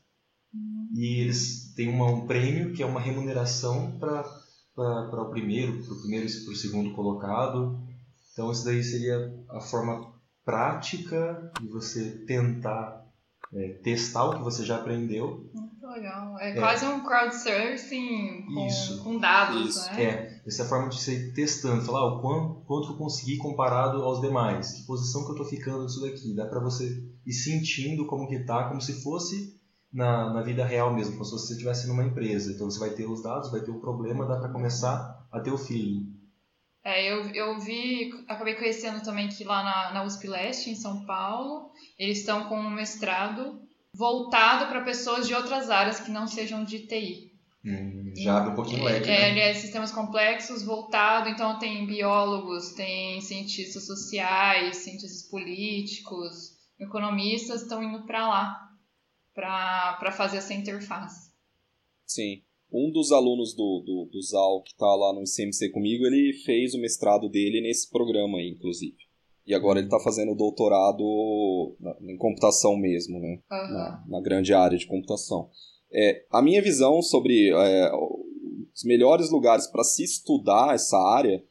e 0.93 1.21
eles 1.21 1.73
têm 1.75 1.89
uma, 1.89 2.05
um 2.05 2.27
prêmio 2.27 2.73
que 2.73 2.83
é 2.83 2.85
uma 2.85 2.99
remuneração 2.99 3.97
para 3.97 4.23
o 4.75 5.29
primeiro, 5.29 5.83
para 5.83 5.93
o 5.93 5.99
primeiro 5.99 6.27
e 6.27 6.43
para 6.43 6.53
o 6.53 6.55
segundo 6.55 6.93
colocado. 6.93 7.79
Então 8.31 8.51
isso 8.51 8.65
daí 8.65 8.83
seria 8.83 9.33
a 9.49 9.59
forma 9.59 10.13
prática 10.43 11.51
de 11.59 11.67
você 11.67 12.25
tentar 12.25 13.05
é, 13.53 13.69
testar 13.83 14.25
o 14.25 14.37
que 14.37 14.43
você 14.43 14.65
já 14.65 14.77
aprendeu. 14.77 15.49
Muito 15.53 15.70
legal. 15.91 16.39
É, 16.39 16.51
é. 16.51 16.59
quase 16.59 16.85
um 16.85 17.03
crowdsourcing 17.03 18.45
com, 18.45 18.67
isso, 18.67 19.03
com 19.03 19.19
dados, 19.19 19.75
isso. 19.75 19.93
né? 19.93 20.03
É, 20.03 20.41
essa 20.45 20.63
é 20.63 20.65
forma 20.65 20.89
de 20.89 20.99
você 20.99 21.31
testando, 21.33 21.83
falar 21.83 22.05
o 22.05 22.21
quanto, 22.21 22.65
quanto 22.65 22.91
eu 22.91 22.97
consegui 22.97 23.37
comparado 23.37 24.01
aos 24.03 24.21
demais, 24.21 24.73
que 24.73 24.85
posição 24.85 25.23
que 25.23 25.29
eu 25.29 25.35
estou 25.35 25.47
ficando 25.47 25.83
nisso 25.83 26.01
daqui. 26.01 26.35
Dá 26.35 26.45
para 26.45 26.59
você 26.59 27.03
ir 27.25 27.33
sentindo 27.33 28.05
como 28.05 28.27
que 28.27 28.39
tá, 28.39 28.67
como 28.67 28.81
se 28.81 29.01
fosse 29.03 29.59
na, 29.93 30.33
na 30.33 30.41
vida 30.41 30.65
real 30.65 30.93
mesmo, 30.93 31.13
como 31.13 31.25
se 31.25 31.31
você 31.31 31.53
estivesse 31.53 31.87
numa 31.87 32.03
empresa. 32.03 32.51
Então 32.51 32.69
você 32.69 32.79
vai 32.79 32.91
ter 32.91 33.05
os 33.05 33.21
dados, 33.21 33.51
vai 33.51 33.61
ter 33.61 33.71
o 33.71 33.79
problema, 33.79 34.25
dá 34.25 34.37
para 34.37 34.51
começar 34.51 35.27
a 35.31 35.39
ter 35.39 35.51
o 35.51 35.57
feeling. 35.57 36.21
É, 36.83 37.11
eu, 37.11 37.29
eu 37.29 37.59
vi, 37.59 38.11
acabei 38.27 38.55
conhecendo 38.55 39.03
também 39.03 39.27
que 39.27 39.43
lá 39.43 39.63
na, 39.63 39.93
na 39.93 40.03
USP 40.03 40.27
Leste, 40.27 40.71
em 40.71 40.75
São 40.75 41.05
Paulo, 41.05 41.71
eles 41.97 42.19
estão 42.19 42.49
com 42.49 42.59
um 42.59 42.71
mestrado 42.71 43.61
voltado 43.93 44.67
para 44.67 44.83
pessoas 44.83 45.27
de 45.27 45.33
outras 45.33 45.69
áreas 45.69 45.99
que 45.99 46.11
não 46.11 46.27
sejam 46.27 46.63
de 46.63 46.79
TI. 46.87 47.31
Hum, 47.63 48.13
já 48.17 48.37
abre 48.37 48.51
um 48.51 48.55
pouquinho 48.55 48.81
o 48.81 48.85
leque, 48.85 49.07
é, 49.07 49.19
né? 49.19 49.29
Ele 49.31 49.39
é 49.39 49.53
sistemas 49.53 49.91
complexos, 49.91 50.63
voltado, 50.63 51.29
então 51.29 51.59
tem 51.59 51.85
biólogos, 51.85 52.73
tem 52.73 53.21
cientistas 53.21 53.85
sociais, 53.85 54.77
cientistas 54.77 55.29
políticos, 55.29 56.57
economistas 56.79 57.61
estão 57.61 57.83
indo 57.83 58.05
para 58.05 58.27
lá 58.27 58.67
para 59.33 60.11
fazer 60.11 60.37
essa 60.37 60.53
interface. 60.53 61.31
Sim. 62.05 62.43
Um 62.71 62.91
dos 62.91 63.11
alunos 63.11 63.53
do, 63.53 63.83
do, 63.85 64.09
do 64.11 64.21
ZAL 64.21 64.63
que 64.63 64.71
está 64.71 64.87
lá 64.87 65.13
no 65.13 65.23
ICMC 65.23 65.69
comigo, 65.71 66.05
ele 66.05 66.33
fez 66.45 66.73
o 66.73 66.79
mestrado 66.79 67.29
dele 67.29 67.61
nesse 67.61 67.89
programa 67.89 68.37
aí, 68.37 68.49
inclusive. 68.49 68.97
E 69.51 69.53
agora 69.53 69.79
ele 69.79 69.87
está 69.87 69.99
fazendo 69.99 70.33
doutorado 70.33 71.75
em 72.03 72.15
computação 72.15 72.77
mesmo, 72.77 73.19
né? 73.19 73.37
Uhum. 73.51 73.73
Na, 73.73 74.03
na, 74.07 74.21
grande 74.21 74.53
área 74.53 74.77
de 74.77 74.87
computação. 74.87 75.49
É, 75.91 76.23
a 76.31 76.41
minha 76.41 76.61
visão 76.61 77.01
sobre 77.01 77.49
é, 77.49 77.91
os 78.73 78.85
melhores 78.85 79.29
lugares 79.29 79.67
para 79.67 79.83
se 79.83 80.05
estudar 80.05 80.73
essa 80.73 80.97
área, 80.97 81.43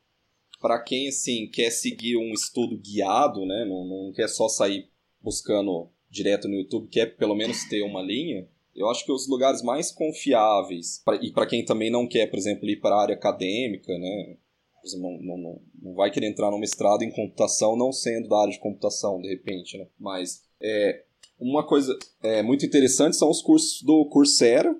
para 0.62 0.82
quem 0.82 1.08
assim 1.08 1.46
quer 1.52 1.70
seguir 1.70 2.16
um 2.16 2.32
estudo 2.32 2.78
guiado, 2.78 3.44
né? 3.44 3.66
Não, 3.68 3.84
não 3.84 4.12
quer 4.14 4.28
só 4.28 4.48
sair 4.48 4.88
buscando 5.20 5.90
direto 6.08 6.48
no 6.48 6.54
YouTube, 6.54 6.88
quer 6.88 7.18
pelo 7.18 7.34
menos 7.34 7.68
ter 7.68 7.82
uma 7.82 8.00
linha. 8.00 8.48
Eu 8.74 8.88
acho 8.88 9.04
que 9.04 9.12
os 9.12 9.28
lugares 9.28 9.60
mais 9.60 9.92
confiáveis, 9.92 11.02
pra, 11.04 11.16
e 11.16 11.30
para 11.32 11.46
quem 11.46 11.66
também 11.66 11.90
não 11.90 12.08
quer, 12.08 12.30
por 12.30 12.38
exemplo, 12.38 12.66
ir 12.66 12.80
para 12.80 12.96
a 12.96 13.02
área 13.02 13.14
acadêmica, 13.14 13.92
né? 13.98 14.38
Você 14.82 14.98
não, 14.98 15.18
não, 15.20 15.60
não 15.82 15.94
vai 15.94 16.10
querer 16.10 16.28
entrar 16.28 16.50
no 16.50 16.58
mestrado 16.58 17.02
em 17.02 17.10
computação 17.10 17.76
não 17.76 17.92
sendo 17.92 18.28
da 18.28 18.40
área 18.40 18.52
de 18.52 18.60
computação, 18.60 19.20
de 19.20 19.28
repente, 19.28 19.76
né? 19.76 19.86
Mas 19.98 20.42
é, 20.60 21.04
uma 21.38 21.66
coisa 21.66 21.98
é, 22.22 22.42
muito 22.42 22.64
interessante 22.64 23.16
são 23.16 23.30
os 23.30 23.42
cursos 23.42 23.82
do 23.82 24.06
Coursera, 24.06 24.74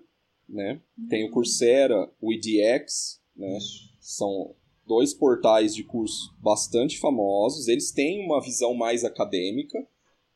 né? 0.48 0.80
Tem 1.09 1.24
o 1.24 1.30
Coursera, 1.30 2.11
o 2.20 2.32
EDX, 2.32 3.20
né? 3.36 3.59
São 4.01 4.55
dois 4.86 5.14
portais 5.14 5.74
de 5.74 5.84
curso 5.84 6.34
bastante 6.42 6.98
famosos. 6.98 7.68
Eles 7.68 7.92
têm 7.92 8.24
uma 8.24 8.42
visão 8.42 8.74
mais 8.74 9.05
acadêmica, 9.05 9.78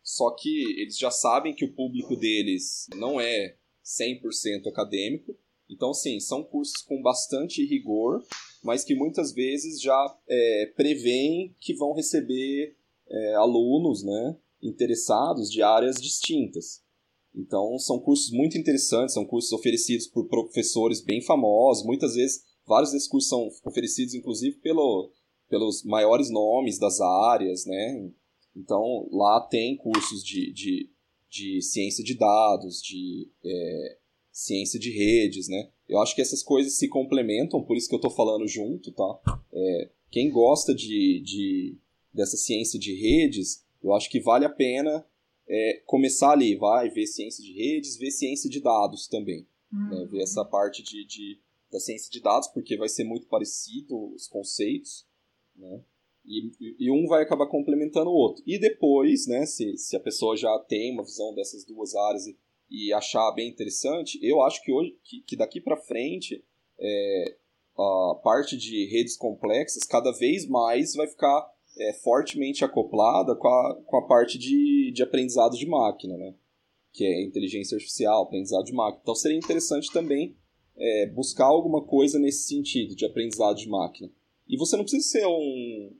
só 0.02 0.30
que 0.30 0.80
eles 0.80 0.96
já 0.96 1.10
sabem 1.10 1.52
que 1.52 1.64
o 1.64 1.72
público 1.72 2.14
deles 2.14 2.86
não 2.94 3.20
é 3.20 3.56
100% 3.84 4.66
acadêmico. 4.66 5.36
Então, 5.68 5.92
sim, 5.92 6.20
são 6.20 6.44
cursos 6.44 6.82
com 6.82 7.02
bastante 7.02 7.64
rigor, 7.64 8.22
mas 8.64 8.82
que 8.82 8.94
muitas 8.94 9.32
vezes 9.32 9.80
já 9.80 10.18
é, 10.26 10.72
preveem 10.74 11.54
que 11.60 11.74
vão 11.74 11.92
receber 11.92 12.74
é, 13.06 13.34
alunos 13.34 14.02
né, 14.02 14.36
interessados 14.62 15.50
de 15.50 15.62
áreas 15.62 15.96
distintas. 16.00 16.82
Então, 17.34 17.78
são 17.78 18.00
cursos 18.00 18.30
muito 18.30 18.56
interessantes, 18.56 19.12
são 19.12 19.26
cursos 19.26 19.52
oferecidos 19.52 20.06
por 20.06 20.26
professores 20.28 21.02
bem 21.02 21.20
famosos. 21.20 21.84
Muitas 21.84 22.14
vezes, 22.14 22.42
vários 22.66 22.92
desses 22.92 23.08
cursos 23.08 23.28
são 23.28 23.50
oferecidos, 23.64 24.14
inclusive, 24.14 24.56
pelo, 24.58 25.12
pelos 25.48 25.84
maiores 25.84 26.30
nomes 26.30 26.78
das 26.78 27.00
áreas, 27.00 27.66
né? 27.66 28.10
Então, 28.56 29.08
lá 29.10 29.40
tem 29.40 29.76
cursos 29.76 30.24
de, 30.24 30.52
de, 30.52 30.90
de 31.28 31.60
ciência 31.60 32.04
de 32.04 32.16
dados, 32.16 32.80
de 32.80 33.28
é, 33.44 33.98
ciência 34.32 34.78
de 34.78 34.90
redes, 34.90 35.48
né? 35.48 35.70
Eu 35.88 36.00
acho 36.00 36.14
que 36.14 36.22
essas 36.22 36.42
coisas 36.42 36.78
se 36.78 36.88
complementam, 36.88 37.62
por 37.62 37.76
isso 37.76 37.88
que 37.88 37.94
eu 37.94 37.98
estou 37.98 38.10
falando 38.10 38.46
junto, 38.48 38.90
tá? 38.92 39.42
É, 39.52 39.90
quem 40.10 40.30
gosta 40.30 40.74
de, 40.74 41.20
de, 41.20 41.76
dessa 42.12 42.36
ciência 42.36 42.78
de 42.78 42.94
redes, 42.94 43.64
eu 43.82 43.92
acho 43.94 44.08
que 44.10 44.20
vale 44.20 44.44
a 44.44 44.50
pena 44.50 45.04
é, 45.48 45.82
começar 45.86 46.32
ali, 46.32 46.56
vai 46.56 46.88
ver 46.88 47.06
ciência 47.06 47.44
de 47.44 47.52
redes, 47.52 47.96
ver 47.96 48.10
ciência 48.10 48.48
de 48.48 48.60
dados 48.60 49.06
também. 49.06 49.46
Uhum. 49.72 49.90
Né? 49.90 50.08
Ver 50.10 50.22
essa 50.22 50.44
parte 50.44 50.82
de, 50.82 51.04
de, 51.04 51.38
da 51.70 51.78
ciência 51.78 52.10
de 52.10 52.20
dados, 52.20 52.48
porque 52.48 52.76
vai 52.76 52.88
ser 52.88 53.04
muito 53.04 53.26
parecido 53.26 54.14
os 54.14 54.26
conceitos, 54.26 55.06
né? 55.56 55.82
E, 56.26 56.50
e, 56.78 56.90
um 56.90 57.06
vai 57.06 57.22
acabar 57.22 57.46
complementando 57.46 58.08
o 58.08 58.14
outro. 58.14 58.42
E 58.46 58.58
depois, 58.58 59.26
né, 59.26 59.44
se, 59.44 59.76
se 59.76 59.94
a 59.94 60.00
pessoa 60.00 60.34
já 60.34 60.58
tem 60.60 60.90
uma 60.90 61.04
visão 61.04 61.34
dessas 61.34 61.66
duas 61.66 61.94
áreas 61.94 62.26
e 62.26 62.34
e 62.70 62.92
achar 62.92 63.30
bem 63.32 63.48
interessante, 63.48 64.18
eu 64.22 64.40
acho 64.42 64.62
que 64.62 64.72
hoje 64.72 64.96
que, 65.04 65.20
que 65.22 65.36
daqui 65.36 65.60
para 65.60 65.76
frente 65.76 66.44
é, 66.78 67.36
a 67.76 68.14
parte 68.22 68.56
de 68.56 68.86
redes 68.86 69.16
complexas 69.16 69.84
cada 69.84 70.12
vez 70.12 70.46
mais 70.48 70.94
vai 70.94 71.06
ficar 71.06 71.46
é, 71.78 71.92
fortemente 72.02 72.64
acoplada 72.64 73.34
com 73.34 73.48
a, 73.48 73.82
com 73.86 73.96
a 73.96 74.06
parte 74.06 74.38
de, 74.38 74.92
de 74.92 75.02
aprendizado 75.02 75.56
de 75.56 75.66
máquina, 75.66 76.16
né? 76.16 76.34
que 76.92 77.04
é 77.04 77.22
inteligência 77.24 77.74
artificial, 77.74 78.22
aprendizado 78.22 78.64
de 78.64 78.72
máquina. 78.72 79.00
Então 79.02 79.14
seria 79.14 79.36
interessante 79.36 79.92
também 79.92 80.36
é, 80.76 81.06
buscar 81.06 81.46
alguma 81.46 81.84
coisa 81.84 82.18
nesse 82.18 82.46
sentido 82.46 82.94
de 82.94 83.04
aprendizado 83.04 83.56
de 83.56 83.68
máquina. 83.68 84.10
E 84.46 84.56
você 84.56 84.76
não 84.76 84.84
precisa 84.84 85.02
ser 85.08 85.26
um, 85.26 85.96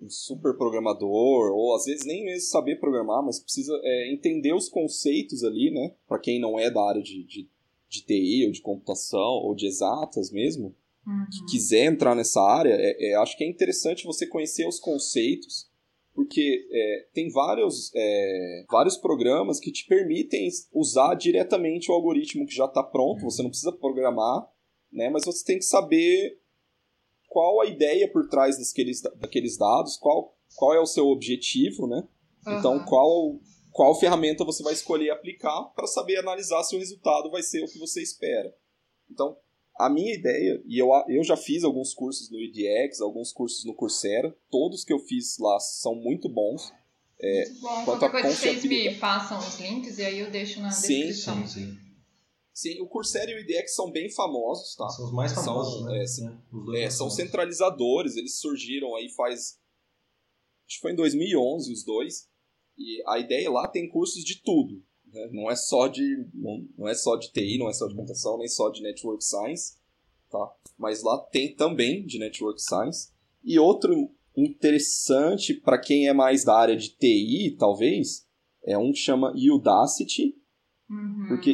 um 0.00 0.08
super 0.08 0.56
programador, 0.56 1.52
ou 1.52 1.74
às 1.74 1.84
vezes 1.84 2.04
nem 2.04 2.24
mesmo 2.24 2.48
saber 2.48 2.76
programar, 2.76 3.22
mas 3.24 3.40
precisa 3.40 3.72
é, 3.82 4.12
entender 4.12 4.52
os 4.52 4.68
conceitos 4.68 5.44
ali, 5.44 5.70
né? 5.70 5.94
Para 6.06 6.18
quem 6.18 6.40
não 6.40 6.58
é 6.58 6.70
da 6.70 6.82
área 6.82 7.02
de, 7.02 7.24
de, 7.24 7.48
de, 7.88 8.04
TI 8.04 8.44
ou 8.46 8.52
de 8.52 8.60
computação 8.60 9.20
ou 9.20 9.54
de 9.54 9.66
exatas 9.66 10.30
mesmo, 10.30 10.74
uhum. 11.06 11.26
que 11.30 11.52
quiser 11.52 11.86
entrar 11.86 12.14
nessa 12.14 12.40
área, 12.40 12.74
é, 12.74 13.12
é, 13.12 13.14
acho 13.16 13.36
que 13.36 13.44
é 13.44 13.48
interessante 13.48 14.04
você 14.04 14.26
conhecer 14.26 14.66
os 14.66 14.80
conceitos, 14.80 15.70
porque 16.14 16.66
é, 16.70 17.06
tem 17.12 17.30
vários, 17.30 17.90
é, 17.94 18.64
vários 18.70 18.96
programas 18.96 19.58
que 19.58 19.72
te 19.72 19.86
permitem 19.86 20.48
usar 20.72 21.14
diretamente 21.14 21.90
o 21.90 21.94
algoritmo 21.94 22.46
que 22.46 22.54
já 22.54 22.66
está 22.66 22.82
pronto, 22.82 23.22
uhum. 23.22 23.30
você 23.30 23.42
não 23.42 23.50
precisa 23.50 23.72
programar, 23.72 24.48
né? 24.92 25.08
Mas 25.08 25.24
você 25.24 25.44
tem 25.44 25.58
que 25.58 25.64
saber 25.64 26.38
qual 27.34 27.60
a 27.60 27.66
ideia 27.66 28.08
por 28.08 28.28
trás 28.28 28.56
daqueles, 28.56 29.02
daqueles 29.02 29.58
dados, 29.58 29.96
qual, 29.96 30.36
qual 30.54 30.72
é 30.72 30.78
o 30.78 30.86
seu 30.86 31.08
objetivo, 31.08 31.88
né? 31.88 32.04
Uhum. 32.46 32.58
Então, 32.58 32.84
qual, 32.84 33.40
qual 33.72 33.98
ferramenta 33.98 34.44
você 34.44 34.62
vai 34.62 34.72
escolher 34.72 35.10
aplicar 35.10 35.64
para 35.74 35.88
saber 35.88 36.16
analisar 36.16 36.62
se 36.62 36.76
o 36.76 36.78
resultado 36.78 37.32
vai 37.32 37.42
ser 37.42 37.64
o 37.64 37.66
que 37.66 37.76
você 37.76 38.00
espera. 38.00 38.54
Então, 39.10 39.36
a 39.76 39.90
minha 39.90 40.14
ideia, 40.14 40.62
e 40.64 40.78
eu, 40.78 40.90
eu 41.08 41.24
já 41.24 41.36
fiz 41.36 41.64
alguns 41.64 41.92
cursos 41.92 42.30
no 42.30 42.40
EDX, 42.40 43.00
alguns 43.00 43.32
cursos 43.32 43.64
no 43.64 43.74
Coursera, 43.74 44.32
todos 44.48 44.84
que 44.84 44.92
eu 44.92 45.00
fiz 45.00 45.36
lá 45.40 45.58
são 45.58 45.96
muito 45.96 46.28
bons. 46.28 46.72
É, 47.20 47.48
Bom, 47.60 47.84
qualquer 47.84 48.12
coisa 48.12 48.30
vocês 48.30 48.64
me 48.64 48.94
passam 48.94 49.38
os 49.38 49.58
links 49.58 49.98
e 49.98 50.04
aí 50.04 50.20
eu 50.20 50.30
deixo 50.30 50.60
na 50.60 50.70
sim, 50.70 51.06
descrição. 51.06 51.44
Sim, 51.48 51.66
sim. 51.66 51.83
Sim, 52.54 52.80
o 52.80 52.86
Coursera 52.86 53.32
e 53.32 53.34
o 53.34 53.40
IDX 53.40 53.74
são 53.74 53.90
bem 53.90 54.08
famosos, 54.08 54.76
tá? 54.76 54.88
São 54.88 55.06
os 55.06 55.12
mais 55.12 55.32
famosos, 55.32 55.80
são, 55.80 55.84
né? 55.86 56.78
É, 56.78 56.84
é, 56.84 56.90
são 56.90 57.10
centralizadores, 57.10 58.16
eles 58.16 58.38
surgiram 58.38 58.94
aí 58.94 59.10
faz... 59.10 59.58
Acho 60.66 60.76
que 60.76 60.80
foi 60.80 60.92
em 60.92 60.96
2011 60.96 61.72
os 61.72 61.84
dois. 61.84 62.28
E 62.78 63.02
a 63.08 63.18
ideia 63.18 63.50
lá 63.50 63.66
tem 63.66 63.88
cursos 63.88 64.22
de 64.22 64.40
tudo. 64.40 64.82
Né? 65.04 65.28
Não 65.32 65.50
é 65.50 65.56
só 65.56 65.88
de 65.88 66.28
não, 66.32 66.66
não 66.78 66.88
é 66.88 66.94
só 66.94 67.16
de 67.16 67.32
TI, 67.32 67.58
não 67.58 67.68
é 67.68 67.72
só 67.72 67.88
de 67.88 67.94
computação, 67.94 68.38
nem 68.38 68.48
só 68.48 68.70
de 68.70 68.82
Network 68.82 69.24
Science, 69.24 69.76
tá? 70.30 70.52
Mas 70.78 71.02
lá 71.02 71.18
tem 71.18 71.54
também 71.54 72.06
de 72.06 72.18
Network 72.18 72.62
Science. 72.62 73.12
E 73.42 73.58
outro 73.58 74.10
interessante 74.36 75.54
para 75.54 75.78
quem 75.78 76.08
é 76.08 76.12
mais 76.12 76.44
da 76.44 76.56
área 76.56 76.76
de 76.76 76.90
TI, 76.90 77.56
talvez, 77.58 78.26
é 78.64 78.78
um 78.78 78.92
que 78.92 78.98
chama 78.98 79.34
Udacity, 79.36 80.36
uhum. 80.88 81.26
porque 81.28 81.50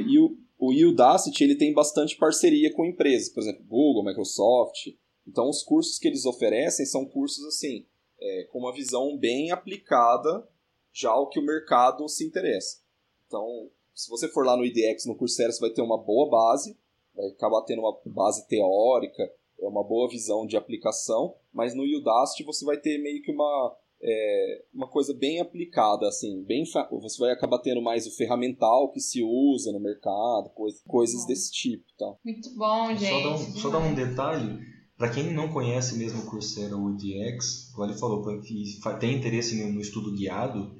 o 0.61 0.73
Udacity 0.91 1.43
ele 1.43 1.57
tem 1.57 1.73
bastante 1.73 2.17
parceria 2.17 2.71
com 2.75 2.85
empresas, 2.85 3.31
por 3.31 3.41
exemplo, 3.41 3.65
Google, 3.65 4.05
Microsoft. 4.05 4.89
Então, 5.27 5.49
os 5.49 5.63
cursos 5.63 5.99
que 5.99 6.07
eles 6.07 6.27
oferecem 6.27 6.85
são 6.85 7.07
cursos 7.07 7.43
assim, 7.47 7.87
é, 8.21 8.45
com 8.45 8.59
uma 8.59 8.75
visão 8.75 9.17
bem 9.17 9.51
aplicada 9.51 10.47
já 10.93 11.11
ao 11.11 11.31
que 11.31 11.41
o 11.41 11.45
mercado 11.45 12.07
se 12.11 12.27
interessa. 12.27 12.83
Então, 13.27 13.71
se 13.95 14.11
você 14.11 14.29
for 14.29 14.45
lá 14.45 14.55
no 14.55 14.65
IDX, 14.65 15.07
no 15.07 15.17
Coursera, 15.17 15.51
você 15.51 15.61
vai 15.61 15.71
ter 15.71 15.81
uma 15.81 15.97
boa 15.97 16.29
base, 16.29 16.77
vai 17.15 17.27
acabar 17.29 17.63
tendo 17.63 17.81
uma 17.81 17.99
base 18.05 18.47
teórica, 18.47 19.33
é 19.59 19.67
uma 19.67 19.83
boa 19.83 20.11
visão 20.11 20.47
de 20.47 20.59
aplicação, 20.59 21.35
mas 21.51 21.75
no 21.75 21.85
Udacity 21.85 22.45
você 22.45 22.67
vai 22.67 22.77
ter 22.77 22.99
meio 22.99 23.23
que 23.23 23.33
uma 23.33 23.77
é 24.03 24.65
uma 24.73 24.89
coisa 24.89 25.13
bem 25.13 25.41
aplicada, 25.41 26.09
assim, 26.09 26.43
bem 26.45 26.65
você 26.65 27.19
vai 27.19 27.33
acabar 27.33 27.59
tendo 27.59 27.83
mais 27.83 28.07
o 28.07 28.17
ferramental 28.17 28.91
que 28.91 29.01
se 29.01 29.23
usa 29.23 29.73
no 29.73 29.81
mercado, 29.81 30.51
coisa, 30.55 30.79
coisas 30.87 31.27
desse 31.27 31.53
tipo, 31.53 31.85
tá? 31.99 32.15
Muito 32.25 32.55
bom, 32.57 32.95
gente. 32.97 33.11
Só 33.11 33.21
dar 33.21 33.35
um, 33.35 33.39
só 33.39 33.71
dar 33.71 33.79
um 33.79 33.95
detalhe, 33.95 34.59
para 34.97 35.11
quem 35.11 35.35
não 35.35 35.53
conhece 35.53 35.99
mesmo 35.99 36.23
o 36.23 36.27
Coursera 36.27 36.77
ou 36.77 36.85
o 36.85 36.91
EDX, 36.91 37.71
como 37.75 37.87
ele 37.87 37.99
falou, 37.99 38.23
que 38.41 38.65
tem 38.99 39.17
interesse 39.17 39.57
no 39.57 39.81
estudo 39.81 40.15
guiado, 40.15 40.79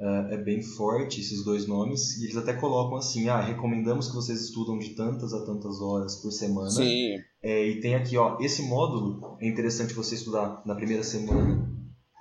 Uh, 0.00 0.32
é 0.32 0.38
bem 0.38 0.62
forte 0.62 1.20
esses 1.20 1.44
dois 1.44 1.66
nomes 1.66 2.16
e 2.16 2.24
eles 2.24 2.36
até 2.38 2.54
colocam 2.54 2.96
assim 2.96 3.28
ah 3.28 3.38
recomendamos 3.38 4.08
que 4.08 4.14
vocês 4.14 4.40
estudam 4.40 4.78
de 4.78 4.94
tantas 4.94 5.34
a 5.34 5.44
tantas 5.44 5.78
horas 5.82 6.16
por 6.16 6.32
semana 6.32 6.70
Sim. 6.70 7.18
É, 7.42 7.68
e 7.68 7.80
tem 7.82 7.94
aqui 7.94 8.16
ó 8.16 8.38
esse 8.40 8.62
módulo 8.62 9.36
é 9.38 9.46
interessante 9.46 9.92
você 9.92 10.14
estudar 10.14 10.62
na 10.64 10.74
primeira 10.74 11.02
semana 11.02 11.70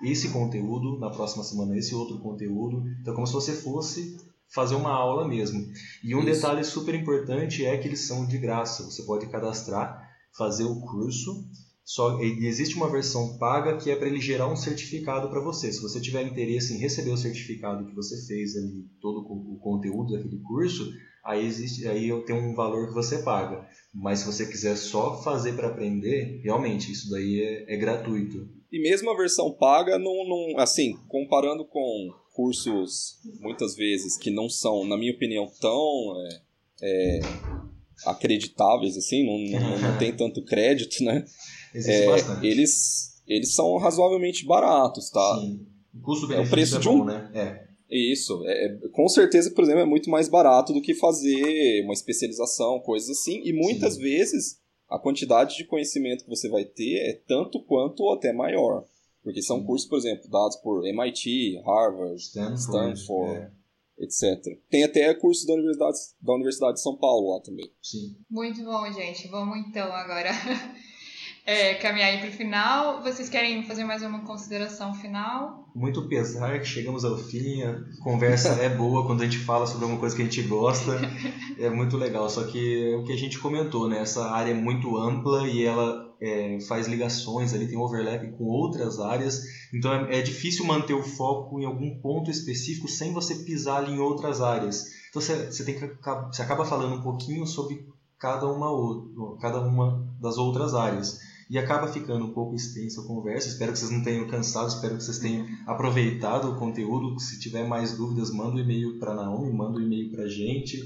esse 0.02 0.30
conteúdo, 0.30 1.00
na 1.00 1.10
próxima 1.10 1.44
semana 1.44 1.78
esse 1.78 1.94
outro 1.94 2.20
conteúdo. 2.20 2.84
Então, 3.02 3.14
como 3.14 3.28
se 3.28 3.34
você 3.34 3.54
fosse 3.54 4.18
fazer 4.54 4.76
uma 4.76 4.92
aula 4.92 5.28
mesmo. 5.28 5.66
E 6.04 6.16
um 6.16 6.20
Isso. 6.20 6.42
detalhe 6.42 6.64
super 6.64 6.96
importante 6.96 7.66
é 7.66 7.78
que 7.78 7.88
eles 7.88 8.08
são 8.08 8.26
de 8.26 8.38
graça. 8.38 8.84
Você 8.84 9.04
pode 9.04 9.28
cadastrar, 9.28 10.08
fazer 10.38 10.64
o 10.64 10.80
curso. 10.82 11.46
Só 11.84 12.22
existe 12.22 12.76
uma 12.76 12.90
versão 12.90 13.38
paga 13.40 13.78
que 13.78 13.90
é 13.90 13.96
para 13.96 14.08
ele 14.08 14.22
gerar 14.22 14.48
um 14.48 14.56
certificado 14.56 15.30
para 15.30 15.42
você. 15.42 15.72
Se 15.72 15.82
você 15.82 16.00
tiver 16.00 16.24
interesse 16.24 16.74
em 16.74 16.78
receber 16.78 17.12
o 17.12 17.18
certificado 17.18 17.86
que 17.86 17.96
você 17.96 18.16
fez 18.28 18.56
ali, 18.56 18.88
todo 19.02 19.26
o 19.28 19.60
conteúdo 19.60 20.14
daquele 20.14 20.40
curso, 20.40 20.92
aí 21.26 21.46
existe, 21.46 21.88
aí 21.88 22.08
eu 22.08 22.24
tenho 22.26 22.40
um 22.40 22.54
valor 22.54 22.90
que 22.90 22.94
você 22.94 23.20
paga. 23.20 23.68
Mas 23.94 24.20
se 24.20 24.26
você 24.28 24.46
quiser 24.46 24.76
só 24.76 25.20
fazer 25.24 25.54
para 25.54 25.68
aprender, 25.68 26.42
realmente 26.44 26.92
isso 26.92 27.10
daí 27.10 27.42
é, 27.42 27.74
é, 27.74 27.78
gratuito. 27.78 28.48
E 28.72 28.80
mesmo 28.82 29.10
a 29.10 29.18
versão 29.18 29.52
paga, 29.52 29.98
não, 29.98 30.28
não, 30.28 30.60
assim, 30.60 30.96
comparando 31.08 31.66
com 31.66 32.10
cursos 32.34 33.20
muitas 33.40 33.76
vezes 33.76 34.18
que 34.18 34.30
não 34.30 34.48
são, 34.48 34.86
na 34.86 34.96
minha 34.96 35.12
opinião, 35.12 35.52
tão 35.60 36.16
é, 36.18 36.42
é, 36.82 37.20
acreditáveis 38.06 38.96
assim, 38.96 39.26
não, 39.26 39.60
não, 39.60 39.80
não, 39.80 39.98
tem 39.98 40.16
tanto 40.16 40.44
crédito, 40.46 41.04
né? 41.04 41.26
É. 41.76 42.46
Eles, 42.46 43.22
eles 43.28 43.54
são 43.54 43.78
razoavelmente 43.78 44.46
baratos, 44.46 45.10
tá? 45.10 45.40
Sim. 45.42 45.66
O 45.94 46.02
custo-benefício 46.02 46.46
é 46.46 46.48
o 46.48 46.50
preço 46.50 46.78
é 46.78 46.80
de 46.80 46.90
um, 46.90 47.00
bom, 47.00 47.06
né? 47.06 47.32
É. 47.34 47.70
Isso, 47.90 48.44
é, 48.46 48.66
é, 48.66 48.78
com 48.92 49.08
certeza, 49.10 49.50
por 49.52 49.64
exemplo, 49.64 49.82
é 49.82 49.86
muito 49.86 50.10
mais 50.10 50.30
barato 50.30 50.72
do 50.74 50.82
que 50.82 50.94
fazer 50.94 51.84
uma 51.84 51.94
especialização, 51.94 52.80
coisas 52.82 53.10
assim, 53.10 53.42
e 53.44 53.52
muitas 53.52 53.96
Sim. 53.96 54.02
vezes 54.02 54.60
a 54.90 54.98
quantidade 54.98 55.56
de 55.56 55.66
conhecimento 55.66 56.24
que 56.24 56.30
você 56.30 56.50
vai 56.50 56.66
ter 56.66 57.10
é 57.10 57.14
tanto 57.14 57.62
quanto 57.64 58.04
ou 58.04 58.14
até 58.14 58.34
maior. 58.34 58.86
Porque 59.24 59.42
são 59.42 59.60
Sim. 59.60 59.66
cursos, 59.66 59.88
por 59.88 60.00
exemplo, 60.00 60.30
dados 60.30 60.56
por 60.58 60.86
MIT, 60.86 61.62
Harvard, 61.66 62.16
Stanford, 62.16 62.60
Stanford 62.60 63.38
é. 63.38 63.52
etc. 64.00 64.58
Tem 64.70 64.84
até 64.84 65.14
cursos 65.14 65.46
da 65.46 65.54
Universidade, 65.54 65.98
da 66.22 66.34
Universidade 66.34 66.74
de 66.76 66.82
São 66.82 66.96
Paulo 66.96 67.34
lá 67.34 67.42
também. 67.42 67.70
Sim. 67.82 68.16
Muito 68.30 68.64
bom, 68.64 68.92
gente. 68.92 69.28
Vamos 69.28 69.58
então 69.60 69.92
agora 69.94 70.32
é, 71.46 71.76
caminhar 71.76 72.10
aí 72.10 72.20
para 72.20 72.30
o 72.30 72.32
final. 72.32 73.02
Vocês 73.02 73.30
querem 73.30 73.64
fazer 73.64 73.84
mais 73.84 74.04
uma 74.04 74.22
consideração 74.26 74.94
final? 74.94 75.70
Muito 75.76 76.08
pesar 76.08 76.60
que 76.60 76.66
chegamos 76.66 77.06
ao 77.06 77.18
fim. 77.18 77.64
A 77.64 77.80
conversa 78.04 78.50
é 78.62 78.70
boa 78.70 79.06
quando 79.06 79.22
a 79.22 79.26
gente 79.26 79.40
fala 79.40 79.66
sobre 79.66 79.84
alguma 79.84 80.00
coisa 80.00 80.16
que 80.16 80.22
a 80.22 80.26
gente 80.26 80.42
gosta. 80.44 81.00
É 81.58 81.70
muito 81.70 81.98
legal. 81.98 82.30
Só 82.30 82.46
que 82.46 82.92
é 82.92 82.96
o 82.96 83.04
que 83.04 83.12
a 83.12 83.18
gente 83.18 83.40
comentou, 83.40 83.88
né? 83.88 84.00
Essa 84.00 84.30
área 84.32 84.52
é 84.52 84.54
muito 84.54 84.98
ampla 84.98 85.48
e 85.48 85.66
ela 85.66 86.16
é, 86.22 86.60
faz 86.62 86.88
ligações 86.88 87.54
ali, 87.54 87.68
tem 87.68 87.78
overlap 87.78 88.26
com 88.38 88.46
outras 88.46 89.00
áreas. 89.00 89.44
Então 89.74 89.94
é, 89.94 90.20
é 90.20 90.22
difícil 90.22 90.66
manter 90.66 90.94
o 90.94 91.04
foco 91.04 91.60
em 91.60 91.66
algum 91.66 92.00
ponto 92.00 92.30
específico 92.30 92.88
sem 92.88 93.14
você 93.14 93.36
pisar 93.36 93.78
ali 93.78 93.94
em 93.94 94.00
outras 94.00 94.42
áreas. 94.42 94.86
Então 95.10 95.22
você, 95.22 95.48
você 95.48 95.64
tem 95.64 95.76
que 95.76 95.92
você 96.32 96.42
acaba 96.42 96.64
falando 96.64 96.96
um 96.96 97.02
pouquinho 97.02 97.46
sobre 97.46 97.86
cada 98.18 98.48
uma, 98.48 99.38
cada 99.40 99.62
uma 99.62 100.08
das 100.20 100.38
outras 100.38 100.74
áreas 100.74 101.20
e 101.50 101.58
acaba 101.58 101.88
ficando 101.88 102.26
um 102.26 102.34
pouco 102.34 102.56
extensa 102.56 103.02
a 103.02 103.06
conversa. 103.06 103.48
Espero 103.50 103.72
que 103.72 103.80
vocês 103.80 103.92
não 103.92 104.04
tenham 104.04 104.28
cansado, 104.28 104.70
espero 104.70 104.96
que 104.96 105.04
vocês 105.04 105.18
tenham 105.18 105.48
aproveitado 105.66 106.52
o 106.52 106.60
conteúdo. 106.60 107.20
Se 107.20 107.40
tiver 107.40 107.68
mais 107.68 107.98
dúvidas, 107.98 108.32
manda 108.32 108.58
um 108.58 108.60
e-mail 108.60 109.00
para 109.00 109.16
Naomi, 109.16 109.52
manda 109.52 109.80
um 109.80 109.82
e-mail 109.82 110.12
para 110.12 110.24
a 110.24 110.30
gente. 110.30 110.78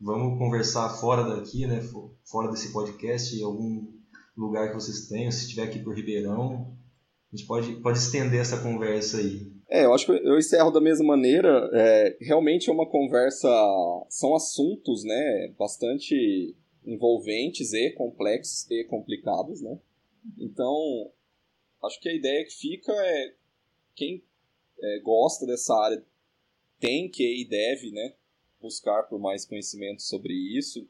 Vamos 0.00 0.38
conversar 0.38 0.88
fora 0.90 1.22
daqui, 1.22 1.66
né? 1.66 1.80
fora 2.24 2.50
desse 2.50 2.72
podcast, 2.72 3.36
em 3.36 3.44
algum 3.44 3.86
lugar 4.36 4.68
que 4.68 4.74
vocês 4.74 5.06
tenham. 5.06 5.30
Se 5.30 5.44
estiver 5.44 5.62
aqui 5.62 5.78
por 5.78 5.94
Ribeirão, 5.94 6.76
a 7.32 7.36
gente 7.36 7.46
pode, 7.46 7.72
pode 7.76 7.98
estender 7.98 8.40
essa 8.40 8.60
conversa 8.60 9.18
aí. 9.18 9.52
É, 9.70 9.84
eu 9.84 9.92
acho 9.92 10.06
que 10.06 10.12
eu 10.12 10.36
encerro 10.36 10.70
da 10.70 10.80
mesma 10.80 11.04
maneira. 11.04 11.70
É, 11.72 12.16
realmente 12.22 12.70
é 12.70 12.72
uma 12.72 12.88
conversa, 12.88 13.48
são 14.08 14.34
assuntos, 14.34 15.04
né, 15.04 15.52
bastante 15.58 16.56
envolventes 16.84 17.72
e 17.72 17.90
complexos 17.92 18.68
e 18.70 18.84
complicados, 18.84 19.60
né? 19.60 19.78
Então, 20.38 21.12
acho 21.84 22.00
que 22.00 22.08
a 22.08 22.14
ideia 22.14 22.44
que 22.44 22.54
fica 22.54 22.92
é 22.92 23.34
quem 23.94 24.22
é, 24.80 25.00
gosta 25.00 25.46
dessa 25.46 25.74
área 25.74 26.04
tem 26.78 27.10
que 27.10 27.24
e 27.24 27.44
deve 27.44 27.90
né, 27.90 28.14
buscar 28.60 29.04
por 29.04 29.18
mais 29.18 29.44
conhecimento 29.44 30.02
sobre 30.02 30.32
isso. 30.32 30.88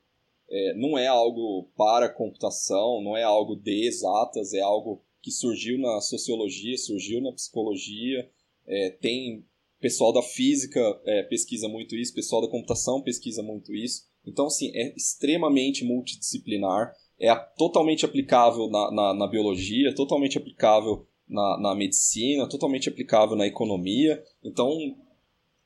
É, 0.50 0.74
não 0.74 0.96
é 0.96 1.06
algo 1.06 1.70
para 1.76 2.08
computação, 2.08 3.02
não 3.02 3.16
é 3.16 3.22
algo 3.22 3.54
de 3.54 3.86
exatas, 3.86 4.54
é 4.54 4.60
algo 4.60 5.02
que 5.20 5.30
surgiu 5.30 5.78
na 5.78 6.00
sociologia, 6.00 6.76
surgiu 6.78 7.20
na 7.20 7.32
psicologia. 7.32 8.30
É, 8.66 8.90
tem 8.90 9.44
pessoal 9.80 10.12
da 10.12 10.22
física 10.22 10.80
é, 11.04 11.22
pesquisa 11.22 11.68
muito 11.68 11.94
isso, 11.94 12.14
pessoal 12.14 12.42
da 12.42 12.48
computação 12.48 13.02
pesquisa 13.02 13.42
muito 13.42 13.74
isso. 13.74 14.06
Então, 14.24 14.46
assim, 14.46 14.70
é 14.74 14.94
extremamente 14.94 15.84
multidisciplinar 15.84 16.94
é 17.20 17.34
totalmente 17.56 18.04
aplicável 18.04 18.68
na, 18.70 18.90
na, 18.92 19.14
na 19.14 19.26
biologia, 19.26 19.94
totalmente 19.94 20.38
aplicável 20.38 21.06
na, 21.28 21.58
na, 21.60 21.74
medicina, 21.74 22.48
totalmente 22.48 22.88
aplicável 22.88 23.36
na 23.36 23.46
economia. 23.46 24.22
Então, 24.42 24.70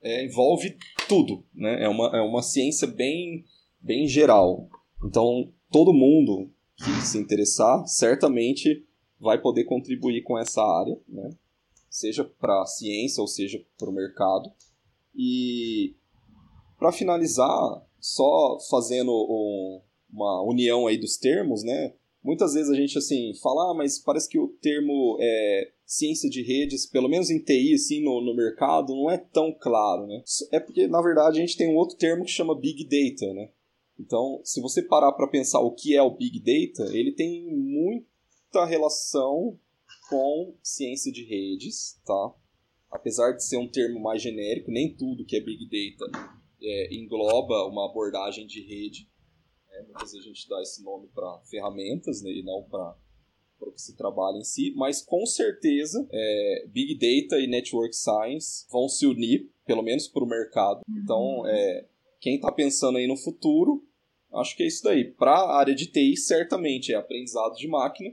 é, 0.00 0.24
envolve 0.24 0.76
tudo. 1.08 1.44
Né? 1.54 1.84
É, 1.84 1.88
uma, 1.88 2.16
é 2.16 2.20
uma 2.20 2.42
ciência 2.42 2.86
bem, 2.86 3.44
bem 3.80 4.08
geral. 4.08 4.68
Então, 5.04 5.52
todo 5.70 5.92
mundo 5.92 6.50
que 6.76 7.06
se 7.06 7.18
interessar, 7.18 7.86
certamente 7.86 8.84
vai 9.20 9.40
poder 9.40 9.64
contribuir 9.64 10.22
com 10.22 10.38
essa 10.38 10.62
área, 10.62 10.98
né? 11.08 11.30
seja 11.88 12.24
para 12.24 12.62
a 12.62 12.66
ciência 12.66 13.20
ou 13.20 13.28
seja 13.28 13.62
para 13.78 13.90
o 13.90 13.92
mercado. 13.92 14.50
E, 15.14 15.94
para 16.78 16.90
finalizar, 16.90 17.86
só 18.00 18.58
fazendo 18.70 19.12
um, 19.12 19.80
uma 20.12 20.42
união 20.42 20.86
aí 20.86 20.98
dos 20.98 21.16
termos, 21.16 21.62
né? 21.62 21.94
Muitas 22.22 22.54
vezes 22.54 22.70
a 22.70 22.76
gente 22.76 22.96
assim 22.96 23.32
fala, 23.42 23.70
ah, 23.72 23.74
mas 23.74 23.98
parece 23.98 24.28
que 24.28 24.38
o 24.38 24.48
termo 24.60 25.16
é, 25.20 25.72
ciência 25.84 26.30
de 26.30 26.42
redes, 26.42 26.86
pelo 26.86 27.08
menos 27.08 27.30
em 27.30 27.38
TI, 27.38 27.74
assim, 27.74 28.02
no, 28.02 28.20
no 28.20 28.34
mercado, 28.34 28.94
não 28.94 29.10
é 29.10 29.18
tão 29.18 29.52
claro, 29.52 30.06
né? 30.06 30.22
É 30.52 30.60
porque, 30.60 30.86
na 30.86 31.02
verdade, 31.02 31.38
a 31.38 31.40
gente 31.40 31.56
tem 31.56 31.68
um 31.68 31.76
outro 31.76 31.96
termo 31.96 32.24
que 32.24 32.30
chama 32.30 32.58
Big 32.58 32.84
Data, 32.84 33.34
né? 33.34 33.50
Então, 33.98 34.40
se 34.44 34.60
você 34.60 34.82
parar 34.82 35.12
para 35.12 35.28
pensar 35.28 35.60
o 35.60 35.72
que 35.72 35.94
é 35.94 36.02
o 36.02 36.16
Big 36.16 36.38
Data, 36.40 36.96
ele 36.96 37.12
tem 37.12 37.44
muita 37.54 38.64
relação 38.64 39.58
com 40.08 40.54
ciência 40.62 41.12
de 41.12 41.24
redes, 41.24 42.00
tá? 42.04 42.34
Apesar 42.90 43.32
de 43.32 43.44
ser 43.44 43.58
um 43.58 43.68
termo 43.68 44.00
mais 44.00 44.22
genérico, 44.22 44.70
nem 44.70 44.94
tudo 44.94 45.24
que 45.24 45.36
é 45.36 45.40
Big 45.40 45.66
Data 45.66 46.38
é, 46.62 46.94
engloba 46.94 47.66
uma 47.66 47.90
abordagem 47.90 48.46
de 48.46 48.62
rede. 48.62 49.08
Né? 49.82 49.88
Muitas 49.88 50.12
vezes 50.12 50.26
a 50.26 50.28
gente 50.28 50.48
dá 50.48 50.60
esse 50.60 50.82
nome 50.82 51.08
para 51.14 51.38
ferramentas 51.50 52.22
né? 52.22 52.30
e 52.30 52.42
não 52.42 52.62
para 52.62 52.96
o 53.60 53.72
que 53.72 53.80
se 53.80 53.96
trabalha 53.96 54.38
em 54.38 54.44
si, 54.44 54.72
mas 54.76 55.02
com 55.02 55.24
certeza 55.24 56.06
é, 56.10 56.66
Big 56.68 56.94
Data 56.94 57.40
e 57.40 57.46
Network 57.46 57.94
Science 57.94 58.66
vão 58.70 58.88
se 58.88 59.06
unir, 59.06 59.48
pelo 59.64 59.82
menos 59.82 60.08
para 60.08 60.24
o 60.24 60.28
mercado. 60.28 60.80
Então, 60.88 61.40
uhum. 61.40 61.46
é, 61.46 61.86
quem 62.20 62.36
está 62.36 62.50
pensando 62.50 62.98
aí 62.98 63.06
no 63.06 63.16
futuro, 63.16 63.84
acho 64.32 64.56
que 64.56 64.62
é 64.62 64.66
isso 64.66 64.82
daí. 64.82 65.04
Para 65.04 65.32
a 65.32 65.58
área 65.58 65.74
de 65.74 65.86
TI, 65.86 66.16
certamente 66.16 66.92
é 66.92 66.96
aprendizado 66.96 67.54
de 67.54 67.68
máquina 67.68 68.12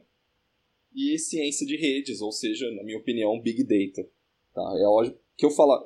e 0.94 1.18
ciência 1.18 1.66
de 1.66 1.76
redes, 1.76 2.22
ou 2.22 2.32
seja, 2.32 2.70
na 2.72 2.84
minha 2.84 2.98
opinião, 2.98 3.40
Big 3.40 3.64
Data. 3.64 4.08
Tá? 4.54 4.62
É 4.78 4.88
lógico 4.88 5.18
que 5.38 5.46
eu 5.46 5.52
falar, 5.52 5.82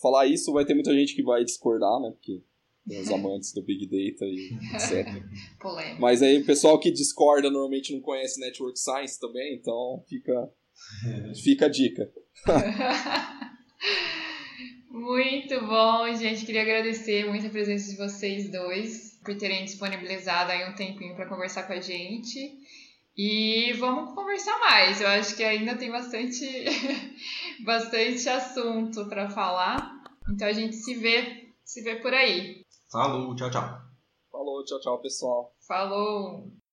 falar 0.00 0.26
isso 0.26 0.52
vai 0.52 0.64
ter 0.64 0.74
muita 0.74 0.94
gente 0.94 1.14
que 1.14 1.22
vai 1.22 1.44
discordar, 1.44 2.00
né? 2.00 2.10
Porque 2.10 2.40
os 2.86 3.10
amantes 3.10 3.52
do 3.52 3.62
Big 3.62 3.86
Data 3.86 4.26
e 4.26 4.50
etc. 4.74 5.06
Polêmico. 5.58 6.00
Mas 6.00 6.22
aí 6.22 6.38
o 6.38 6.46
pessoal 6.46 6.78
que 6.78 6.90
discorda 6.90 7.50
normalmente 7.50 7.92
não 7.92 8.00
conhece 8.00 8.40
Network 8.40 8.78
Science 8.78 9.18
também, 9.18 9.54
então 9.54 10.04
fica, 10.08 10.50
fica 11.42 11.66
a 11.66 11.68
dica. 11.68 12.10
muito 14.90 15.60
bom, 15.66 16.14
gente. 16.14 16.44
Queria 16.44 16.62
agradecer 16.62 17.26
muito 17.26 17.46
a 17.46 17.50
presença 17.50 17.90
de 17.90 17.96
vocês 17.96 18.50
dois 18.50 19.14
por 19.24 19.34
terem 19.36 19.64
disponibilizado 19.64 20.52
aí 20.52 20.68
um 20.68 20.74
tempinho 20.74 21.16
para 21.16 21.28
conversar 21.28 21.62
com 21.62 21.72
a 21.72 21.80
gente. 21.80 22.58
E 23.16 23.72
vamos 23.74 24.14
conversar 24.14 24.58
mais. 24.58 25.00
Eu 25.00 25.06
acho 25.06 25.36
que 25.36 25.44
ainda 25.44 25.76
tem 25.76 25.90
bastante, 25.90 26.44
bastante 27.64 28.28
assunto 28.28 29.08
para 29.08 29.30
falar. 29.30 30.02
Então 30.28 30.48
a 30.48 30.52
gente 30.52 30.74
se 30.74 30.94
vê, 30.94 31.48
se 31.64 31.80
vê 31.82 31.96
por 31.96 32.12
aí. 32.12 32.63
Falou, 32.90 33.34
tchau, 33.34 33.50
tchau. 33.50 33.82
Falou, 34.30 34.64
tchau, 34.64 34.80
tchau, 34.80 34.98
pessoal. 35.00 35.54
Falou. 35.66 36.63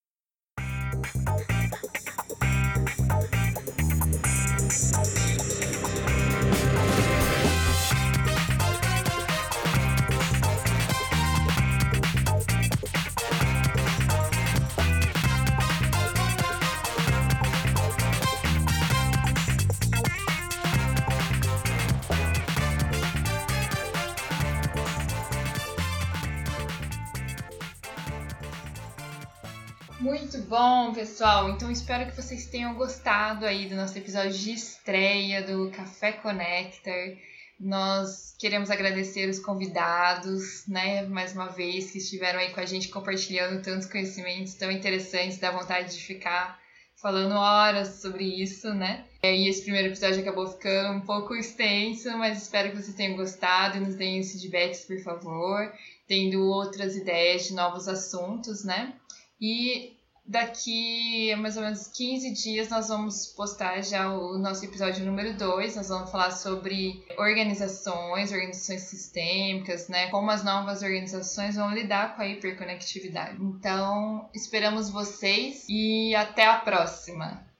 Bom, 30.52 30.92
pessoal. 30.92 31.48
Então 31.48 31.70
espero 31.70 32.04
que 32.10 32.14
vocês 32.14 32.44
tenham 32.44 32.74
gostado 32.74 33.46
aí 33.46 33.70
do 33.70 33.74
nosso 33.74 33.96
episódio 33.96 34.32
de 34.32 34.52
estreia 34.52 35.40
do 35.40 35.70
Café 35.70 36.12
Connector. 36.12 37.16
Nós 37.58 38.36
queremos 38.38 38.70
agradecer 38.70 39.26
os 39.30 39.38
convidados, 39.38 40.66
né, 40.68 41.06
mais 41.06 41.32
uma 41.32 41.48
vez, 41.48 41.90
que 41.90 41.96
estiveram 41.96 42.38
aí 42.38 42.50
com 42.50 42.60
a 42.60 42.66
gente 42.66 42.90
compartilhando 42.90 43.62
tantos 43.62 43.86
conhecimentos 43.86 44.52
tão 44.52 44.70
interessantes, 44.70 45.38
dá 45.38 45.50
vontade 45.50 45.96
de 45.96 46.02
ficar 46.02 46.60
falando 46.96 47.32
horas 47.32 48.02
sobre 48.02 48.24
isso, 48.42 48.74
né? 48.74 49.06
E 49.24 49.48
esse 49.48 49.62
primeiro 49.62 49.88
episódio 49.88 50.20
acabou 50.20 50.46
ficando 50.48 50.98
um 50.98 51.00
pouco 51.00 51.34
extenso, 51.34 52.10
mas 52.18 52.42
espero 52.42 52.68
que 52.68 52.76
vocês 52.76 52.94
tenham 52.94 53.16
gostado 53.16 53.78
e 53.78 53.80
nos 53.80 53.94
deem 53.94 54.20
os 54.20 54.30
feedbacks, 54.30 54.84
por 54.84 54.98
favor, 54.98 55.72
tendo 56.06 56.46
outras 56.46 56.94
ideias 56.94 57.46
de 57.46 57.54
novos 57.54 57.88
assuntos, 57.88 58.64
né? 58.64 58.92
E 59.40 59.96
daqui 60.24 61.32
a 61.32 61.36
mais 61.36 61.56
ou 61.56 61.62
menos 61.62 61.88
15 61.88 62.32
dias 62.32 62.68
nós 62.68 62.88
vamos 62.88 63.26
postar 63.26 63.82
já 63.82 64.12
o 64.12 64.38
nosso 64.38 64.64
episódio 64.64 65.04
número 65.04 65.36
2. 65.36 65.76
Nós 65.76 65.88
vamos 65.88 66.10
falar 66.10 66.30
sobre 66.30 67.04
organizações, 67.18 68.32
organizações 68.32 68.82
sistêmicas, 68.82 69.88
né? 69.88 70.08
Como 70.10 70.30
as 70.30 70.44
novas 70.44 70.82
organizações 70.82 71.56
vão 71.56 71.72
lidar 71.72 72.16
com 72.16 72.22
a 72.22 72.28
hiperconectividade. 72.28 73.42
Então, 73.42 74.28
esperamos 74.34 74.90
vocês 74.90 75.66
e 75.68 76.14
até 76.14 76.46
a 76.46 76.58
próxima! 76.58 77.51